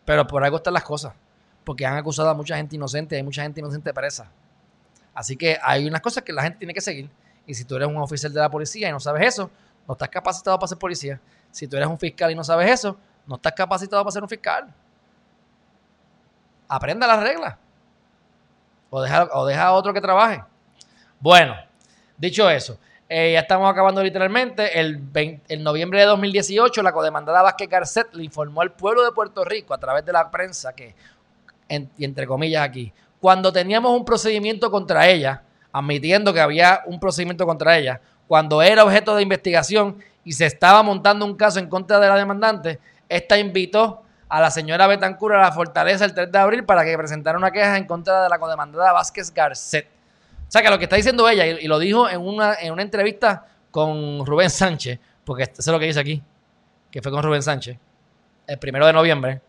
pero 0.05 0.25
por 0.25 0.41
algo 0.41 0.55
están 0.55 0.73
las 0.73 0.83
cosas, 0.83 1.13
porque 1.65 1.85
han 1.85 1.97
acusado 1.97 2.29
a 2.29 2.33
mucha 2.33 2.55
gente 2.55 2.77
inocente, 2.77 3.17
hay 3.17 3.23
mucha 3.23 3.43
gente 3.43 3.59
inocente 3.59 3.93
presa. 3.93 4.31
Así 5.13 5.35
que 5.35 5.57
hay 5.61 5.85
unas 5.85 5.99
cosas 5.99 6.23
que 6.23 6.31
la 6.31 6.43
gente 6.43 6.59
tiene 6.59 6.73
que 6.73 6.79
seguir 6.79 7.09
Y 7.45 7.53
si 7.53 7.65
tú 7.65 7.75
eres 7.75 7.89
un 7.89 7.97
oficial 7.97 8.31
de 8.31 8.39
la 8.39 8.49
policía 8.49 8.87
y 8.87 8.91
no 8.93 8.99
sabes 9.01 9.27
eso, 9.27 9.51
no 9.85 9.93
estás 9.93 10.07
capacitado 10.07 10.57
para 10.57 10.69
ser 10.69 10.77
policía. 10.77 11.19
Si 11.51 11.67
tú 11.67 11.75
eres 11.75 11.89
un 11.89 11.99
fiscal 11.99 12.31
y 12.31 12.35
no 12.35 12.45
sabes 12.45 12.71
eso, 12.71 12.97
no 13.27 13.35
estás 13.35 13.51
capacitado 13.51 14.01
para 14.01 14.11
ser 14.13 14.23
un 14.23 14.29
fiscal. 14.29 14.73
Aprenda 16.69 17.05
las 17.05 17.19
reglas. 17.21 17.57
O 18.89 19.01
deja, 19.01 19.27
o 19.33 19.45
deja 19.45 19.63
a 19.63 19.73
otro 19.73 19.93
que 19.93 19.99
trabaje. 19.99 20.41
Bueno, 21.19 21.53
dicho 22.17 22.49
eso, 22.49 22.79
eh, 23.13 23.33
ya 23.33 23.41
estamos 23.41 23.69
acabando 23.69 24.01
literalmente. 24.01 24.79
El, 24.79 25.01
noviembre 25.59 25.99
de 25.99 26.05
2018, 26.05 26.81
la 26.81 26.93
codemandada 26.93 27.41
Vázquez 27.41 27.67
Garcet 27.67 28.13
le 28.13 28.23
informó 28.23 28.61
al 28.61 28.71
pueblo 28.71 29.03
de 29.03 29.11
Puerto 29.11 29.43
Rico 29.43 29.73
a 29.73 29.77
través 29.77 30.05
de 30.05 30.13
la 30.13 30.31
prensa 30.31 30.73
que, 30.73 30.95
y 31.97 32.05
entre 32.05 32.25
comillas 32.25 32.63
aquí, 32.63 32.93
cuando 33.19 33.51
teníamos 33.51 33.91
un 33.91 34.05
procedimiento 34.05 34.71
contra 34.71 35.09
ella, 35.09 35.43
admitiendo 35.73 36.33
que 36.33 36.39
había 36.39 36.83
un 36.85 37.01
procedimiento 37.01 37.45
contra 37.45 37.77
ella, 37.77 37.99
cuando 38.29 38.61
era 38.61 38.85
objeto 38.85 39.13
de 39.13 39.23
investigación 39.23 39.97
y 40.23 40.31
se 40.31 40.45
estaba 40.45 40.81
montando 40.81 41.25
un 41.25 41.35
caso 41.35 41.59
en 41.59 41.67
contra 41.67 41.99
de 41.99 42.07
la 42.07 42.15
demandante, 42.15 42.79
esta 43.09 43.37
invitó 43.37 44.03
a 44.29 44.39
la 44.39 44.49
señora 44.49 44.87
Betancur 44.87 45.33
a 45.33 45.41
la 45.41 45.51
fortaleza 45.51 46.05
el 46.05 46.13
3 46.13 46.31
de 46.31 46.37
abril 46.37 46.63
para 46.63 46.85
que 46.85 46.97
presentara 46.97 47.37
una 47.37 47.51
queja 47.51 47.75
en 47.75 47.83
contra 47.83 48.23
de 48.23 48.29
la 48.29 48.39
codemandada 48.39 48.93
Vázquez 48.93 49.33
Garcet. 49.33 50.00
O 50.51 50.53
sea 50.53 50.61
que 50.61 50.69
lo 50.69 50.77
que 50.77 50.83
está 50.83 50.97
diciendo 50.97 51.29
ella, 51.29 51.45
y, 51.45 51.65
lo 51.65 51.79
dijo 51.79 52.09
en 52.09 52.19
una, 52.19 52.55
en 52.55 52.73
una 52.73 52.81
entrevista 52.81 53.45
con 53.71 54.25
Rubén 54.25 54.49
Sánchez, 54.49 54.99
porque 55.23 55.43
eso 55.43 55.53
es 55.57 55.67
lo 55.67 55.79
que 55.79 55.85
dice 55.85 56.01
aquí, 56.01 56.21
que 56.91 57.01
fue 57.01 57.09
con 57.09 57.23
Rubén 57.23 57.41
Sánchez, 57.41 57.77
el 58.47 58.59
primero 58.59 58.85
de 58.85 58.91
noviembre, 58.91 59.41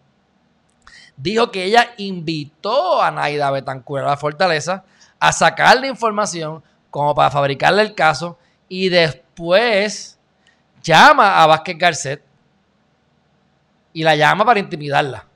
dijo 1.17 1.51
que 1.51 1.65
ella 1.65 1.93
invitó 1.97 3.03
a 3.03 3.11
Naida 3.11 3.51
Betancur 3.51 3.99
a 3.99 4.11
la 4.11 4.17
fortaleza 4.17 4.85
a 5.19 5.33
sacarle 5.33 5.89
información 5.89 6.63
como 6.89 7.17
para 7.17 7.33
fabricarle 7.33 7.83
el 7.83 7.97
caso 7.97 8.39
y 8.69 8.89
después 8.89 10.21
llama 10.85 11.43
a 11.43 11.49
Vázquez 11.49 11.79
Garcet 11.79 12.23
y 13.93 14.05
la 14.05 14.15
llama 14.15 14.45
para 14.45 14.61
intimidarla. 14.61 15.27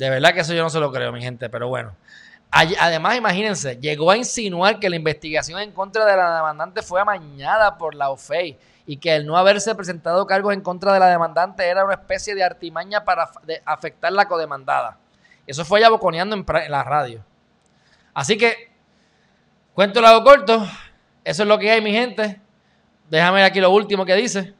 De 0.00 0.08
verdad 0.08 0.32
que 0.32 0.40
eso 0.40 0.54
yo 0.54 0.62
no 0.62 0.70
se 0.70 0.80
lo 0.80 0.90
creo, 0.90 1.12
mi 1.12 1.20
gente, 1.20 1.50
pero 1.50 1.68
bueno. 1.68 1.94
Además, 2.50 3.18
imagínense, 3.18 3.76
llegó 3.76 4.10
a 4.10 4.16
insinuar 4.16 4.80
que 4.80 4.88
la 4.88 4.96
investigación 4.96 5.60
en 5.60 5.72
contra 5.72 6.06
de 6.06 6.16
la 6.16 6.36
demandante 6.36 6.80
fue 6.80 7.02
amañada 7.02 7.76
por 7.76 7.94
la 7.94 8.08
OFEI 8.08 8.58
y 8.86 8.96
que 8.96 9.14
el 9.14 9.26
no 9.26 9.36
haberse 9.36 9.74
presentado 9.74 10.26
cargos 10.26 10.54
en 10.54 10.62
contra 10.62 10.94
de 10.94 11.00
la 11.00 11.08
demandante 11.08 11.68
era 11.68 11.84
una 11.84 11.92
especie 11.92 12.34
de 12.34 12.42
artimaña 12.42 13.04
para 13.04 13.30
afectar 13.66 14.10
la 14.10 14.26
codemandada. 14.26 14.96
Eso 15.46 15.66
fue 15.66 15.82
ya 15.82 15.90
boconeando 15.90 16.34
en, 16.34 16.46
la 16.70 16.82
radio. 16.82 17.22
Así 18.14 18.38
que, 18.38 18.72
cuento 19.74 20.00
lado 20.00 20.24
corto, 20.24 20.66
eso 21.24 21.42
es 21.42 21.48
lo 21.48 21.58
que 21.58 21.70
hay, 21.70 21.82
mi 21.82 21.92
gente. 21.92 22.40
Déjame 23.10 23.36
ver 23.36 23.44
aquí 23.44 23.60
lo 23.60 23.70
último 23.70 24.06
que 24.06 24.14
dice. 24.14 24.54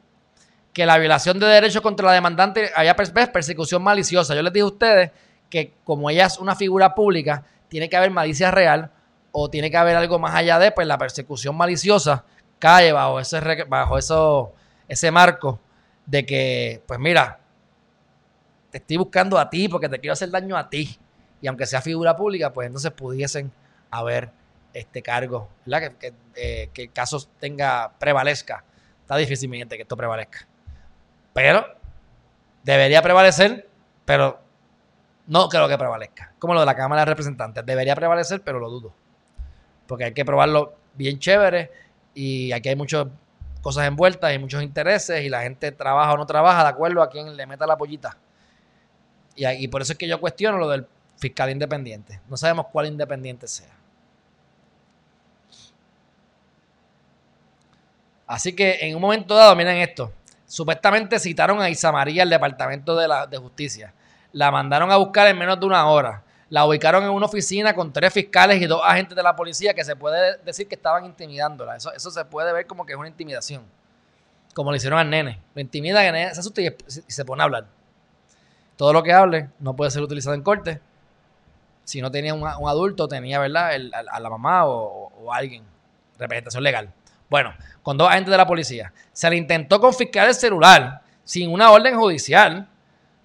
Que 0.71 0.85
la 0.85 0.99
violación 0.99 1.39
de 1.39 1.47
derechos 1.47 1.81
contra 1.81 2.05
la 2.05 2.13
demandante 2.13 2.69
había 2.75 2.95
persecución 2.95 3.81
maliciosa. 3.81 4.35
Yo 4.35 4.43
les 4.43 4.53
dije 4.53 4.61
a 4.61 4.67
ustedes 4.67 5.11
que 5.51 5.75
como 5.83 6.09
ella 6.09 6.25
es 6.25 6.39
una 6.39 6.55
figura 6.55 6.95
pública, 6.95 7.45
tiene 7.67 7.89
que 7.89 7.97
haber 7.97 8.09
malicia 8.09 8.49
real 8.49 8.91
o 9.31 9.49
tiene 9.49 9.69
que 9.69 9.77
haber 9.77 9.95
algo 9.95 10.17
más 10.17 10.33
allá 10.33 10.57
de, 10.57 10.71
pues 10.71 10.87
la 10.87 10.97
persecución 10.97 11.55
maliciosa 11.55 12.25
cae 12.57 12.91
bajo 12.91 13.19
ese, 13.19 13.39
bajo 13.65 13.97
eso, 13.97 14.53
ese 14.87 15.11
marco 15.11 15.59
de 16.05 16.25
que, 16.25 16.81
pues 16.87 16.99
mira, 16.99 17.39
te 18.71 18.77
estoy 18.77 18.97
buscando 18.97 19.37
a 19.37 19.49
ti 19.49 19.67
porque 19.67 19.89
te 19.89 19.99
quiero 19.99 20.13
hacer 20.13 20.31
daño 20.31 20.57
a 20.57 20.69
ti. 20.69 20.97
Y 21.41 21.47
aunque 21.47 21.65
sea 21.65 21.81
figura 21.81 22.15
pública, 22.15 22.53
pues 22.53 22.67
entonces 22.67 22.91
pudiesen 22.91 23.51
haber 23.89 24.29
este 24.73 25.01
cargo, 25.01 25.49
¿verdad? 25.65 25.93
Que, 25.97 26.13
eh, 26.35 26.69
que, 26.73 26.83
el 26.83 26.91
caso 26.91 27.19
tenga, 27.39 27.91
prevalezca. 27.99 28.63
Está 29.01 29.17
difícil, 29.17 29.49
mi 29.49 29.57
gente, 29.57 29.75
que 29.75 29.81
esto 29.81 29.97
prevalezca. 29.97 30.47
Pero 31.33 31.65
debería 32.63 33.01
prevalecer, 33.01 33.67
pero 34.05 34.39
no 35.31 35.47
creo 35.47 35.65
que 35.69 35.77
prevalezca. 35.77 36.33
Como 36.39 36.53
lo 36.53 36.59
de 36.59 36.65
la 36.65 36.75
Cámara 36.75 37.03
de 37.03 37.05
Representantes. 37.05 37.65
Debería 37.65 37.95
prevalecer, 37.95 38.41
pero 38.41 38.59
lo 38.59 38.69
dudo. 38.69 38.93
Porque 39.87 40.03
hay 40.03 40.13
que 40.13 40.25
probarlo 40.25 40.73
bien 40.93 41.19
chévere 41.19 41.71
y 42.13 42.51
aquí 42.51 42.67
hay 42.67 42.75
muchas 42.75 43.07
cosas 43.61 43.87
envueltas, 43.87 44.29
hay 44.29 44.39
muchos 44.39 44.61
intereses 44.61 45.23
y 45.23 45.29
la 45.29 45.43
gente 45.43 45.71
trabaja 45.71 46.11
o 46.11 46.17
no 46.17 46.25
trabaja 46.25 46.63
de 46.63 46.69
acuerdo 46.69 47.01
a 47.01 47.09
quien 47.09 47.37
le 47.37 47.45
meta 47.45 47.65
la 47.65 47.77
pollita. 47.77 48.17
Y, 49.33 49.47
y 49.47 49.69
por 49.69 49.81
eso 49.81 49.93
es 49.93 49.97
que 49.97 50.05
yo 50.05 50.19
cuestiono 50.19 50.57
lo 50.57 50.67
del 50.67 50.85
fiscal 51.15 51.49
independiente. 51.49 52.19
No 52.27 52.35
sabemos 52.35 52.65
cuál 52.69 52.87
independiente 52.87 53.47
sea. 53.47 53.71
Así 58.27 58.53
que 58.53 58.79
en 58.81 58.95
un 58.97 59.01
momento 59.01 59.33
dado, 59.33 59.55
miren 59.55 59.77
esto. 59.77 60.11
Supuestamente 60.45 61.19
citaron 61.19 61.61
a 61.61 61.69
Isa 61.69 61.89
María, 61.93 62.23
el 62.23 62.29
Departamento 62.29 62.97
de, 62.97 63.07
la, 63.07 63.25
de 63.27 63.37
Justicia. 63.37 63.93
La 64.33 64.51
mandaron 64.51 64.91
a 64.91 64.97
buscar 64.97 65.27
en 65.27 65.37
menos 65.37 65.59
de 65.59 65.65
una 65.65 65.85
hora. 65.87 66.23
La 66.49 66.65
ubicaron 66.65 67.03
en 67.03 67.09
una 67.11 67.27
oficina 67.27 67.73
con 67.73 67.93
tres 67.93 68.11
fiscales 68.11 68.61
y 68.61 68.65
dos 68.65 68.81
agentes 68.83 69.15
de 69.15 69.23
la 69.23 69.35
policía 69.35 69.73
que 69.73 69.85
se 69.85 69.95
puede 69.95 70.37
decir 70.39 70.67
que 70.67 70.75
estaban 70.75 71.05
intimidándola. 71.05 71.77
Eso, 71.77 71.93
eso 71.93 72.11
se 72.11 72.25
puede 72.25 72.51
ver 72.51 72.67
como 72.67 72.85
que 72.85 72.91
es 72.91 72.99
una 72.99 73.07
intimidación. 73.07 73.63
Como 74.53 74.71
le 74.71 74.77
hicieron 74.77 74.99
al 74.99 75.09
nene. 75.09 75.39
Lo 75.55 75.61
intimida, 75.61 76.01
que 76.01 76.11
nene 76.11 76.33
se 76.33 76.41
asusta 76.41 76.61
y, 76.61 76.75
se 76.87 77.23
pone 77.23 77.41
a 77.41 77.45
hablar. 77.45 77.67
Todo 78.75 78.91
lo 78.91 79.01
que 79.01 79.13
hable 79.13 79.49
no 79.59 79.75
puede 79.75 79.91
ser 79.91 80.01
utilizado 80.01 80.35
en 80.35 80.41
corte. 80.41 80.81
Si 81.85 82.01
no 82.01 82.11
tenía 82.11 82.33
un, 82.33 82.45
adulto, 82.45 83.07
tenía, 83.07 83.39
¿verdad? 83.39 83.71
a, 83.71 84.19
la 84.19 84.29
mamá 84.29 84.65
o, 84.65 85.11
o 85.23 85.33
alguien. 85.33 85.63
Representación 86.17 86.63
legal. 86.63 86.91
Bueno, 87.29 87.53
con 87.81 87.97
dos 87.97 88.09
agentes 88.09 88.31
de 88.31 88.37
la 88.37 88.45
policía. 88.45 88.91
Se 89.13 89.29
le 89.29 89.37
intentó 89.37 89.79
confiscar 89.79 90.27
el 90.27 90.35
celular 90.35 91.01
sin 91.23 91.49
una 91.49 91.71
orden 91.71 91.95
judicial 91.95 92.67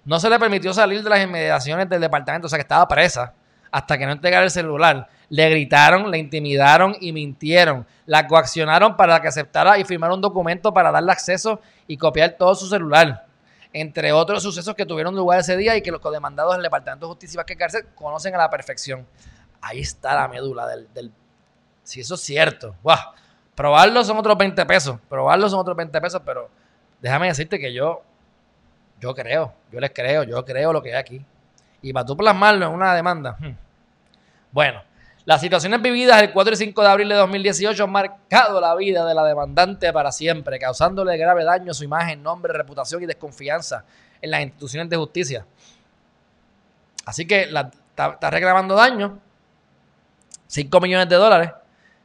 no 0.07 0.21
se 0.21 0.29
le 0.29 0.39
permitió 0.39 0.73
salir 0.73 1.03
de 1.03 1.09
las 1.09 1.21
inmediaciones 1.21 1.89
del 1.89 1.99
departamento, 1.99 2.45
o 2.45 2.49
sea 2.49 2.57
que 2.57 2.61
estaba 2.61 2.87
presa, 2.87 3.33
hasta 3.69 3.97
que 3.97 4.05
no 4.05 4.13
entregara 4.13 4.45
el 4.45 4.49
celular. 4.49 5.09
Le 5.27 5.49
gritaron, 5.49 6.09
le 6.09 6.17
intimidaron 6.17 6.95
y 7.01 7.11
mintieron. 7.11 7.85
La 8.05 8.25
coaccionaron 8.25 8.95
para 8.95 9.21
que 9.21 9.27
aceptara 9.27 9.77
y 9.77 9.83
firmara 9.83 10.13
un 10.13 10.21
documento 10.21 10.73
para 10.73 10.93
darle 10.93 11.11
acceso 11.11 11.59
y 11.87 11.97
copiar 11.97 12.37
todo 12.39 12.55
su 12.55 12.69
celular. 12.69 13.25
Entre 13.73 14.13
otros 14.13 14.41
sucesos 14.41 14.73
que 14.75 14.85
tuvieron 14.85 15.13
lugar 15.13 15.41
ese 15.41 15.57
día 15.57 15.75
y 15.75 15.81
que 15.81 15.91
los 15.91 16.01
demandados 16.01 16.53
del 16.53 16.63
Departamento 16.63 17.05
de 17.05 17.09
Justicia 17.09 17.43
y 17.45 17.55
Cárcel 17.57 17.87
conocen 17.93 18.33
a 18.33 18.37
la 18.37 18.49
perfección. 18.49 19.05
Ahí 19.59 19.81
está 19.81 20.15
la 20.15 20.29
médula 20.29 20.65
del... 20.67 20.87
del 20.93 21.11
si 21.83 21.99
eso 21.99 22.15
es 22.15 22.21
cierto. 22.21 22.77
¡Wow! 22.81 22.95
Probarlo 23.55 24.05
son 24.05 24.17
otros 24.17 24.37
20 24.37 24.65
pesos. 24.65 24.97
Probarlo 25.09 25.49
son 25.49 25.59
otros 25.59 25.75
20 25.75 25.99
pesos, 25.99 26.21
pero 26.25 26.49
déjame 27.01 27.27
decirte 27.27 27.59
que 27.59 27.73
yo 27.73 28.03
yo 28.99 29.13
creo, 29.13 29.53
yo 29.71 29.79
les 29.79 29.91
creo, 29.91 30.23
yo 30.23 30.43
creo 30.43 30.73
lo 30.73 30.81
que 30.81 30.93
hay 30.93 30.99
aquí. 30.99 31.25
Y 31.81 31.93
para 31.93 32.05
tú 32.05 32.17
plasmarlo 32.17 32.65
en 32.65 32.71
una 32.71 32.95
demanda. 32.95 33.37
Hmm. 33.39 33.55
Bueno, 34.51 34.81
las 35.25 35.41
situaciones 35.41 35.81
vividas 35.81 36.21
el 36.21 36.31
4 36.31 36.53
y 36.53 36.57
5 36.57 36.81
de 36.81 36.87
abril 36.87 37.09
de 37.09 37.15
2018 37.15 37.83
han 37.83 37.91
marcado 37.91 38.59
la 38.59 38.73
vida 38.75 39.05
de 39.05 39.13
la 39.13 39.23
demandante 39.23 39.91
para 39.93 40.11
siempre, 40.11 40.57
causándole 40.57 41.17
grave 41.17 41.43
daño 41.43 41.71
a 41.71 41.73
su 41.73 41.83
imagen, 41.83 42.23
nombre, 42.23 42.53
reputación 42.53 43.03
y 43.03 43.05
desconfianza 43.05 43.85
en 44.21 44.31
las 44.31 44.41
instituciones 44.41 44.89
de 44.89 44.97
justicia. 44.97 45.45
Así 47.05 47.27
que 47.27 47.43
está, 47.43 48.29
reclamando 48.29 48.75
daño, 48.75 49.19
5 50.47 50.81
millones 50.81 51.07
de 51.09 51.15
dólares, 51.15 51.51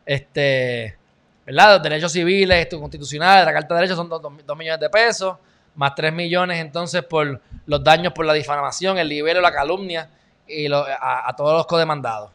este, 0.05 0.99
¿verdad? 1.47 1.80
Derechos 1.80 2.12
civiles, 2.12 2.66
constitucionales, 2.68 3.47
la 3.47 3.53
Carta 3.53 3.74
de 3.74 3.80
Derechos 3.80 3.97
son 3.97 4.09
2 4.09 4.59
millones 4.59 4.80
de 4.80 4.90
pesos 4.90 5.36
más 5.75 5.95
3 5.95 6.12
millones 6.12 6.59
entonces 6.61 7.03
por 7.03 7.41
los 7.66 7.85
daños 7.85 8.12
por 8.12 8.27
la 8.27 8.33
difamación, 8.33 8.99
el 8.99 9.09
libelo, 9.09 9.41
la 9.41 9.53
calumnia 9.53 10.11
y 10.47 10.66
a, 10.73 11.35
todos 11.37 11.55
los 11.55 11.66
codemandados. 11.66 12.31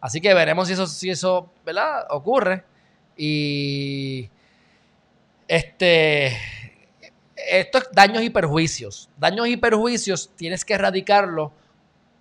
Así 0.00 0.20
que 0.20 0.32
veremos 0.32 0.68
si 0.68 0.74
eso, 0.74 0.86
si 0.86 1.10
eso 1.10 1.50
ocurre. 2.08 2.64
Y 3.16 4.30
este, 5.46 6.38
estos 7.36 7.88
daños 7.92 8.22
y 8.22 8.30
perjuicios. 8.30 9.10
Daños 9.18 9.48
y 9.48 9.56
perjuicios 9.56 10.30
tienes 10.36 10.64
que 10.64 10.74
erradicarlo 10.74 11.52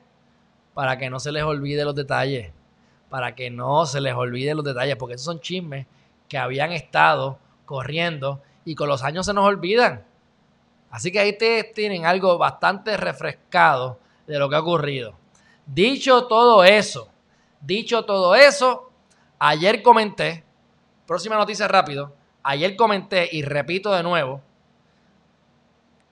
Para 0.73 0.97
que 0.97 1.09
no 1.09 1.19
se 1.19 1.32
les 1.32 1.43
olvide 1.43 1.86
los 1.86 1.95
detalles 1.95 2.51
para 3.09 3.36
que 3.36 3.49
no 3.49 3.86
se 3.86 4.01
les 4.01 4.13
olvide 4.13 4.55
los 4.55 4.65
detalles, 4.65 4.95
porque 4.95 5.15
esos 5.15 5.25
son 5.25 5.39
chismes 5.39 5.86
que 6.28 6.38
habían 6.38 6.71
estado 6.71 7.39
corriendo 7.65 8.41
y 8.65 8.75
con 8.75 8.89
los 8.89 9.03
años 9.03 9.25
se 9.25 9.34
nos 9.34 9.45
olvidan. 9.45 10.03
Así 10.89 11.11
que 11.11 11.19
ahí 11.19 11.31
ustedes 11.31 11.73
tienen 11.73 12.05
algo 12.05 12.38
bastante 12.38 12.97
refrescado 12.97 13.99
de 14.25 14.39
lo 14.39 14.49
que 14.49 14.55
ha 14.55 14.59
ocurrido. 14.59 15.15
Dicho 15.65 16.27
todo 16.27 16.63
eso, 16.63 17.09
dicho 17.61 18.05
todo 18.05 18.35
eso, 18.35 18.91
ayer 19.39 19.81
comenté, 19.83 20.43
próxima 21.05 21.35
noticia 21.35 21.67
rápido, 21.67 22.13
ayer 22.43 22.75
comenté 22.75 23.27
y 23.31 23.41
repito 23.41 23.93
de 23.93 24.03
nuevo, 24.03 24.41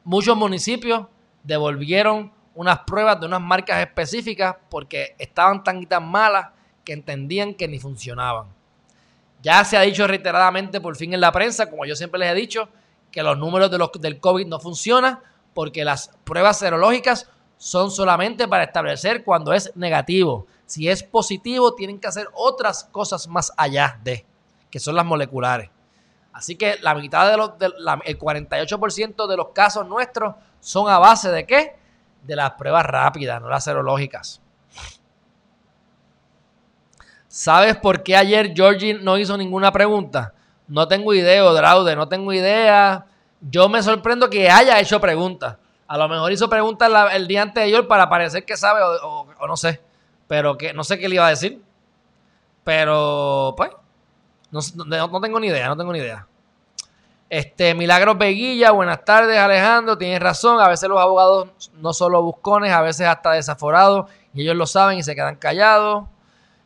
muchos 0.04 0.36
municipios 0.36 1.06
devolvieron 1.44 2.34
unas 2.54 2.80
pruebas 2.80 3.20
de 3.20 3.26
unas 3.28 3.42
marcas 3.42 3.80
específicas 3.82 4.56
porque 4.70 5.16
estaban 5.20 5.64
tan 5.64 5.82
y 5.82 5.86
tan 5.86 6.08
malas 6.10 6.50
que 6.84 6.94
entendían 6.94 7.54
que 7.54 7.68
ni 7.68 7.80
funcionaban. 7.80 8.48
Ya 9.42 9.64
se 9.64 9.78
ha 9.78 9.82
dicho 9.82 10.08
reiteradamente 10.08 10.82
por 10.82 10.96
fin 10.96 11.14
en 11.14 11.22
la 11.22 11.32
prensa, 11.32 11.70
como 11.70 11.86
yo 11.86 11.96
siempre 11.96 12.20
les 12.20 12.32
he 12.32 12.36
dicho, 12.36 12.70
que 13.16 13.24
los 13.24 13.38
números 13.38 13.72
de 13.72 13.78
los, 13.78 13.94
del 13.94 14.20
COVID 14.20 14.46
no 14.46 14.60
funcionan 14.60 15.22
porque 15.54 15.86
las 15.86 16.12
pruebas 16.26 16.60
serológicas 16.60 17.32
son 17.58 17.90
solamente 17.90 18.46
para 18.46 18.66
establecer 18.66 19.24
cuando 19.24 19.54
es 19.54 19.72
negativo. 19.74 20.48
Si 20.66 20.90
es 20.90 21.02
positivo, 21.02 21.74
tienen 21.76 21.98
que 21.98 22.08
hacer 22.08 22.28
otras 22.34 22.84
cosas 22.92 23.30
más 23.30 23.54
allá 23.56 24.02
de, 24.04 24.26
que 24.70 24.82
son 24.82 24.96
las 24.96 25.06
moleculares. 25.06 25.70
Así 26.34 26.58
que 26.58 26.76
la 26.82 26.94
mitad 26.94 27.32
de 27.32 27.38
los, 27.38 27.52
el 28.04 28.20
48% 28.20 29.28
de 29.28 29.38
los 29.38 29.48
casos 29.54 29.88
nuestros 29.88 30.36
son 30.60 30.90
a 30.90 31.00
base 31.00 31.32
de 31.32 31.46
qué? 31.48 31.78
De 32.22 32.36
las 32.36 32.52
pruebas 32.52 32.86
rápidas, 32.86 33.42
no 33.42 33.48
las 33.48 33.64
serológicas. 33.64 34.42
¿Sabes 37.30 37.78
por 37.78 38.04
qué 38.04 38.18
ayer 38.18 38.52
Georgie 38.54 38.96
no 38.96 39.18
hizo 39.18 39.38
ninguna 39.38 39.72
pregunta? 39.72 40.34
No 40.68 40.88
tengo 40.88 41.14
idea, 41.14 41.44
Draude, 41.44 41.96
no 41.96 42.08
tengo 42.08 42.34
idea. 42.34 43.06
Yo 43.42 43.70
me 43.70 43.84
sorprendo 43.84 44.30
que 44.30 44.50
haya 44.50 44.80
hecho 44.80 45.00
preguntas. 45.00 45.58
A 45.88 45.98
lo 45.98 46.10
mejor 46.10 46.32
hizo 46.32 46.50
preguntas 46.50 46.92
el 47.14 47.28
día 47.28 47.44
anterior 47.44 47.88
para 47.88 48.10
parecer 48.10 48.44
que 48.44 48.58
sabe 48.58 48.82
o, 48.82 49.28
no 49.48 49.58
sé. 49.58 49.82
Pero 50.28 50.58
que 50.58 50.74
no 50.74 50.84
sé 50.84 50.98
qué 50.98 51.08
le 51.08 51.16
iba 51.16 51.28
a 51.28 51.30
decir. 51.30 51.62
Pero, 52.64 53.54
pues, 53.56 53.70
no, 54.52 55.22
tengo 55.22 55.40
ni 55.40 55.48
idea, 55.48 55.68
no 55.68 55.78
tengo 55.78 55.94
ni 55.94 56.00
idea. 56.00 56.26
Este, 57.30 57.76
Milagros 57.76 58.18
Beguilla, 58.18 58.72
buenas 58.72 59.04
tardes 59.04 59.38
Alejandro, 59.38 59.98
tienes 59.98 60.20
razón, 60.20 60.62
a 60.62 60.68
veces 60.68 60.88
los 60.88 61.00
abogados 61.00 61.50
no 61.74 61.92
solo 61.92 62.22
buscones, 62.22 62.72
a 62.72 62.82
veces 62.82 63.08
hasta 63.08 63.32
desaforados, 63.32 64.10
y 64.34 64.44
ellos 64.44 64.56
lo 64.56 64.68
saben 64.68 65.00
y 65.00 65.04
se 65.04 65.16
quedan 65.16 65.36
callados. 65.36 66.06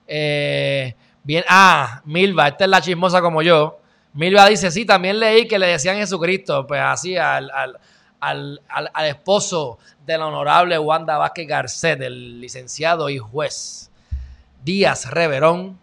Eh, 0.08 0.96
bien, 1.24 1.44
ah, 1.50 2.02
Milva, 2.06 2.50
esta 2.50 2.66
es 2.66 2.70
la 2.70 2.82
chismosa 2.82 3.22
como 3.22 3.42
yo. 3.42 3.80
Milva 4.14 4.48
dice, 4.48 4.72
sí, 4.72 4.86
también 4.86 5.20
leí 5.20 5.48
que 5.48 5.60
le 5.60 5.68
decían 5.68 5.98
Jesucristo, 5.98 6.66
pues 6.66 6.82
así 6.82 7.16
al, 7.16 7.52
al, 8.20 9.06
esposo 9.06 9.78
del 10.06 10.22
honorable 10.22 10.78
Wanda 10.80 11.18
Vázquez 11.18 11.48
Garcet, 11.48 12.00
del 12.00 12.42
licenciado 12.42 13.10
y 13.10 13.18
juez 13.18 13.92
Díaz 14.64 15.10
Reverón, 15.12 15.80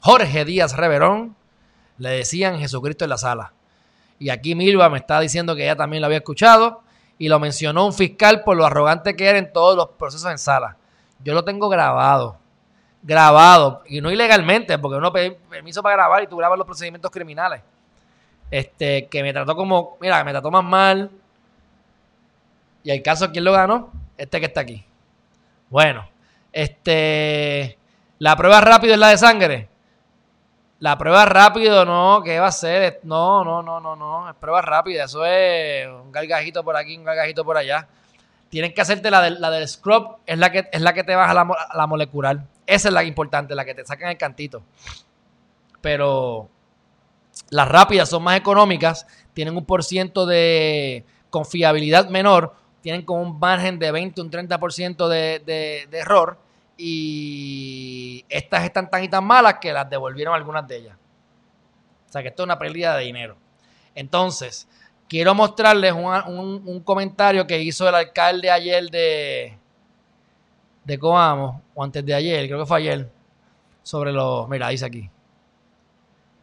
Jorge 0.00 0.44
Díaz 0.44 0.76
Reverón, 0.76 1.36
le 1.96 2.10
decían 2.10 2.58
Jesucristo 2.58 3.04
en 3.04 3.10
la 3.10 3.18
sala. 3.18 3.52
Y 4.18 4.30
aquí 4.30 4.54
Milva 4.54 4.88
me 4.88 4.98
está 4.98 5.18
diciendo 5.20 5.56
que 5.56 5.64
ella 5.64 5.76
también 5.76 6.00
lo 6.00 6.06
había 6.06 6.18
escuchado 6.18 6.82
y 7.18 7.28
lo 7.28 7.40
mencionó 7.40 7.86
un 7.86 7.92
fiscal 7.92 8.44
por 8.44 8.56
lo 8.56 8.66
arrogante 8.66 9.16
que 9.16 9.26
era 9.26 9.38
en 9.38 9.52
todos 9.52 9.76
los 9.76 9.90
procesos 9.98 10.30
en 10.30 10.38
sala. 10.38 10.76
Yo 11.24 11.34
lo 11.34 11.44
tengo 11.44 11.68
grabado 11.68 12.38
grabado, 13.02 13.82
y 13.86 14.00
no 14.00 14.10
ilegalmente, 14.10 14.78
porque 14.78 14.98
uno 14.98 15.12
pide 15.12 15.32
permiso 15.48 15.82
para 15.82 15.96
grabar 15.96 16.22
y 16.22 16.26
tú 16.26 16.36
grabas 16.36 16.58
los 16.58 16.66
procedimientos 16.66 17.10
criminales. 17.10 17.62
Este, 18.50 19.06
que 19.08 19.22
me 19.22 19.32
trató 19.32 19.54
como, 19.54 19.96
mira, 20.00 20.22
me 20.24 20.32
trató 20.32 20.50
más 20.50 20.64
mal. 20.64 21.10
Y 22.82 22.90
el 22.90 23.02
caso, 23.02 23.30
¿quién 23.30 23.44
lo 23.44 23.52
ganó? 23.52 23.90
Este 24.16 24.40
que 24.40 24.46
está 24.46 24.60
aquí. 24.60 24.84
Bueno, 25.68 26.08
este, 26.52 27.78
la 28.18 28.36
prueba 28.36 28.60
rápido 28.60 28.94
es 28.94 29.00
la 29.00 29.08
de 29.08 29.18
sangre. 29.18 29.68
La 30.80 30.96
prueba 30.96 31.24
rápido, 31.24 31.84
no, 31.84 32.22
¿qué 32.24 32.38
va 32.38 32.46
a 32.46 32.52
ser? 32.52 33.00
No, 33.02 33.44
no, 33.44 33.62
no, 33.62 33.80
no, 33.80 33.96
no, 33.96 34.30
es 34.30 34.36
prueba 34.36 34.62
rápida, 34.62 35.04
eso 35.04 35.24
es 35.24 35.88
un 35.88 36.12
gargajito 36.12 36.62
por 36.62 36.76
aquí, 36.76 36.96
un 36.96 37.04
gargajito 37.04 37.44
por 37.44 37.56
allá. 37.56 37.88
Tienen 38.48 38.72
que 38.72 38.80
hacerte 38.80 39.10
la, 39.10 39.28
la 39.28 39.50
del 39.50 39.68
scrub, 39.68 40.18
es 40.24 40.38
la 40.38 40.52
que, 40.52 40.68
es 40.70 40.80
la 40.80 40.94
que 40.94 41.02
te 41.02 41.16
baja 41.16 41.34
la, 41.34 41.46
la 41.74 41.86
molecular. 41.86 42.38
Esa 42.68 42.88
es 42.88 42.94
la 42.94 43.02
importante, 43.02 43.54
la 43.54 43.64
que 43.64 43.74
te 43.74 43.82
sacan 43.86 44.10
el 44.10 44.18
cantito. 44.18 44.62
Pero 45.80 46.50
las 47.48 47.66
rápidas 47.66 48.10
son 48.10 48.22
más 48.22 48.36
económicas, 48.36 49.06
tienen 49.32 49.56
un 49.56 49.64
por 49.64 49.82
ciento 49.82 50.26
de 50.26 51.06
confiabilidad 51.30 52.10
menor, 52.10 52.54
tienen 52.82 53.06
como 53.06 53.22
un 53.22 53.38
margen 53.38 53.78
de 53.78 53.90
20, 53.90 54.20
un 54.20 54.30
30% 54.30 55.08
de, 55.08 55.42
de, 55.46 55.88
de 55.90 55.98
error. 55.98 56.38
Y 56.76 58.26
estas 58.28 58.64
están 58.64 58.90
tan 58.90 59.02
y 59.02 59.08
tan 59.08 59.24
malas 59.24 59.54
que 59.62 59.72
las 59.72 59.88
devolvieron 59.88 60.34
algunas 60.34 60.68
de 60.68 60.76
ellas. 60.76 60.96
O 62.06 62.12
sea 62.12 62.20
que 62.20 62.28
esto 62.28 62.42
es 62.42 62.44
una 62.44 62.58
pérdida 62.58 62.98
de 62.98 63.04
dinero. 63.04 63.38
Entonces, 63.94 64.68
quiero 65.08 65.34
mostrarles 65.34 65.94
un, 65.94 66.62
un 66.66 66.80
comentario 66.80 67.46
que 67.46 67.62
hizo 67.62 67.88
el 67.88 67.94
alcalde 67.94 68.50
ayer 68.50 68.90
de, 68.90 69.58
de 70.84 70.98
Coamo, 70.98 71.62
o 71.74 71.84
antes 71.84 72.04
de 72.04 72.14
ayer, 72.14 72.46
creo 72.46 72.60
que 72.60 72.66
fue 72.66 72.78
ayer, 72.78 73.10
sobre 73.82 74.12
los. 74.12 74.48
Mira, 74.48 74.68
dice 74.68 74.86
aquí. 74.86 75.08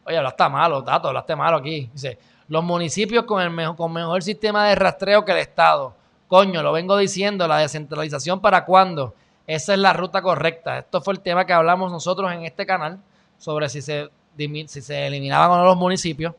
Oye, 0.04 0.16
hablaste 0.16 0.48
malo, 0.48 0.84
Tato, 0.84 1.08
hablaste 1.08 1.34
malo 1.34 1.56
aquí. 1.56 1.90
Dice: 1.92 2.18
los 2.48 2.62
municipios 2.62 3.24
con 3.24 3.42
el 3.42 3.50
mejor, 3.50 3.76
con 3.76 3.92
mejor 3.92 4.22
sistema 4.22 4.68
de 4.68 4.74
rastreo 4.74 5.24
que 5.24 5.32
el 5.32 5.38
Estado. 5.38 5.94
Coño, 6.28 6.62
lo 6.62 6.72
vengo 6.72 6.96
diciendo, 6.96 7.46
la 7.46 7.58
descentralización 7.58 8.40
para 8.40 8.64
cuándo. 8.64 9.14
Esa 9.46 9.74
es 9.74 9.78
la 9.78 9.92
ruta 9.92 10.22
correcta. 10.22 10.78
Esto 10.78 11.00
fue 11.00 11.14
el 11.14 11.20
tema 11.20 11.44
que 11.44 11.52
hablamos 11.52 11.92
nosotros 11.92 12.32
en 12.32 12.44
este 12.44 12.66
canal 12.66 12.98
sobre 13.38 13.68
si 13.68 13.80
se, 13.80 14.10
si 14.36 14.80
se 14.82 15.06
eliminaban 15.06 15.50
o 15.52 15.58
no 15.58 15.64
los 15.64 15.76
municipios. 15.76 16.34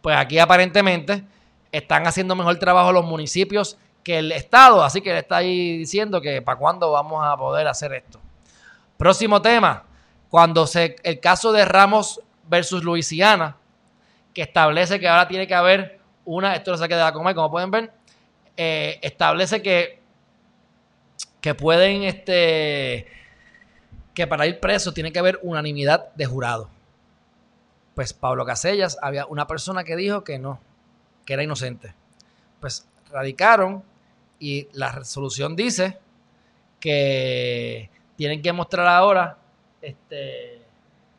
Pues 0.00 0.16
aquí 0.16 0.38
aparentemente 0.38 1.24
están 1.72 2.06
haciendo 2.06 2.36
mejor 2.36 2.56
trabajo 2.58 2.92
los 2.92 3.04
municipios 3.04 3.78
que 4.02 4.18
el 4.18 4.32
Estado, 4.32 4.82
así 4.82 5.00
que 5.00 5.10
él 5.10 5.18
está 5.18 5.36
ahí 5.36 5.78
diciendo 5.78 6.20
que 6.20 6.42
para 6.42 6.58
cuándo 6.58 6.90
vamos 6.90 7.24
a 7.24 7.36
poder 7.36 7.66
hacer 7.68 7.92
esto. 7.92 8.20
Próximo 8.96 9.40
tema, 9.40 9.84
cuando 10.28 10.66
se, 10.66 10.96
el 11.02 11.20
caso 11.20 11.52
de 11.52 11.64
Ramos 11.64 12.20
versus 12.48 12.82
Luisiana, 12.82 13.56
que 14.34 14.42
establece 14.42 14.98
que 14.98 15.08
ahora 15.08 15.28
tiene 15.28 15.46
que 15.46 15.54
haber 15.54 16.00
una, 16.24 16.54
esto 16.54 16.72
lo 16.72 16.78
saqué 16.78 16.94
de 16.94 17.00
la 17.00 17.12
coma, 17.12 17.34
como 17.34 17.50
pueden 17.50 17.70
ver, 17.70 17.92
eh, 18.56 18.98
establece 19.02 19.62
que, 19.62 20.00
que 21.40 21.54
pueden, 21.54 22.04
este, 22.04 23.06
que 24.14 24.26
para 24.26 24.46
ir 24.46 24.60
preso 24.60 24.92
tiene 24.92 25.12
que 25.12 25.18
haber 25.18 25.38
unanimidad 25.42 26.12
de 26.14 26.26
jurado. 26.26 26.70
Pues 27.94 28.12
Pablo 28.12 28.46
Casellas, 28.46 28.96
había 29.02 29.26
una 29.26 29.46
persona 29.46 29.84
que 29.84 29.96
dijo 29.96 30.24
que 30.24 30.38
no, 30.38 30.60
que 31.26 31.34
era 31.34 31.42
inocente. 31.42 31.94
Pues 32.60 32.86
radicaron 33.10 33.82
y 34.42 34.68
la 34.72 34.90
resolución 34.90 35.54
dice 35.54 36.00
que 36.80 37.88
tienen 38.16 38.42
que 38.42 38.52
mostrar 38.52 38.88
ahora 38.88 39.38
este, 39.80 40.60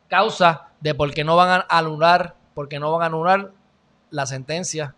causa 0.08 0.68
de 0.78 0.94
por 0.94 1.10
qué 1.14 1.24
no 1.24 1.34
van 1.34 1.62
a 1.62 1.66
anular, 1.70 2.34
por 2.52 2.70
no 2.70 2.92
van 2.92 3.00
a 3.00 3.06
anular 3.06 3.50
la 4.10 4.26
sentencia 4.26 4.94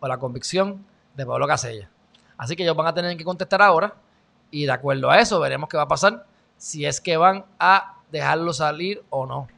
o 0.00 0.06
la 0.06 0.18
convicción 0.18 0.84
de 1.16 1.24
Pablo 1.24 1.46
Casella. 1.46 1.88
Así 2.36 2.56
que 2.56 2.62
ellos 2.62 2.76
van 2.76 2.88
a 2.88 2.94
tener 2.94 3.16
que 3.16 3.24
contestar 3.24 3.62
ahora 3.62 3.94
y 4.50 4.66
de 4.66 4.72
acuerdo 4.72 5.08
a 5.08 5.18
eso 5.18 5.40
veremos 5.40 5.70
qué 5.70 5.78
va 5.78 5.84
a 5.84 5.88
pasar 5.88 6.26
si 6.58 6.84
es 6.84 7.00
que 7.00 7.16
van 7.16 7.46
a 7.58 8.02
dejarlo 8.12 8.52
salir 8.52 9.02
o 9.08 9.24
no. 9.24 9.48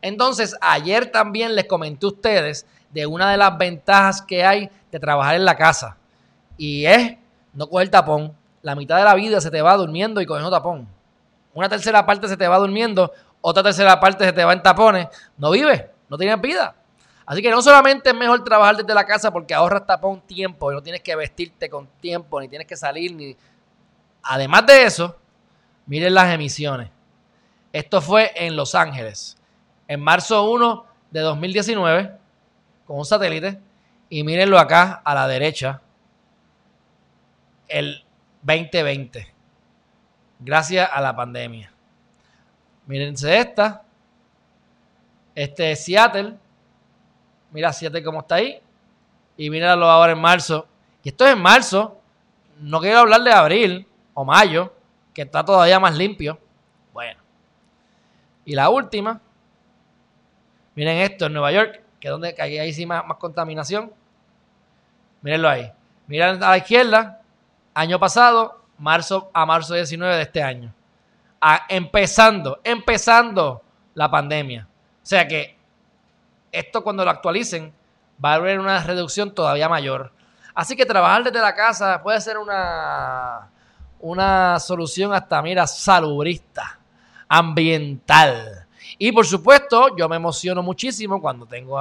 Entonces, 0.00 0.56
ayer 0.60 1.10
también 1.10 1.56
les 1.56 1.64
comenté 1.64 2.06
a 2.06 2.10
ustedes 2.10 2.66
de 2.90 3.04
una 3.04 3.32
de 3.32 3.36
las 3.36 3.58
ventajas 3.58 4.22
que 4.22 4.44
hay 4.44 4.70
de 4.92 5.00
trabajar 5.00 5.34
en 5.34 5.44
la 5.44 5.56
casa 5.56 5.96
y 6.56 6.86
es 6.86 7.16
no 7.52 7.68
coger 7.68 7.88
tapón. 7.88 8.36
La 8.62 8.74
mitad 8.74 8.96
de 8.96 9.04
la 9.04 9.14
vida 9.14 9.40
se 9.40 9.50
te 9.50 9.60
va 9.62 9.76
durmiendo 9.76 10.20
y 10.20 10.26
cogiendo 10.26 10.50
tapón. 10.50 10.86
Una 11.54 11.68
tercera 11.68 12.06
parte 12.06 12.28
se 12.28 12.36
te 12.36 12.48
va 12.48 12.58
durmiendo 12.58 13.12
otra 13.42 13.62
tercera 13.64 13.98
parte 14.00 14.24
se 14.24 14.32
te 14.32 14.44
va 14.44 14.52
en 14.52 14.62
tapones, 14.62 15.08
no 15.36 15.50
vives, 15.50 15.84
no 16.08 16.16
tienes 16.16 16.40
vida. 16.40 16.74
Así 17.26 17.42
que 17.42 17.50
no 17.50 17.60
solamente 17.60 18.10
es 18.10 18.16
mejor 18.16 18.42
trabajar 18.44 18.76
desde 18.76 18.94
la 18.94 19.04
casa 19.04 19.32
porque 19.32 19.52
ahorras 19.52 19.86
tapón 19.86 20.20
tiempo 20.22 20.70
y 20.70 20.74
no 20.74 20.82
tienes 20.82 21.02
que 21.02 21.14
vestirte 21.14 21.68
con 21.68 21.88
tiempo, 22.00 22.40
ni 22.40 22.48
tienes 22.48 22.66
que 22.66 22.76
salir, 22.76 23.14
ni... 23.14 23.36
Además 24.22 24.66
de 24.66 24.84
eso, 24.84 25.16
miren 25.86 26.14
las 26.14 26.32
emisiones. 26.32 26.88
Esto 27.72 28.00
fue 28.00 28.30
en 28.36 28.54
Los 28.54 28.74
Ángeles, 28.74 29.36
en 29.88 30.00
marzo 30.00 30.48
1 30.48 30.86
de 31.10 31.20
2019, 31.20 32.12
con 32.86 32.98
un 32.98 33.04
satélite. 33.04 33.58
Y 34.08 34.22
mírenlo 34.22 34.58
acá 34.58 35.00
a 35.04 35.14
la 35.14 35.26
derecha, 35.26 35.80
el 37.72 38.04
2020, 38.42 39.32
gracias 40.40 40.88
a 40.92 41.00
la 41.00 41.16
pandemia. 41.16 41.72
Mírense 42.86 43.38
esta. 43.38 43.82
Este 45.34 45.72
es 45.72 45.84
Seattle. 45.84 46.34
Mira 47.50 47.72
Seattle 47.72 48.02
cómo 48.02 48.20
está 48.20 48.36
ahí. 48.36 48.60
Y 49.36 49.48
míralo 49.48 49.86
ahora 49.86 50.12
en 50.12 50.20
marzo. 50.20 50.66
Y 51.02 51.08
esto 51.08 51.24
es 51.24 51.32
en 51.32 51.40
marzo. 51.40 51.98
No 52.60 52.80
quiero 52.80 53.00
hablar 53.00 53.22
de 53.22 53.32
abril 53.32 53.86
o 54.12 54.24
mayo, 54.24 54.74
que 55.14 55.22
está 55.22 55.42
todavía 55.42 55.80
más 55.80 55.96
limpio. 55.96 56.38
Bueno. 56.92 57.20
Y 58.44 58.54
la 58.54 58.68
última. 58.68 59.20
Miren 60.74 60.98
esto 60.98 61.26
en 61.26 61.32
Nueva 61.32 61.52
York, 61.52 61.82
que 61.98 62.08
es 62.08 62.12
donde 62.12 62.34
hay 62.38 62.58
ahí 62.58 62.72
sí 62.74 62.84
más, 62.84 63.06
más 63.06 63.16
contaminación. 63.16 63.92
Mírenlo 65.22 65.48
ahí. 65.48 65.72
Miren 66.06 66.42
a 66.42 66.50
la 66.50 66.58
izquierda, 66.58 67.21
año 67.74 67.98
pasado, 67.98 68.64
marzo 68.78 69.30
a 69.32 69.46
marzo 69.46 69.74
19 69.74 70.16
de 70.16 70.22
este 70.22 70.42
año 70.42 70.74
empezando, 71.68 72.60
empezando 72.62 73.62
la 73.94 74.10
pandemia. 74.10 74.68
O 75.02 75.06
sea 75.06 75.26
que 75.26 75.56
esto 76.50 76.82
cuando 76.82 77.04
lo 77.04 77.10
actualicen 77.10 77.72
va 78.24 78.32
a 78.32 78.34
haber 78.36 78.60
una 78.60 78.82
reducción 78.82 79.34
todavía 79.34 79.68
mayor. 79.68 80.12
Así 80.54 80.76
que 80.76 80.86
trabajar 80.86 81.24
desde 81.24 81.40
la 81.40 81.54
casa 81.54 82.02
puede 82.02 82.20
ser 82.20 82.38
una, 82.38 83.50
una 84.00 84.60
solución 84.60 85.12
hasta, 85.12 85.42
mira, 85.42 85.66
salubrista, 85.66 86.78
ambiental. 87.28 88.66
Y 88.98 89.10
por 89.10 89.26
supuesto, 89.26 89.96
yo 89.96 90.08
me 90.08 90.16
emociono 90.16 90.62
muchísimo 90.62 91.20
cuando 91.20 91.46
tengo 91.46 91.78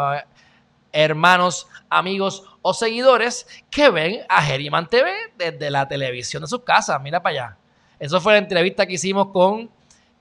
hermanos, 0.92 1.68
amigos 1.90 2.44
o 2.62 2.74
seguidores 2.74 3.48
que 3.70 3.90
ven 3.90 4.22
a 4.30 4.42
Geriman 4.42 4.88
TV 4.88 5.12
desde 5.38 5.70
la 5.70 5.88
televisión 5.88 6.42
de 6.42 6.48
sus 6.48 6.64
casas. 6.64 7.02
Mira 7.02 7.22
para 7.22 7.34
allá. 7.34 7.58
Eso 8.00 8.20
fue 8.20 8.34
la 8.34 8.40
entrevista 8.40 8.86
que 8.86 8.94
hicimos 8.94 9.28
con 9.28 9.70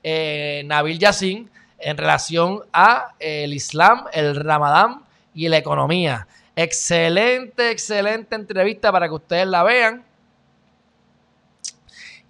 eh, 0.03 0.63
Nabil 0.65 0.99
Yassin 0.99 1.49
en 1.77 1.97
relación 1.97 2.63
a 2.71 3.13
eh, 3.19 3.45
el 3.45 3.53
Islam, 3.53 4.05
el 4.13 4.35
Ramadán 4.35 5.03
y 5.33 5.47
la 5.47 5.57
economía. 5.57 6.27
Excelente, 6.55 7.71
excelente 7.71 8.35
entrevista 8.35 8.91
para 8.91 9.07
que 9.07 9.15
ustedes 9.15 9.47
la 9.47 9.63
vean. 9.63 10.03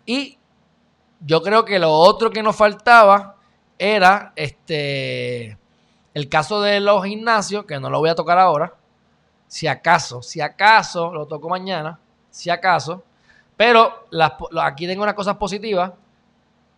Y 0.06 0.38
yo 1.20 1.42
creo 1.42 1.66
que 1.66 1.80
lo 1.80 1.92
otro 1.92 2.32
que 2.32 2.42
nos 2.42 2.56
faltaba 2.56 3.36
era 3.78 4.34
este 4.36 5.58
el 6.14 6.30
caso 6.30 6.62
de 6.62 6.80
los 6.80 7.03
gimnasios, 7.05 7.66
que 7.66 7.80
no 7.80 7.89
lo 7.89 7.99
voy 7.99 8.09
a 8.09 8.16
tocar 8.16 8.38
ahora. 8.38 8.74
Si 9.47 9.68
acaso, 9.68 10.22
si 10.22 10.41
acaso, 10.41 11.14
lo 11.14 11.26
toco 11.26 11.49
mañana, 11.49 11.99
si 12.30 12.49
acaso. 12.49 13.03
Pero 13.57 14.07
aquí 14.62 14.88
tengo 14.88 15.03
unas 15.03 15.16
cosas 15.16 15.38
positivas, 15.38 15.91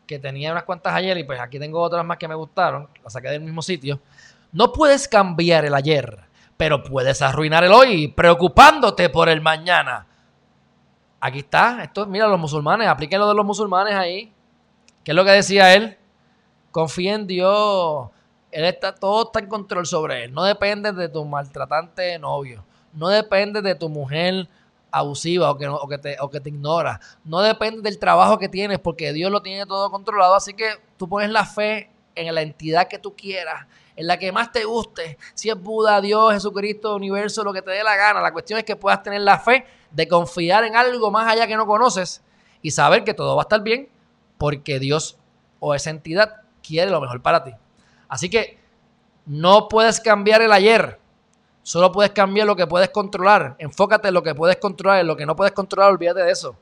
que 0.05 0.19
tenía 0.19 0.51
unas 0.51 0.63
cuantas 0.63 0.93
ayer 0.93 1.17
y 1.17 1.23
pues 1.23 1.39
aquí 1.39 1.57
tengo 1.57 1.81
otras 1.81 2.05
más 2.05 2.17
que 2.17 2.27
me 2.27 2.35
gustaron, 2.35 2.89
las 3.03 3.13
saqué 3.13 3.29
del 3.29 3.41
mismo 3.41 3.61
sitio. 3.61 4.01
No 4.51 4.73
puedes 4.73 5.07
cambiar 5.07 5.65
el 5.65 5.73
ayer, 5.73 6.19
pero 6.57 6.83
puedes 6.83 7.21
arruinar 7.21 7.63
el 7.63 7.71
hoy 7.71 8.09
preocupándote 8.09 9.09
por 9.09 9.29
el 9.29 9.41
mañana. 9.41 10.05
Aquí 11.21 11.39
está, 11.39 11.83
esto, 11.83 12.05
mira, 12.05 12.27
los 12.27 12.39
musulmanes, 12.39 12.87
apliquen 12.87 13.19
lo 13.19 13.29
de 13.29 13.35
los 13.35 13.45
musulmanes 13.45 13.95
ahí. 13.95 14.33
¿Qué 15.03 15.11
es 15.11 15.15
lo 15.15 15.23
que 15.23 15.31
decía 15.31 15.73
él? 15.73 15.97
Confía 16.71 17.15
en 17.15 17.27
Dios. 17.27 18.09
Él 18.53 18.65
está, 18.65 18.93
todo 18.93 19.25
está 19.25 19.39
en 19.39 19.47
control 19.47 19.85
sobre 19.85 20.25
él. 20.25 20.33
No 20.33 20.43
depende 20.43 20.91
de 20.91 21.09
tu 21.09 21.25
maltratante 21.25 22.17
novio. 22.19 22.63
No 22.93 23.09
depende 23.09 23.61
de 23.61 23.75
tu 23.75 23.89
mujer 23.89 24.47
abusiva 24.91 25.49
o 25.49 25.57
que, 25.57 25.97
te, 25.97 26.17
o 26.19 26.29
que 26.29 26.39
te 26.39 26.49
ignora. 26.49 26.99
No 27.25 27.41
depende 27.41 27.81
del 27.81 27.97
trabajo 27.97 28.37
que 28.37 28.47
tienes 28.47 28.77
porque 28.77 29.11
Dios 29.11 29.31
lo 29.31 29.41
tiene 29.41 29.65
todo 29.65 29.89
controlado. 29.89 30.35
Así 30.35 30.53
que 30.53 30.69
tú 30.97 31.09
pones 31.09 31.31
la 31.31 31.45
fe 31.45 31.89
en 32.13 32.33
la 32.33 32.43
entidad 32.43 32.87
que 32.87 32.99
tú 32.99 33.15
quieras, 33.15 33.65
en 33.95 34.05
la 34.05 34.19
que 34.19 34.31
más 34.31 34.51
te 34.51 34.65
guste. 34.65 35.17
Si 35.33 35.49
es 35.49 35.59
Buda, 35.59 35.99
Dios, 35.99 36.33
Jesucristo, 36.33 36.95
universo, 36.95 37.43
lo 37.43 37.53
que 37.53 37.63
te 37.63 37.71
dé 37.71 37.83
la 37.83 37.95
gana. 37.95 38.21
La 38.21 38.31
cuestión 38.31 38.59
es 38.59 38.65
que 38.65 38.75
puedas 38.75 39.01
tener 39.01 39.21
la 39.21 39.39
fe 39.39 39.65
de 39.89 40.07
confiar 40.07 40.63
en 40.63 40.75
algo 40.75 41.09
más 41.09 41.27
allá 41.27 41.47
que 41.47 41.57
no 41.57 41.65
conoces 41.65 42.21
y 42.61 42.69
saber 42.69 43.03
que 43.03 43.15
todo 43.15 43.35
va 43.35 43.41
a 43.41 43.45
estar 43.45 43.63
bien 43.63 43.89
porque 44.37 44.79
Dios 44.79 45.17
o 45.59 45.73
esa 45.73 45.89
entidad 45.89 46.41
quiere 46.61 46.91
lo 46.91 47.01
mejor 47.01 47.21
para 47.21 47.43
ti. 47.43 47.51
Así 48.13 48.29
que 48.29 48.59
no 49.25 49.67
puedes 49.67 49.99
cambiar 49.99 50.41
el 50.41 50.51
ayer 50.51 50.99
Solo 51.63 51.93
puedes 51.93 52.11
cambiar 52.11 52.45
lo 52.45 52.57
que 52.57 52.67
puedes 52.67 52.89
controlar. 52.89 53.55
Enfócate 53.57 54.09
en 54.09 54.13
lo 54.13 54.21
que 54.21 54.35
puedes 54.35 54.57
controlar. 54.57 54.99
En 54.99 55.07
lo 55.07 55.15
que 55.15 55.25
no 55.25 55.35
puedes 55.35 55.53
controlar, 55.53 55.91
olvídate 55.91 56.21
de 56.21 56.31
eso. 56.31 56.57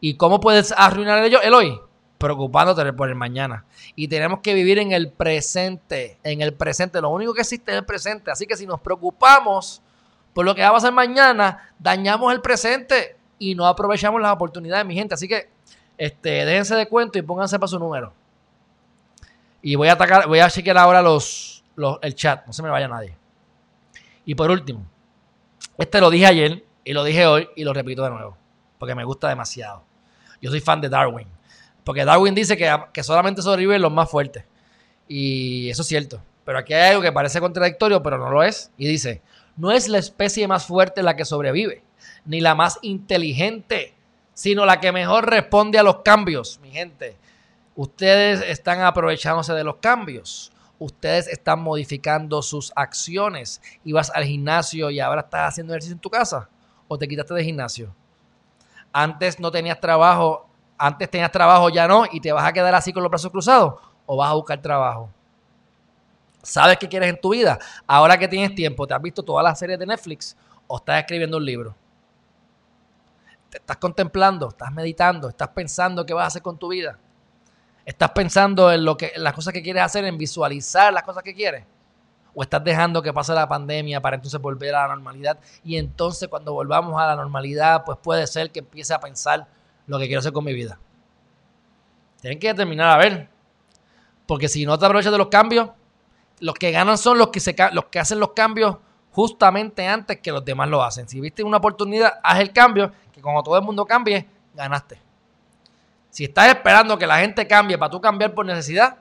¿Y 0.00 0.14
cómo 0.14 0.40
puedes 0.40 0.72
arruinar 0.74 1.22
el 1.22 1.54
hoy? 1.54 1.78
Preocupándote 2.16 2.90
por 2.94 3.10
el 3.10 3.14
mañana. 3.14 3.66
Y 3.94 4.08
tenemos 4.08 4.40
que 4.40 4.54
vivir 4.54 4.78
en 4.78 4.92
el 4.92 5.10
presente. 5.10 6.18
En 6.22 6.40
el 6.40 6.54
presente. 6.54 7.02
Lo 7.02 7.10
único 7.10 7.34
que 7.34 7.42
existe 7.42 7.70
es 7.70 7.78
el 7.78 7.84
presente. 7.84 8.30
Así 8.30 8.46
que 8.46 8.56
si 8.56 8.66
nos 8.66 8.80
preocupamos 8.80 9.82
por 10.32 10.46
lo 10.46 10.54
que 10.54 10.62
va 10.62 10.68
a 10.68 10.72
pasar 10.72 10.92
mañana, 10.92 11.74
dañamos 11.78 12.32
el 12.32 12.40
presente 12.40 13.16
y 13.38 13.54
no 13.54 13.66
aprovechamos 13.66 14.22
las 14.22 14.32
oportunidades, 14.32 14.86
mi 14.86 14.94
gente. 14.94 15.14
Así 15.14 15.28
que 15.28 15.50
este, 15.98 16.46
déjense 16.46 16.74
de 16.76 16.88
cuento 16.88 17.18
y 17.18 17.22
pónganse 17.22 17.58
para 17.58 17.68
su 17.68 17.78
número. 17.78 18.14
Y 19.62 19.74
voy 19.74 19.88
a 19.88 19.92
atacar, 19.92 20.26
voy 20.26 20.40
a 20.40 20.48
chequear 20.48 20.78
ahora 20.78 21.02
los, 21.02 21.64
el 22.02 22.14
chat. 22.14 22.46
No 22.46 22.52
se 22.52 22.62
me 22.62 22.70
vaya 22.70 22.88
nadie. 22.88 23.16
Y 24.24 24.34
por 24.34 24.50
último, 24.50 24.86
este 25.78 26.00
lo 26.00 26.10
dije 26.10 26.26
ayer 26.26 26.64
y 26.84 26.92
lo 26.92 27.04
dije 27.04 27.26
hoy 27.26 27.48
y 27.56 27.64
lo 27.64 27.72
repito 27.72 28.02
de 28.02 28.10
nuevo, 28.10 28.36
porque 28.78 28.94
me 28.94 29.04
gusta 29.04 29.28
demasiado. 29.28 29.82
Yo 30.40 30.50
soy 30.50 30.60
fan 30.60 30.80
de 30.80 30.88
Darwin, 30.88 31.26
porque 31.84 32.04
Darwin 32.04 32.34
dice 32.34 32.56
que, 32.56 32.74
que 32.92 33.02
solamente 33.02 33.42
sobreviven 33.42 33.82
los 33.82 33.92
más 33.92 34.10
fuertes. 34.10 34.44
Y 35.08 35.68
eso 35.68 35.82
es 35.82 35.88
cierto. 35.88 36.22
Pero 36.44 36.58
aquí 36.58 36.72
hay 36.72 36.90
algo 36.90 37.02
que 37.02 37.12
parece 37.12 37.40
contradictorio, 37.40 38.02
pero 38.02 38.18
no 38.18 38.30
lo 38.30 38.42
es. 38.42 38.72
Y 38.76 38.86
dice, 38.86 39.22
no 39.56 39.70
es 39.70 39.88
la 39.88 39.98
especie 39.98 40.48
más 40.48 40.66
fuerte 40.66 41.02
la 41.02 41.16
que 41.16 41.24
sobrevive, 41.24 41.82
ni 42.24 42.40
la 42.40 42.54
más 42.54 42.78
inteligente, 42.82 43.94
sino 44.34 44.64
la 44.64 44.80
que 44.80 44.92
mejor 44.92 45.28
responde 45.28 45.78
a 45.78 45.82
los 45.82 46.02
cambios, 46.02 46.58
mi 46.60 46.70
gente. 46.70 47.16
Ustedes 47.74 48.42
están 48.42 48.80
aprovechándose 48.80 49.52
de 49.52 49.64
los 49.64 49.76
cambios 49.76 50.52
ustedes 50.80 51.28
están 51.28 51.62
modificando 51.62 52.42
sus 52.42 52.72
acciones. 52.74 53.62
Ibas 53.84 54.10
al 54.10 54.24
gimnasio 54.24 54.90
y 54.90 54.98
ahora 54.98 55.20
estás 55.20 55.50
haciendo 55.50 55.74
ejercicio 55.74 55.94
en 55.94 56.00
tu 56.00 56.10
casa 56.10 56.48
o 56.88 56.98
te 56.98 57.06
quitaste 57.06 57.34
de 57.34 57.44
gimnasio. 57.44 57.94
Antes 58.92 59.38
no 59.38 59.52
tenías 59.52 59.78
trabajo, 59.78 60.48
antes 60.76 61.08
tenías 61.08 61.30
trabajo, 61.30 61.68
ya 61.68 61.86
no, 61.86 62.04
y 62.10 62.20
te 62.20 62.32
vas 62.32 62.44
a 62.44 62.52
quedar 62.52 62.74
así 62.74 62.92
con 62.92 63.02
los 63.02 63.10
brazos 63.10 63.30
cruzados 63.30 63.74
o 64.06 64.16
vas 64.16 64.30
a 64.30 64.34
buscar 64.34 64.60
trabajo. 64.60 65.10
¿Sabes 66.42 66.78
qué 66.78 66.88
quieres 66.88 67.10
en 67.10 67.20
tu 67.20 67.30
vida? 67.30 67.58
Ahora 67.86 68.18
que 68.18 68.26
tienes 68.26 68.54
tiempo, 68.54 68.86
¿te 68.86 68.94
has 68.94 69.02
visto 69.02 69.22
todas 69.22 69.44
las 69.44 69.58
series 69.58 69.78
de 69.78 69.86
Netflix 69.86 70.34
o 70.66 70.78
estás 70.78 70.98
escribiendo 71.00 71.36
un 71.36 71.44
libro? 71.44 71.76
Te 73.50 73.58
estás 73.58 73.76
contemplando, 73.76 74.48
estás 74.48 74.72
meditando, 74.72 75.28
estás 75.28 75.48
pensando 75.48 76.06
qué 76.06 76.14
vas 76.14 76.24
a 76.24 76.26
hacer 76.28 76.42
con 76.42 76.56
tu 76.58 76.68
vida. 76.68 76.98
¿Estás 77.84 78.10
pensando 78.10 78.70
en, 78.70 78.84
lo 78.84 78.96
que, 78.96 79.12
las 79.16 79.32
cosas 79.32 79.52
que 79.52 79.62
quieres 79.62 79.82
hacer, 79.82 80.04
en 80.04 80.18
visualizar 80.18 80.92
las 80.92 81.02
cosas 81.02 81.22
que 81.22 81.34
quieres? 81.34 81.64
¿O 82.34 82.42
estás 82.42 82.62
dejando 82.62 83.02
que 83.02 83.12
pase 83.12 83.32
la 83.32 83.48
pandemia 83.48 84.00
para 84.00 84.16
entonces 84.16 84.40
volver 84.40 84.74
a 84.74 84.82
la 84.82 84.88
normalidad? 84.94 85.38
Y 85.64 85.76
entonces 85.76 86.28
cuando 86.28 86.52
volvamos 86.52 87.00
a 87.00 87.06
la 87.06 87.16
normalidad, 87.16 87.84
pues 87.84 87.98
puede 88.02 88.26
ser 88.26 88.50
que 88.52 88.60
empiece 88.60 88.94
a 88.94 89.00
pensar 89.00 89.48
lo 89.86 89.98
que 89.98 90.06
quiero 90.06 90.20
hacer 90.20 90.32
con 90.32 90.44
mi 90.44 90.52
vida. 90.52 90.78
Tienen 92.20 92.38
que 92.38 92.48
determinar 92.48 92.90
a 92.90 92.96
ver. 92.98 93.28
Porque 94.26 94.48
si 94.48 94.64
no 94.64 94.78
te 94.78 94.86
aprovechas 94.86 95.10
de 95.10 95.18
los 95.18 95.28
cambios, 95.28 95.70
los 96.38 96.54
que 96.54 96.70
ganan 96.70 96.98
son 96.98 97.18
los 97.18 97.28
que, 97.28 97.40
se, 97.40 97.56
los 97.72 97.86
que 97.86 97.98
hacen 97.98 98.20
los 98.20 98.32
cambios 98.32 98.76
justamente 99.12 99.86
antes 99.88 100.20
que 100.20 100.30
los 100.30 100.44
demás 100.44 100.68
lo 100.68 100.82
hacen. 100.82 101.08
Si 101.08 101.20
viste 101.20 101.42
una 101.42 101.56
oportunidad, 101.56 102.20
haz 102.22 102.38
el 102.40 102.52
cambio, 102.52 102.92
que 103.12 103.20
como 103.20 103.42
todo 103.42 103.58
el 103.58 103.64
mundo 103.64 103.84
cambie, 103.84 104.28
ganaste. 104.54 105.09
Si 106.10 106.24
estás 106.24 106.48
esperando 106.48 106.98
que 106.98 107.06
la 107.06 107.20
gente 107.20 107.46
cambie 107.46 107.78
para 107.78 107.90
tú 107.90 108.00
cambiar 108.00 108.34
por 108.34 108.44
necesidad, 108.44 108.98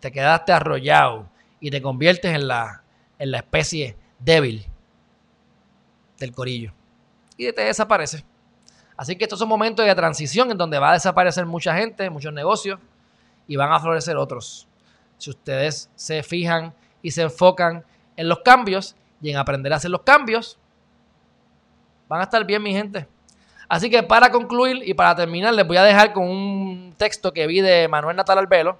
te 0.00 0.10
quedaste 0.10 0.52
arrollado 0.52 1.28
y 1.60 1.70
te 1.70 1.82
conviertes 1.82 2.34
en 2.34 2.48
la, 2.48 2.82
en 3.18 3.30
la 3.30 3.38
especie 3.38 3.96
débil 4.18 4.66
del 6.18 6.32
corillo. 6.32 6.72
Y 7.36 7.52
te 7.52 7.62
desaparece. 7.62 8.24
Así 8.96 9.16
que 9.16 9.24
estos 9.24 9.38
son 9.38 9.48
momentos 9.48 9.86
de 9.86 9.94
transición 9.94 10.50
en 10.50 10.58
donde 10.58 10.78
va 10.78 10.90
a 10.90 10.92
desaparecer 10.94 11.46
mucha 11.46 11.74
gente, 11.74 12.08
muchos 12.10 12.32
negocios 12.32 12.78
y 13.46 13.56
van 13.56 13.72
a 13.72 13.80
florecer 13.80 14.16
otros. 14.16 14.66
si 15.18 15.30
ustedes 15.30 15.90
se 15.94 16.22
fijan 16.22 16.72
y 17.02 17.10
se 17.10 17.22
enfocan 17.22 17.84
en 18.16 18.28
los 18.28 18.40
cambios 18.40 18.96
y 19.20 19.30
en 19.30 19.36
aprender 19.36 19.72
a 19.72 19.76
hacer 19.76 19.90
los 19.90 20.02
cambios, 20.02 20.58
van 22.08 22.20
a 22.20 22.24
estar 22.24 22.44
bien, 22.44 22.62
mi 22.62 22.72
gente. 22.72 23.06
Así 23.70 23.88
que 23.88 24.02
para 24.02 24.32
concluir 24.32 24.82
y 24.84 24.94
para 24.94 25.14
terminar, 25.14 25.54
les 25.54 25.64
voy 25.64 25.76
a 25.76 25.84
dejar 25.84 26.12
con 26.12 26.28
un 26.28 26.92
texto 26.96 27.32
que 27.32 27.46
vi 27.46 27.60
de 27.60 27.86
Manuel 27.86 28.16
Natal 28.16 28.36
Albelo, 28.36 28.76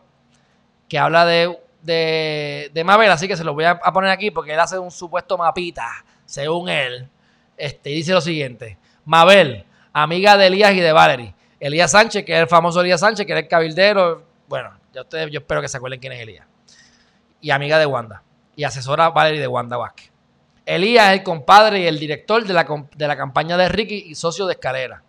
que 0.88 0.99
habla 0.99 1.24
de, 1.24 1.61
de, 1.80 2.82
Mabel, 2.84 3.09
así 3.12 3.28
que 3.28 3.36
se 3.36 3.45
lo 3.45 3.55
voy 3.55 3.66
a, 3.66 3.78
poner 3.78 4.11
aquí 4.11 4.32
porque 4.32 4.53
él 4.53 4.59
hace 4.59 4.80
un 4.80 4.91
supuesto 4.91 5.38
mapita, 5.38 6.05
según 6.26 6.68
él. 6.68 7.09
Este, 7.57 7.91
y 7.91 7.95
dice 7.95 8.12
lo 8.12 8.20
siguiente: 8.20 8.78
Mabel, 9.05 9.64
amiga 9.93 10.36
de 10.36 10.49
Elías 10.49 10.72
y 10.72 10.80
de 10.80 10.91
Valerie. 10.91 11.34
Elías 11.61 11.93
Sánchez, 11.93 12.24
que 12.24 12.34
es 12.34 12.41
el 12.41 12.49
famoso 12.49 12.80
Elías 12.80 12.99
Sánchez, 12.99 13.24
que 13.26 13.32
era 13.32 13.41
el 13.43 13.47
cabildero. 13.47 14.24
Bueno, 14.49 14.72
ya 14.93 15.03
ustedes, 15.03 15.30
yo 15.30 15.38
espero 15.38 15.62
que 15.62 15.68
se 15.68 15.76
acuerden 15.76 16.01
quién 16.01 16.14
es 16.14 16.20
Elías. 16.20 16.49
Y 17.41 17.53
amiga 17.53 17.78
de 17.78 17.86
Wanda. 17.86 18.24
Y 18.57 18.64
asesora 18.64 19.11
Valerie 19.11 19.41
de 19.41 19.47
Wanda 19.47 19.76
Vázquez. 19.76 20.09
Elías 20.66 21.08
es 21.08 21.18
el 21.18 21.22
compadre 21.22 21.80
y 21.80 21.86
el 21.86 21.98
director 21.98 22.44
de 22.44 22.52
la, 22.52 23.16
campaña 23.16 23.56
de 23.56 23.68
Ricky 23.68 24.04
y 24.06 24.14
socio 24.14 24.46
de 24.46 24.54
Escalera. 24.54 25.02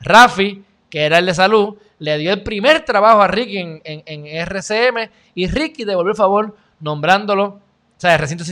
Rafi, 0.00 0.64
que 0.90 1.04
era 1.04 1.18
el 1.18 1.26
de 1.26 1.34
salud, 1.34 1.76
le 1.98 2.18
dio 2.18 2.32
el 2.32 2.42
primer 2.42 2.84
trabajo 2.84 3.20
a 3.20 3.28
Ricky 3.28 3.80
en, 3.84 4.26
RCM 4.26 5.10
y 5.34 5.48
Ricky 5.48 5.84
devolvió 5.84 6.10
el 6.10 6.16
favor 6.16 6.56
nombrándolo, 6.80 7.44
o 7.44 7.60
sea, 7.96 8.14
el 8.14 8.20
recinto, 8.20 8.44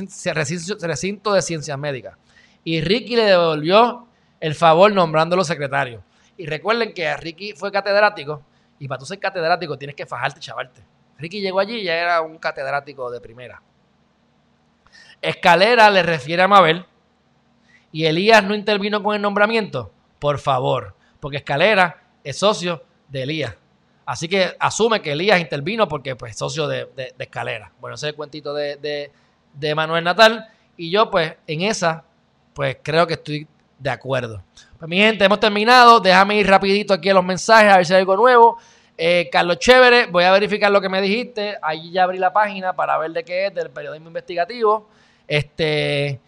recinto, 0.82 1.32
de 1.32 1.42
ciencias 1.42 1.78
médicas. 1.78 2.16
Y 2.64 2.80
Ricky 2.80 3.16
le 3.16 3.24
devolvió 3.24 4.06
el 4.40 4.54
favor 4.54 4.92
nombrándolo 4.92 5.44
secretario. 5.44 6.02
Y 6.36 6.46
recuerden 6.46 6.92
que 6.92 7.16
Ricky 7.16 7.52
fue 7.52 7.70
catedrático 7.72 8.42
y 8.78 8.88
para 8.88 8.98
tú 8.98 9.06
ser 9.06 9.18
catedrático 9.18 9.78
tienes 9.78 9.96
que 9.96 10.06
fajarte 10.06 10.40
y 10.40 10.42
chavarte. 10.42 10.82
Ricky 11.18 11.40
llegó 11.40 11.60
allí 11.60 11.76
y 11.76 11.84
ya 11.84 11.94
era 11.94 12.20
un 12.20 12.38
catedrático 12.38 13.10
de 13.10 13.20
primera. 13.20 13.62
Escalera 15.22 15.90
le 15.90 16.02
refiere 16.02 16.42
a 16.42 16.48
Mabel 16.48 16.84
y 17.92 18.04
Elías 18.04 18.44
no 18.44 18.54
intervino 18.54 19.02
con 19.02 19.14
el 19.16 19.22
nombramiento. 19.22 19.90
Por 20.18 20.38
favor, 20.38 20.94
porque 21.20 21.38
Escalera 21.38 22.02
es 22.22 22.38
socio 22.38 22.82
de 23.08 23.22
Elías. 23.22 23.54
Así 24.04 24.28
que 24.28 24.54
asume 24.60 25.02
que 25.02 25.12
Elías 25.12 25.40
intervino 25.40 25.88
porque 25.88 26.14
pues, 26.14 26.32
es 26.32 26.38
socio 26.38 26.68
de, 26.68 26.88
Escalera. 27.18 27.72
Bueno, 27.80 27.96
ese 27.96 28.06
es 28.06 28.10
el 28.10 28.16
cuentito 28.16 28.54
de, 28.54 29.10
de, 29.52 29.74
Manuel 29.74 30.04
Natal. 30.04 30.48
Y 30.76 30.90
yo, 30.90 31.10
pues, 31.10 31.34
en 31.46 31.62
esa, 31.62 32.04
pues 32.54 32.76
creo 32.82 33.06
que 33.06 33.14
estoy 33.14 33.48
de 33.78 33.90
acuerdo. 33.90 34.42
Pues 34.78 34.88
mi 34.88 34.98
gente, 34.98 35.24
hemos 35.24 35.40
terminado. 35.40 35.98
Déjame 35.98 36.36
ir 36.36 36.46
rapidito 36.46 36.94
aquí 36.94 37.08
a 37.10 37.14
los 37.14 37.24
mensajes 37.24 37.72
a 37.72 37.76
ver 37.78 37.86
si 37.86 37.94
hay 37.94 38.00
algo 38.00 38.16
nuevo. 38.16 38.58
Eh, 38.96 39.28
Carlos 39.30 39.58
Chévere, 39.58 40.06
voy 40.06 40.24
a 40.24 40.32
verificar 40.32 40.70
lo 40.70 40.80
que 40.80 40.88
me 40.88 41.02
dijiste. 41.02 41.56
Ahí 41.60 41.90
ya 41.90 42.04
abrí 42.04 42.18
la 42.18 42.32
página 42.32 42.74
para 42.74 42.96
ver 42.98 43.10
de 43.10 43.24
qué 43.24 43.46
es, 43.46 43.54
del 43.54 43.70
periodismo 43.70 44.06
investigativo. 44.06 44.88
Este. 45.26 46.20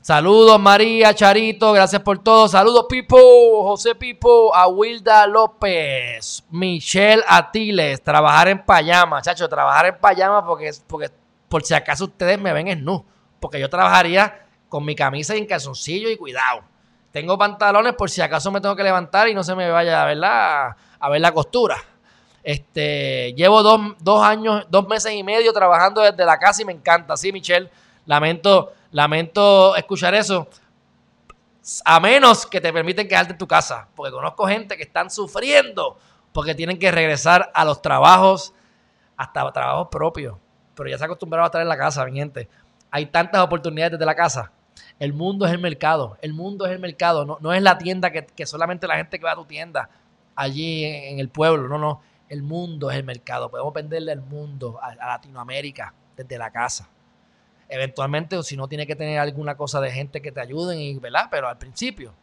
Saludos 0.00 0.58
María, 0.58 1.12
Charito, 1.12 1.72
gracias 1.72 2.00
por 2.00 2.18
todo. 2.20 2.48
Saludos 2.48 2.86
Pipo, 2.88 3.18
José 3.64 3.94
Pipo, 3.94 4.54
a 4.54 4.66
Wilda 4.66 5.26
López, 5.26 6.44
Michelle 6.50 7.22
Atiles, 7.28 8.02
trabajar 8.02 8.48
en 8.48 8.64
payama, 8.64 9.20
chacho, 9.20 9.46
trabajar 9.50 9.84
en 9.84 9.98
payama 9.98 10.46
porque, 10.46 10.70
porque 10.86 11.10
por 11.50 11.62
si 11.62 11.74
acaso 11.74 12.04
ustedes 12.04 12.40
me 12.40 12.54
ven 12.54 12.68
en 12.68 12.82
nu, 12.82 13.04
porque 13.38 13.60
yo 13.60 13.68
trabajaría 13.68 14.46
con 14.70 14.82
mi 14.82 14.94
camisa 14.94 15.36
y 15.36 15.40
en 15.40 15.46
calzoncillo 15.46 16.08
y 16.08 16.16
cuidado. 16.16 16.62
Tengo 17.10 17.36
pantalones 17.36 17.92
por 17.94 18.08
si 18.08 18.22
acaso 18.22 18.50
me 18.50 18.62
tengo 18.62 18.76
que 18.76 18.84
levantar 18.84 19.28
y 19.28 19.34
no 19.34 19.42
se 19.42 19.54
me 19.54 19.70
vaya 19.70 20.06
¿verdad? 20.06 20.74
a 21.00 21.08
ver 21.10 21.20
la 21.20 21.32
costura. 21.32 21.76
Este, 22.48 23.34
llevo 23.34 23.62
dos, 23.62 24.22
años, 24.22 24.64
dos 24.70 24.88
meses 24.88 25.12
y 25.12 25.22
medio 25.22 25.52
trabajando 25.52 26.00
desde 26.00 26.24
la 26.24 26.38
casa 26.38 26.62
y 26.62 26.64
me 26.64 26.72
encanta. 26.72 27.14
Sí, 27.14 27.30
Michelle, 27.30 27.68
lamento, 28.06 28.72
lamento 28.90 29.76
escuchar 29.76 30.14
eso. 30.14 30.48
A 31.84 32.00
menos 32.00 32.46
que 32.46 32.58
te 32.58 32.72
permiten 32.72 33.06
quedarte 33.06 33.32
en 33.32 33.38
tu 33.38 33.46
casa. 33.46 33.88
Porque 33.94 34.12
conozco 34.12 34.46
gente 34.46 34.78
que 34.78 34.84
están 34.84 35.10
sufriendo 35.10 35.98
porque 36.32 36.54
tienen 36.54 36.78
que 36.78 36.90
regresar 36.90 37.50
a 37.52 37.66
los 37.66 37.82
trabajos, 37.82 38.54
hasta 39.18 39.52
trabajos 39.52 39.88
propios. 39.90 40.38
Pero 40.74 40.88
ya 40.88 40.96
se 40.96 41.04
acostumbraron 41.04 41.44
a 41.44 41.48
estar 41.48 41.60
en 41.60 41.68
la 41.68 41.76
casa, 41.76 42.02
mi 42.06 42.14
gente. 42.18 42.48
Hay 42.90 43.04
tantas 43.04 43.42
oportunidades 43.42 43.92
desde 43.92 44.06
la 44.06 44.14
casa. 44.14 44.52
El 44.98 45.12
mundo 45.12 45.44
es 45.44 45.52
el 45.52 45.58
mercado. 45.58 46.16
El 46.22 46.32
mundo 46.32 46.64
es 46.64 46.72
el 46.72 46.78
mercado. 46.78 47.26
No, 47.26 47.36
no 47.42 47.52
es 47.52 47.60
la 47.60 47.76
tienda 47.76 48.10
que, 48.10 48.24
que 48.24 48.46
solamente 48.46 48.86
la 48.86 48.96
gente 48.96 49.18
que 49.18 49.24
va 49.26 49.32
a 49.32 49.36
tu 49.36 49.44
tienda 49.44 49.90
allí 50.34 50.86
en 50.86 51.18
el 51.18 51.28
pueblo. 51.28 51.68
No, 51.68 51.76
no 51.76 52.08
el 52.28 52.42
mundo 52.42 52.90
es 52.90 52.96
el 52.96 53.04
mercado. 53.04 53.50
Podemos 53.50 53.72
venderle 53.72 54.12
al 54.12 54.20
mundo, 54.20 54.78
a, 54.82 54.94
Latinoamérica, 54.94 55.94
desde 56.16 56.38
la 56.38 56.50
casa. 56.50 56.88
Eventualmente, 57.68 58.42
si 58.42 58.56
no 58.56 58.68
tiene 58.68 58.86
que 58.86 58.96
tener 58.96 59.18
alguna 59.18 59.56
cosa 59.56 59.80
de 59.80 59.90
gente 59.90 60.22
que 60.22 60.32
te 60.32 60.40
ayuden, 60.40 60.78
y, 60.78 60.98
¿verdad? 60.98 61.28
Pero 61.30 61.48
al 61.48 61.58
principio, 61.58 62.14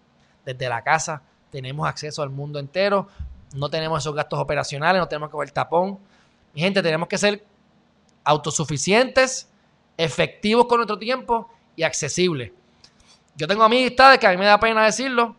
desde 0.44 0.68
la 0.70 0.84
casa, 0.84 1.22
tenemos 1.52 1.88
acceso 1.88 2.22
al 2.22 2.30
mundo 2.30 2.60
entero. 2.60 3.08
No 3.54 3.70
tenemos 3.70 4.04
esos 4.04 4.16
gastos 4.16 4.40
operacionales, 4.40 5.00
no 5.00 5.08
tenemos 5.08 5.30
que 5.30 5.38
ver 5.38 5.52
tapón. 5.52 6.00
Mi 6.54 6.62
gente, 6.62 6.82
tenemos 6.82 7.08
que 7.08 7.18
ser 7.18 7.44
autosuficientes, 8.24 9.50
efectivos 9.98 10.66
con 10.66 10.78
nuestro 10.78 10.98
tiempo 10.98 11.50
y 11.76 11.84
accesibles. 11.84 12.52
Yo 13.36 13.48
tengo 13.48 13.64
amistades 13.64 14.20
que 14.20 14.28
a 14.28 14.32
mí 14.32 14.38
me 14.38 14.46
da 14.46 14.60
pena 14.60 14.86
decirlo. 14.86 15.36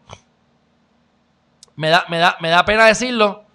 Me 1.74 1.90
da, 1.90 2.06
me 2.08 2.18
da, 2.18 2.36
me 2.40 2.48
da 2.48 2.64
pena 2.64 2.86
decirlo, 2.86 3.45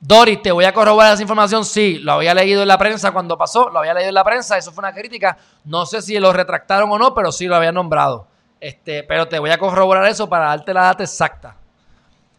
Doris, 0.00 0.42
te 0.42 0.52
voy 0.52 0.64
a 0.64 0.72
corroborar 0.72 1.14
esa 1.14 1.22
información. 1.22 1.64
Sí, 1.64 1.98
lo 1.98 2.12
había 2.12 2.34
leído 2.34 2.62
en 2.62 2.68
la 2.68 2.78
prensa 2.78 3.12
cuando 3.12 3.36
pasó, 3.38 3.70
lo 3.70 3.78
había 3.78 3.94
leído 3.94 4.08
en 4.10 4.14
la 4.14 4.24
prensa, 4.24 4.58
eso 4.58 4.72
fue 4.72 4.82
una 4.82 4.92
crítica. 4.92 5.36
No 5.64 5.86
sé 5.86 6.02
si 6.02 6.18
lo 6.18 6.32
retractaron 6.32 6.90
o 6.90 6.98
no, 6.98 7.14
pero 7.14 7.32
sí 7.32 7.46
lo 7.46 7.56
había 7.56 7.72
nombrado. 7.72 8.28
Este, 8.60 9.02
pero 9.02 9.28
te 9.28 9.38
voy 9.38 9.50
a 9.50 9.58
corroborar 9.58 10.06
eso 10.06 10.28
para 10.28 10.46
darte 10.46 10.72
la 10.72 10.82
data 10.82 11.02
exacta. 11.02 11.56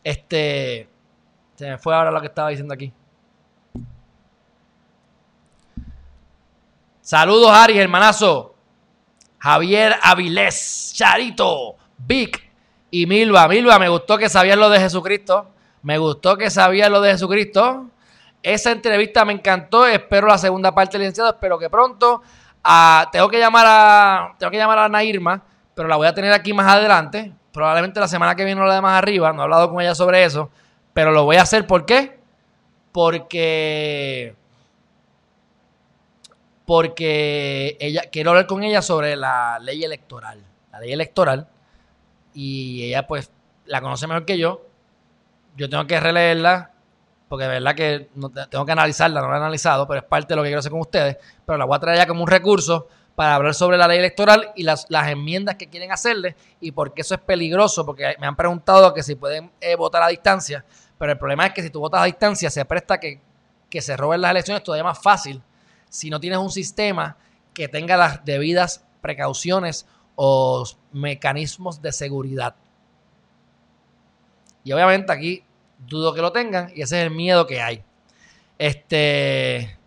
Este, 0.04 0.90
se 1.56 1.70
me 1.70 1.78
fue 1.78 1.96
ahora 1.96 2.12
lo 2.12 2.22
que 2.22 2.28
estaba 2.28 2.50
diciendo 2.50 2.74
aquí. 2.74 2.94
Saludos, 7.02 7.52
Ari, 7.52 7.80
hermanazo. 7.80 8.54
Javier 9.40 9.96
Avilés, 10.02 10.92
Charito, 10.96 11.76
Vic 11.98 12.52
y 12.92 13.06
Milva. 13.06 13.48
Milva, 13.48 13.80
me 13.80 13.88
gustó 13.88 14.18
que 14.18 14.30
sabías 14.30 14.58
lo 14.58 14.70
de 14.70 14.80
Jesucristo. 14.80 15.52
Me 15.88 15.98
gustó 15.98 16.36
que 16.36 16.50
sabía 16.50 16.90
lo 16.90 17.00
de 17.00 17.12
Jesucristo. 17.12 17.86
Esa 18.44 18.72
entrevista 18.72 19.24
me 19.24 19.32
encantó. 19.32 19.88
Espero 19.88 20.28
la 20.28 20.38
segunda 20.38 20.76
parte, 20.76 20.98
licenciado. 20.98 21.30
Espero 21.30 21.58
que 21.58 21.70
pronto. 21.70 22.22
Ah, 22.62 23.08
tengo 23.10 23.30
que 23.30 23.40
llamar 23.40 23.66
a. 23.66 24.36
Tengo 24.38 24.52
que 24.52 24.58
llamar 24.58 24.80
a 24.80 24.84
Ana 24.84 25.02
Irma, 25.06 25.42
pero 25.74 25.88
la 25.88 25.96
voy 25.96 26.06
a 26.06 26.14
tener 26.14 26.34
aquí 26.34 26.52
más 26.52 26.68
adelante. 26.68 27.32
Probablemente 27.54 28.02
la 28.02 28.10
semana 28.10 28.36
que 28.36 28.44
viene 28.44 28.60
o 28.60 28.66
la 28.66 28.76
de 28.76 28.82
más 28.82 28.98
arriba. 28.98 29.32
No 29.32 29.40
he 29.40 29.44
hablado 29.44 29.70
con 29.70 29.80
ella 29.80 29.96
sobre 29.96 30.26
eso. 30.26 30.50
Pero 30.92 31.12
lo 31.12 31.24
voy 31.24 31.38
a 31.38 31.44
hacer. 31.44 31.66
¿Por 31.66 31.86
qué? 31.86 32.20
Porque. 32.92 34.36
Porque 36.66 37.78
ella, 37.80 38.02
quiero 38.12 38.32
hablar 38.32 38.46
con 38.46 38.62
ella 38.62 38.82
sobre 38.82 39.16
la 39.16 39.58
ley 39.62 39.86
electoral. 39.86 40.44
La 40.70 40.82
ley 40.82 40.92
electoral. 40.92 41.48
Y 42.34 42.84
ella, 42.84 43.08
pues, 43.08 43.32
la 43.68 43.80
conoce 43.80 44.06
mejor 44.06 44.26
que 44.26 44.38
yo 44.38 44.67
yo 45.58 45.70
tengo 45.70 45.86
que 45.88 46.00
releerla, 46.00 46.72
porque 47.28 47.46
de 47.46 47.50
verdad 47.50 47.76
que 47.76 48.10
tengo 48.50 48.66
que 48.66 48.72
analizarla, 48.72 49.22
no 49.22 49.28
la 49.28 49.36
he 49.36 49.38
analizado, 49.38 49.88
pero 49.88 50.00
es 50.00 50.06
parte 50.06 50.34
de 50.34 50.36
lo 50.38 50.44
que 50.44 50.50
quiero 50.50 50.60
hacer 50.60 50.72
con 50.72 50.82
ustedes, 50.82 51.18
pero 51.46 51.58
la 51.58 51.66
voy 51.66 51.76
a 51.76 51.80
traer 51.80 51.98
ya 51.98 52.08
como 52.08 52.22
un 52.22 52.28
recurso 52.28 52.88
para 53.16 53.34
hablar 53.34 53.56
sobre 53.56 53.78
la 53.78 53.88
ley 53.88 53.98
electoral 53.98 54.52
y 54.56 54.64
las, 54.64 54.86
enmiendas 54.90 55.56
que 55.56 55.68
quieren 55.68 55.92
hacerle 55.92 56.36
y 56.62 56.72
por 56.72 56.94
qué 56.94 57.02
eso 57.02 57.16
es 57.16 57.22
peligroso, 57.22 57.86
porque 57.86 58.16
me 58.20 58.28
han 58.28 58.36
preguntado 58.36 58.94
que 58.94 59.02
si 59.02 59.16
pueden 59.16 59.52
eh, 59.60 59.76
votar 59.76 60.04
a 60.04 60.08
distancia, 60.08 60.64
pero 61.00 61.12
el 61.12 61.18
problema 61.18 61.48
es 61.48 61.54
que 61.54 61.64
si 61.64 61.72
tú 61.72 61.80
votas 61.80 62.02
a 62.02 62.06
distancia 62.06 62.52
se 62.52 62.64
presta 62.64 63.00
que, 63.00 63.20
que 63.70 63.82
se 63.82 63.98
roben 63.98 64.22
las 64.22 64.32
elecciones 64.32 64.64
todavía 64.64 64.84
más 64.84 65.02
fácil 65.02 65.42
si 65.90 66.10
no 66.10 66.20
tienes 66.20 66.40
un 66.40 66.52
sistema 66.52 67.18
que 67.54 67.68
tenga 67.68 67.98
las 67.98 68.24
debidas 68.24 68.86
precauciones 69.02 69.88
o 70.16 70.64
mecanismos 70.92 71.82
de 71.82 71.92
seguridad. 71.92 72.56
Y 74.64 74.74
obviamente 74.74 75.12
aquí 75.12 75.44
dudo 75.78 76.14
que 76.14 76.22
lo 76.22 76.32
tengan 76.32 76.72
y 76.76 76.82
ese 76.82 77.00
es 77.00 77.06
el 77.06 77.12
miedo 77.12 77.46
que 77.46 77.62
hay. 77.62 77.84
Este. 78.58 79.78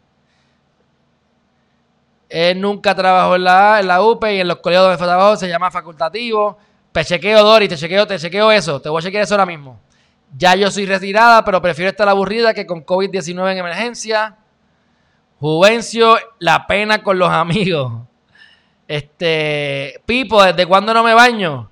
Él 2.29 2.61
nunca 2.61 2.95
trabajó 2.95 3.35
en 3.35 3.45
la, 3.45 3.81
en 3.81 3.89
la 3.89 4.03
UPE 4.03 4.37
y 4.37 4.41
en 4.41 4.49
los 4.49 4.59
colegios 4.59 4.85
donde 4.85 4.99
fue 4.99 5.07
trabajo 5.07 5.37
se 5.37 5.49
llama 5.49 5.71
facultativo. 5.71 6.59
Te 6.93 7.05
chequeo, 7.05 7.43
Dori, 7.43 7.69
te 7.69 7.77
chequeo, 7.77 8.07
te 8.07 8.19
chequeo 8.19 8.53
eso. 8.53 8.81
Te 8.81 8.89
voy 8.89 9.01
a 9.01 9.03
chequear 9.03 9.25
eso 9.25 9.35
ahora 9.35 9.47
mismo. 9.47 9.81
Ya 10.37 10.55
yo 10.55 10.71
soy 10.71 10.87
retirada, 10.87 11.45
pero 11.45 11.61
prefiero 11.61 11.91
estar 11.91 12.09
aburrida 12.09 12.55
que 12.55 12.67
con 12.67 12.85
COVID-19 12.85 13.53
en 13.53 13.59
emergencia. 13.59 14.37
Juvencio, 15.41 16.17
la 16.39 16.67
pena 16.67 17.03
con 17.03 17.19
los 17.19 17.31
amigos. 17.31 17.93
Este, 18.87 20.01
Pipo, 20.05 20.43
¿desde 20.43 20.67
cuándo 20.67 20.93
no 20.93 21.03
me 21.03 21.15
baño? 21.15 21.70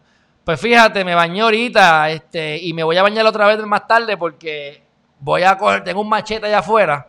Pues 0.49 0.63
fíjate, 0.63 1.05
me 1.05 1.15
bañé 1.15 1.43
ahorita 1.43 2.09
este, 2.09 2.57
y 2.57 2.73
me 2.73 2.83
voy 2.83 2.97
a 2.97 3.03
bañar 3.03 3.27
otra 3.27 3.47
vez 3.47 3.59
más 3.67 3.87
tarde 3.87 4.17
porque 4.17 4.83
voy 5.21 5.43
a 5.43 5.59
coger, 5.59 5.85
tengo 5.85 6.01
un 6.01 6.09
machete 6.09 6.47
allá 6.47 6.61
afuera 6.61 7.07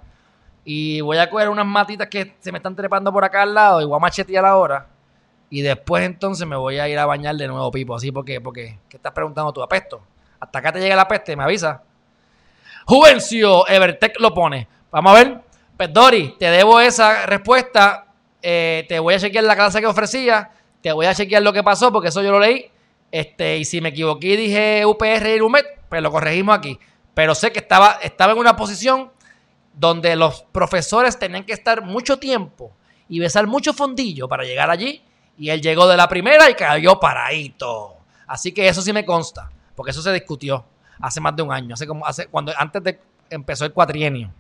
Y 0.66 1.00
voy 1.00 1.20
a 1.20 1.30
coger 1.30 1.48
unas 1.48 1.66
matitas 1.66 2.10
que 2.10 2.36
se 2.42 2.52
me 2.52 2.58
están 2.58 2.76
trepando 2.76 3.14
por 3.14 3.24
acá 3.24 3.44
al 3.44 3.54
lado 3.54 3.82
y 3.82 3.86
voy 3.86 3.96
a 3.96 4.00
machetear 4.00 4.44
ahora. 4.44 4.88
Y 5.50 5.62
después 5.62 6.04
entonces 6.04 6.46
me 6.46 6.58
voy 6.58 6.80
a 6.80 6.90
ir 6.90 7.00
a 7.00 7.06
bañar 7.06 7.38
de 7.38 7.48
nuevo, 7.48 7.72
Pipo. 7.72 7.96
Así 7.96 8.12
porque, 8.12 8.42
porque, 8.42 8.78
¿qué 8.90 8.98
estás 8.98 9.14
preguntando 9.14 9.54
tú? 9.54 9.64
¿Apesto? 9.64 10.02
Hasta 10.38 10.60
acá 10.60 10.74
te 10.74 10.82
llega 10.82 10.98
la 10.98 11.08
peste, 11.08 11.34
me 11.38 11.44
avisa. 11.44 11.82
Juvencio, 12.88 13.66
Evertech 13.70 14.20
lo 14.20 14.34
pone. 14.34 14.68
Vamos 14.92 15.16
a 15.16 15.24
ver. 15.24 15.42
Pues 15.78 15.94
Dori, 15.94 16.36
te 16.38 16.52
debo 16.52 16.82
esa 16.82 17.26
respuesta. 17.26 18.06
Eh, 18.42 18.86
te 18.90 19.00
voy 19.00 19.14
a 19.14 19.20
chequear 19.20 19.46
la 19.46 19.56
clase 19.56 19.80
que 19.80 19.88
ofrecía. 19.88 20.52
Te 20.82 20.92
voy 20.92 21.06
a 21.06 21.16
chequear 21.16 21.42
lo 21.42 21.54
que 21.54 21.64
pasó, 21.64 21.90
porque 21.90 22.10
eso 22.10 22.22
yo 22.22 22.32
lo 22.32 22.40
leí. 22.42 22.70
Este, 23.12 23.58
y 23.58 23.66
si 23.66 23.82
me 23.82 23.90
equivoqué 23.90 24.38
dije 24.38 24.86
UPR 24.86 25.36
y 25.38 25.42
UMET, 25.42 25.66
pues 25.90 26.02
lo 26.02 26.12
corregimos 26.12 26.58
aquí. 26.58 26.80
Pero 27.14 27.36
sé 27.36 27.52
que 27.52 27.60
estaba, 27.60 28.00
estaba 28.02 28.34
en 28.34 28.40
una 28.40 28.56
posición 28.56 29.12
donde 29.74 30.16
los 30.16 30.44
profesores 30.52 31.18
tenían 31.18 31.44
que 31.44 31.54
estar 31.54 31.82
mucho 31.82 32.18
tiempo 32.18 32.72
y 33.08 33.20
besar 33.20 33.48
mucho 33.48 33.74
fondillo 33.74 34.28
para 34.28 34.44
llegar 34.44 34.70
allí. 34.70 35.02
Y 35.38 35.50
él 35.50 35.62
llegó 35.62 35.88
de 35.88 35.98
la 35.98 36.08
primera 36.08 36.50
y 36.50 36.54
cayó 36.54 37.00
paradito. 37.00 37.96
Así 38.28 38.52
que 38.52 38.68
eso 38.68 38.82
sí 38.82 38.94
me 38.94 39.06
consta, 39.06 39.50
porque 39.76 39.92
eso 39.92 40.02
se 40.02 40.12
discutió 40.14 40.64
hace 41.02 41.20
más 41.20 41.36
de 41.36 41.42
un 41.42 41.52
año, 41.52 41.74
hace 41.74 41.88
como 41.88 42.06
hace 42.06 42.28
cuando 42.28 42.54
antes 42.58 42.84
de 42.84 43.00
empezó 43.30 43.66
el 43.66 43.74
cuatrienio. 43.74 44.32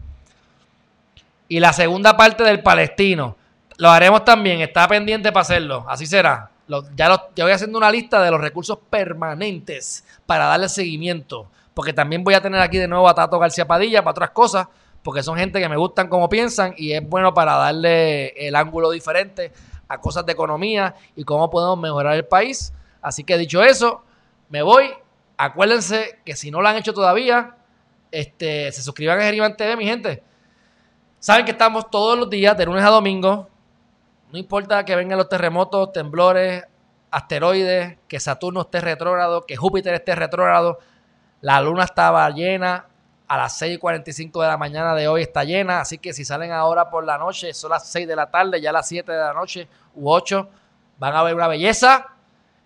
Y 1.47 1.59
la 1.59 1.73
segunda 1.73 2.15
parte 2.15 2.43
del 2.43 2.61
palestino, 2.61 3.35
lo 3.77 3.89
haremos 3.89 4.23
también, 4.23 4.61
está 4.61 4.87
pendiente 4.87 5.31
para 5.31 5.41
hacerlo, 5.41 5.85
así 5.87 6.05
será. 6.05 6.51
Ya, 6.95 7.21
voy 7.37 7.51
haciendo 7.51 7.77
una 7.77 7.91
lista 7.91 8.21
de 8.21 8.31
los 8.31 8.39
recursos 8.39 8.77
permanentes 8.89 10.05
para 10.25 10.45
darle 10.45 10.69
seguimiento, 10.69 11.49
porque 11.73 11.93
también 11.93 12.23
voy 12.23 12.33
a 12.33 12.41
tener 12.41 12.61
aquí 12.61 12.77
de 12.77 12.87
nuevo 12.87 13.07
a 13.09 13.15
Tato 13.15 13.39
García 13.39 13.67
Padilla 13.67 14.03
para 14.03 14.11
otras 14.11 14.29
cosas, 14.31 14.67
porque 15.03 15.23
son 15.23 15.37
gente 15.37 15.59
que 15.59 15.69
me 15.69 15.77
gustan 15.77 16.07
como 16.07 16.29
piensan 16.29 16.73
y 16.77 16.91
es 16.91 17.07
bueno 17.07 17.33
para 17.33 17.55
darle 17.55 18.29
el 18.47 18.55
ángulo 18.55 18.91
diferente 18.91 19.51
a 19.87 19.99
cosas 19.99 20.25
de 20.25 20.33
economía 20.33 20.95
y 21.15 21.23
cómo 21.23 21.49
podemos 21.49 21.79
mejorar 21.79 22.15
el 22.15 22.25
país. 22.25 22.73
Así 23.01 23.23
que 23.23 23.37
dicho 23.37 23.63
eso, 23.63 24.03
me 24.49 24.61
voy. 24.61 24.91
Acuérdense 25.37 26.19
que 26.25 26.35
si 26.35 26.51
no 26.51 26.61
lo 26.61 26.67
han 26.67 26.75
hecho 26.75 26.93
todavía, 26.93 27.55
este, 28.11 28.71
se 28.71 28.81
suscriban 28.81 29.19
a 29.19 29.23
Geriman 29.23 29.55
TV, 29.55 29.77
mi 29.77 29.85
gente. 29.85 30.21
Saben 31.19 31.45
que 31.45 31.51
estamos 31.51 31.89
todos 31.89 32.17
los 32.17 32.29
días, 32.29 32.57
de 32.57 32.65
lunes 32.65 32.83
a 32.83 32.89
domingo. 32.89 33.48
No 34.31 34.37
importa 34.37 34.85
que 34.85 34.95
vengan 34.95 35.17
los 35.17 35.27
terremotos, 35.27 35.91
temblores, 35.91 36.63
asteroides, 37.09 37.97
que 38.07 38.19
Saturno 38.19 38.61
esté 38.61 38.79
retrógrado, 38.79 39.45
que 39.45 39.55
Júpiter 39.55 39.93
esté 39.95 40.13
retrógrado. 40.13 40.79
La 41.41 41.59
luna 41.61 41.85
estaba 41.85 42.29
llena. 42.29 42.85
A 43.27 43.37
las 43.37 43.61
6:45 43.61 44.41
de 44.41 44.47
la 44.47 44.57
mañana 44.57 44.93
de 44.93 45.07
hoy 45.07 45.23
está 45.23 45.43
llena. 45.43 45.81
Así 45.81 45.97
que 45.97 46.13
si 46.13 46.25
salen 46.25 46.51
ahora 46.51 46.89
por 46.89 47.05
la 47.05 47.17
noche, 47.17 47.53
son 47.53 47.71
las 47.71 47.87
6 47.87 48.07
de 48.07 48.15
la 48.15 48.29
tarde, 48.29 48.61
ya 48.61 48.71
las 48.71 48.87
7 48.87 49.11
de 49.11 49.17
la 49.17 49.33
noche 49.33 49.67
u 49.95 50.09
8, 50.09 50.47
van 50.99 51.15
a 51.15 51.23
ver 51.23 51.33
una 51.33 51.47
belleza. 51.47 52.07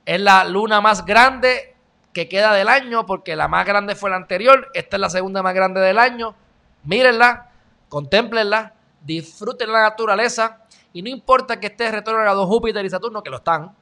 Es 0.05 0.20
la 0.20 0.43
luna 0.43 0.82
más 0.82 1.05
grande 1.05 1.76
que 2.11 2.28
queda 2.28 2.53
del 2.53 2.68
año, 2.68 3.05
porque 3.05 3.36
la 3.36 3.47
más 3.47 3.66
grande 3.66 3.95
fue 3.95 4.09
la 4.09 4.18
anterior, 4.18 4.70
esta 4.74 4.97
es 4.97 5.01
la 5.01 5.09
segunda 5.09 5.41
más 5.41 5.53
grande 5.53 5.82
del 5.82 5.97
año. 5.97 6.36
Mírenla, 6.84 7.49
contemplenla, 7.89 8.74
disfruten 9.01 9.72
la 9.72 9.82
naturaleza 9.82 10.59
y 10.94 11.02
no 11.02 11.10
importa 11.10 11.60
que 11.60 11.68
esté 11.68 11.91
retrógrado 11.91 12.46
Júpiter 12.46 12.86
y 12.86 12.89
Saturno, 12.89 13.24
que 13.24 13.32
lo 13.32 13.38
están. 13.38 13.76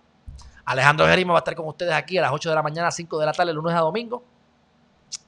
Alejandro 0.66 1.06
Jerima 1.06 1.34
va 1.34 1.40
a 1.40 1.42
estar 1.42 1.56
con 1.56 1.68
ustedes 1.68 1.94
aquí 1.94 2.18
a 2.18 2.22
las 2.22 2.32
8 2.32 2.50
de 2.50 2.56
la 2.56 2.64
mañana, 2.64 2.90
5 2.90 3.20
de 3.20 3.26
la 3.26 3.34
tarde, 3.34 3.54
lunes 3.54 3.76
a 3.76 3.80
domingo. 3.80 4.24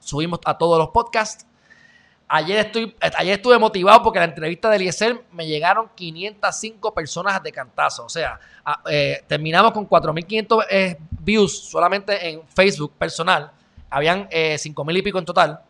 Subimos 0.00 0.40
a 0.44 0.56
todos 0.56 0.78
los 0.78 0.88
podcasts. 0.88 1.46
Ayer, 2.26 2.58
estoy, 2.58 2.96
ayer 3.18 3.34
estuve 3.34 3.58
motivado 3.58 4.02
porque 4.02 4.18
la 4.18 4.24
entrevista 4.24 4.70
de 4.70 4.76
Eliezer 4.76 5.24
me 5.32 5.46
llegaron 5.46 5.90
505 5.94 6.94
personas 6.94 7.42
de 7.42 7.52
cantazo. 7.52 8.06
O 8.06 8.08
sea, 8.08 8.40
eh, 8.88 9.22
terminamos 9.26 9.72
con 9.72 9.86
4.500 9.86 10.66
eh, 10.70 10.96
views 11.10 11.68
solamente 11.68 12.30
en 12.30 12.42
Facebook 12.48 12.92
personal. 12.92 13.52
Habían 13.90 14.26
eh, 14.30 14.56
5.000 14.58 14.98
y 14.98 15.02
pico 15.02 15.18
en 15.18 15.24
total. 15.26 15.60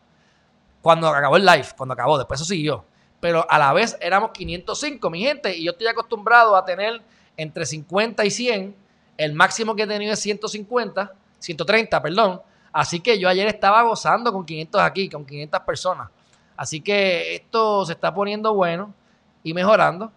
Cuando 0.81 1.09
acabó 1.09 1.37
el 1.37 1.45
live, 1.45 1.67
cuando 1.77 1.95
acabó, 1.95 2.19
después 2.19 2.41
eso 2.41 2.49
siguió. 2.49 2.85
Pero 3.25 3.47
a 3.49 3.59
la 3.59 3.73
vez 3.73 3.97
éramos 4.03 4.33
505, 4.33 5.09
mi 5.09 5.23
gente. 5.23 5.57
Y 5.57 5.65
yo 5.65 5.71
estoy 5.71 5.87
acostumbrado 5.87 6.55
a 6.55 6.63
tener 6.63 7.01
entre 7.39 7.65
50 7.65 8.23
y 8.23 8.31
100. 8.31 8.77
El 9.17 9.33
máximo 9.33 9.75
que 9.75 9.85
he 9.85 9.87
tenido 9.87 10.13
es 10.13 10.21
150, 10.21 11.11
130, 11.39 12.03
perdón. 12.03 12.43
Así 12.71 13.01
que 13.01 13.19
yo 13.19 13.27
ayer 13.27 13.47
estaba 13.47 13.81
gozando 13.81 14.31
con 14.31 14.45
500 14.45 14.79
aquí, 14.83 15.09
con 15.09 15.25
500 15.25 15.59
personas. 15.61 16.11
Así 16.55 16.83
que 16.83 17.37
esto 17.37 17.87
se 17.87 17.95
está 17.95 18.13
poniendo 18.13 18.53
bueno 18.53 18.93
y 19.43 19.55
mejorando. 19.55 20.13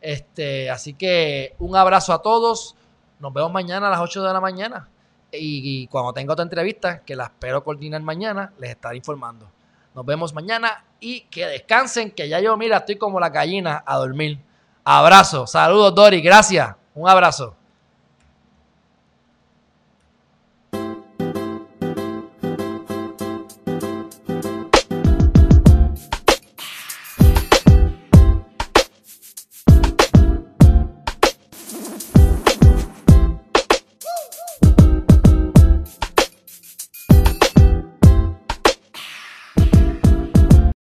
Este, 0.00 0.70
así 0.70 0.94
que 0.94 1.56
un 1.58 1.74
abrazo 1.74 2.12
a 2.12 2.22
todos. 2.22 2.76
Nos 3.18 3.32
vemos 3.32 3.50
mañana 3.50 3.88
a 3.88 3.90
las 3.90 3.98
8 3.98 4.22
de 4.22 4.32
la 4.32 4.40
mañana. 4.40 4.88
Y, 5.32 5.88
cuando 5.88 6.12
tenga 6.12 6.34
otra 6.34 6.44
entrevista, 6.44 7.02
que 7.02 7.16
la 7.16 7.24
espero 7.24 7.64
coordinar 7.64 8.02
mañana, 8.02 8.52
les 8.60 8.70
estaré 8.70 8.98
informando. 8.98 9.50
Nos 9.94 10.06
vemos 10.06 10.32
mañana 10.32 10.84
y 11.00 11.22
que 11.22 11.46
descansen, 11.46 12.10
que 12.10 12.28
ya 12.28 12.40
yo, 12.40 12.56
mira, 12.56 12.78
estoy 12.78 12.96
como 12.96 13.20
la 13.20 13.28
gallina 13.28 13.82
a 13.86 13.96
dormir. 13.96 14.38
Abrazo, 14.84 15.46
saludos 15.46 15.94
Dori, 15.94 16.20
gracias. 16.20 16.74
Un 16.94 17.08
abrazo. 17.08 17.54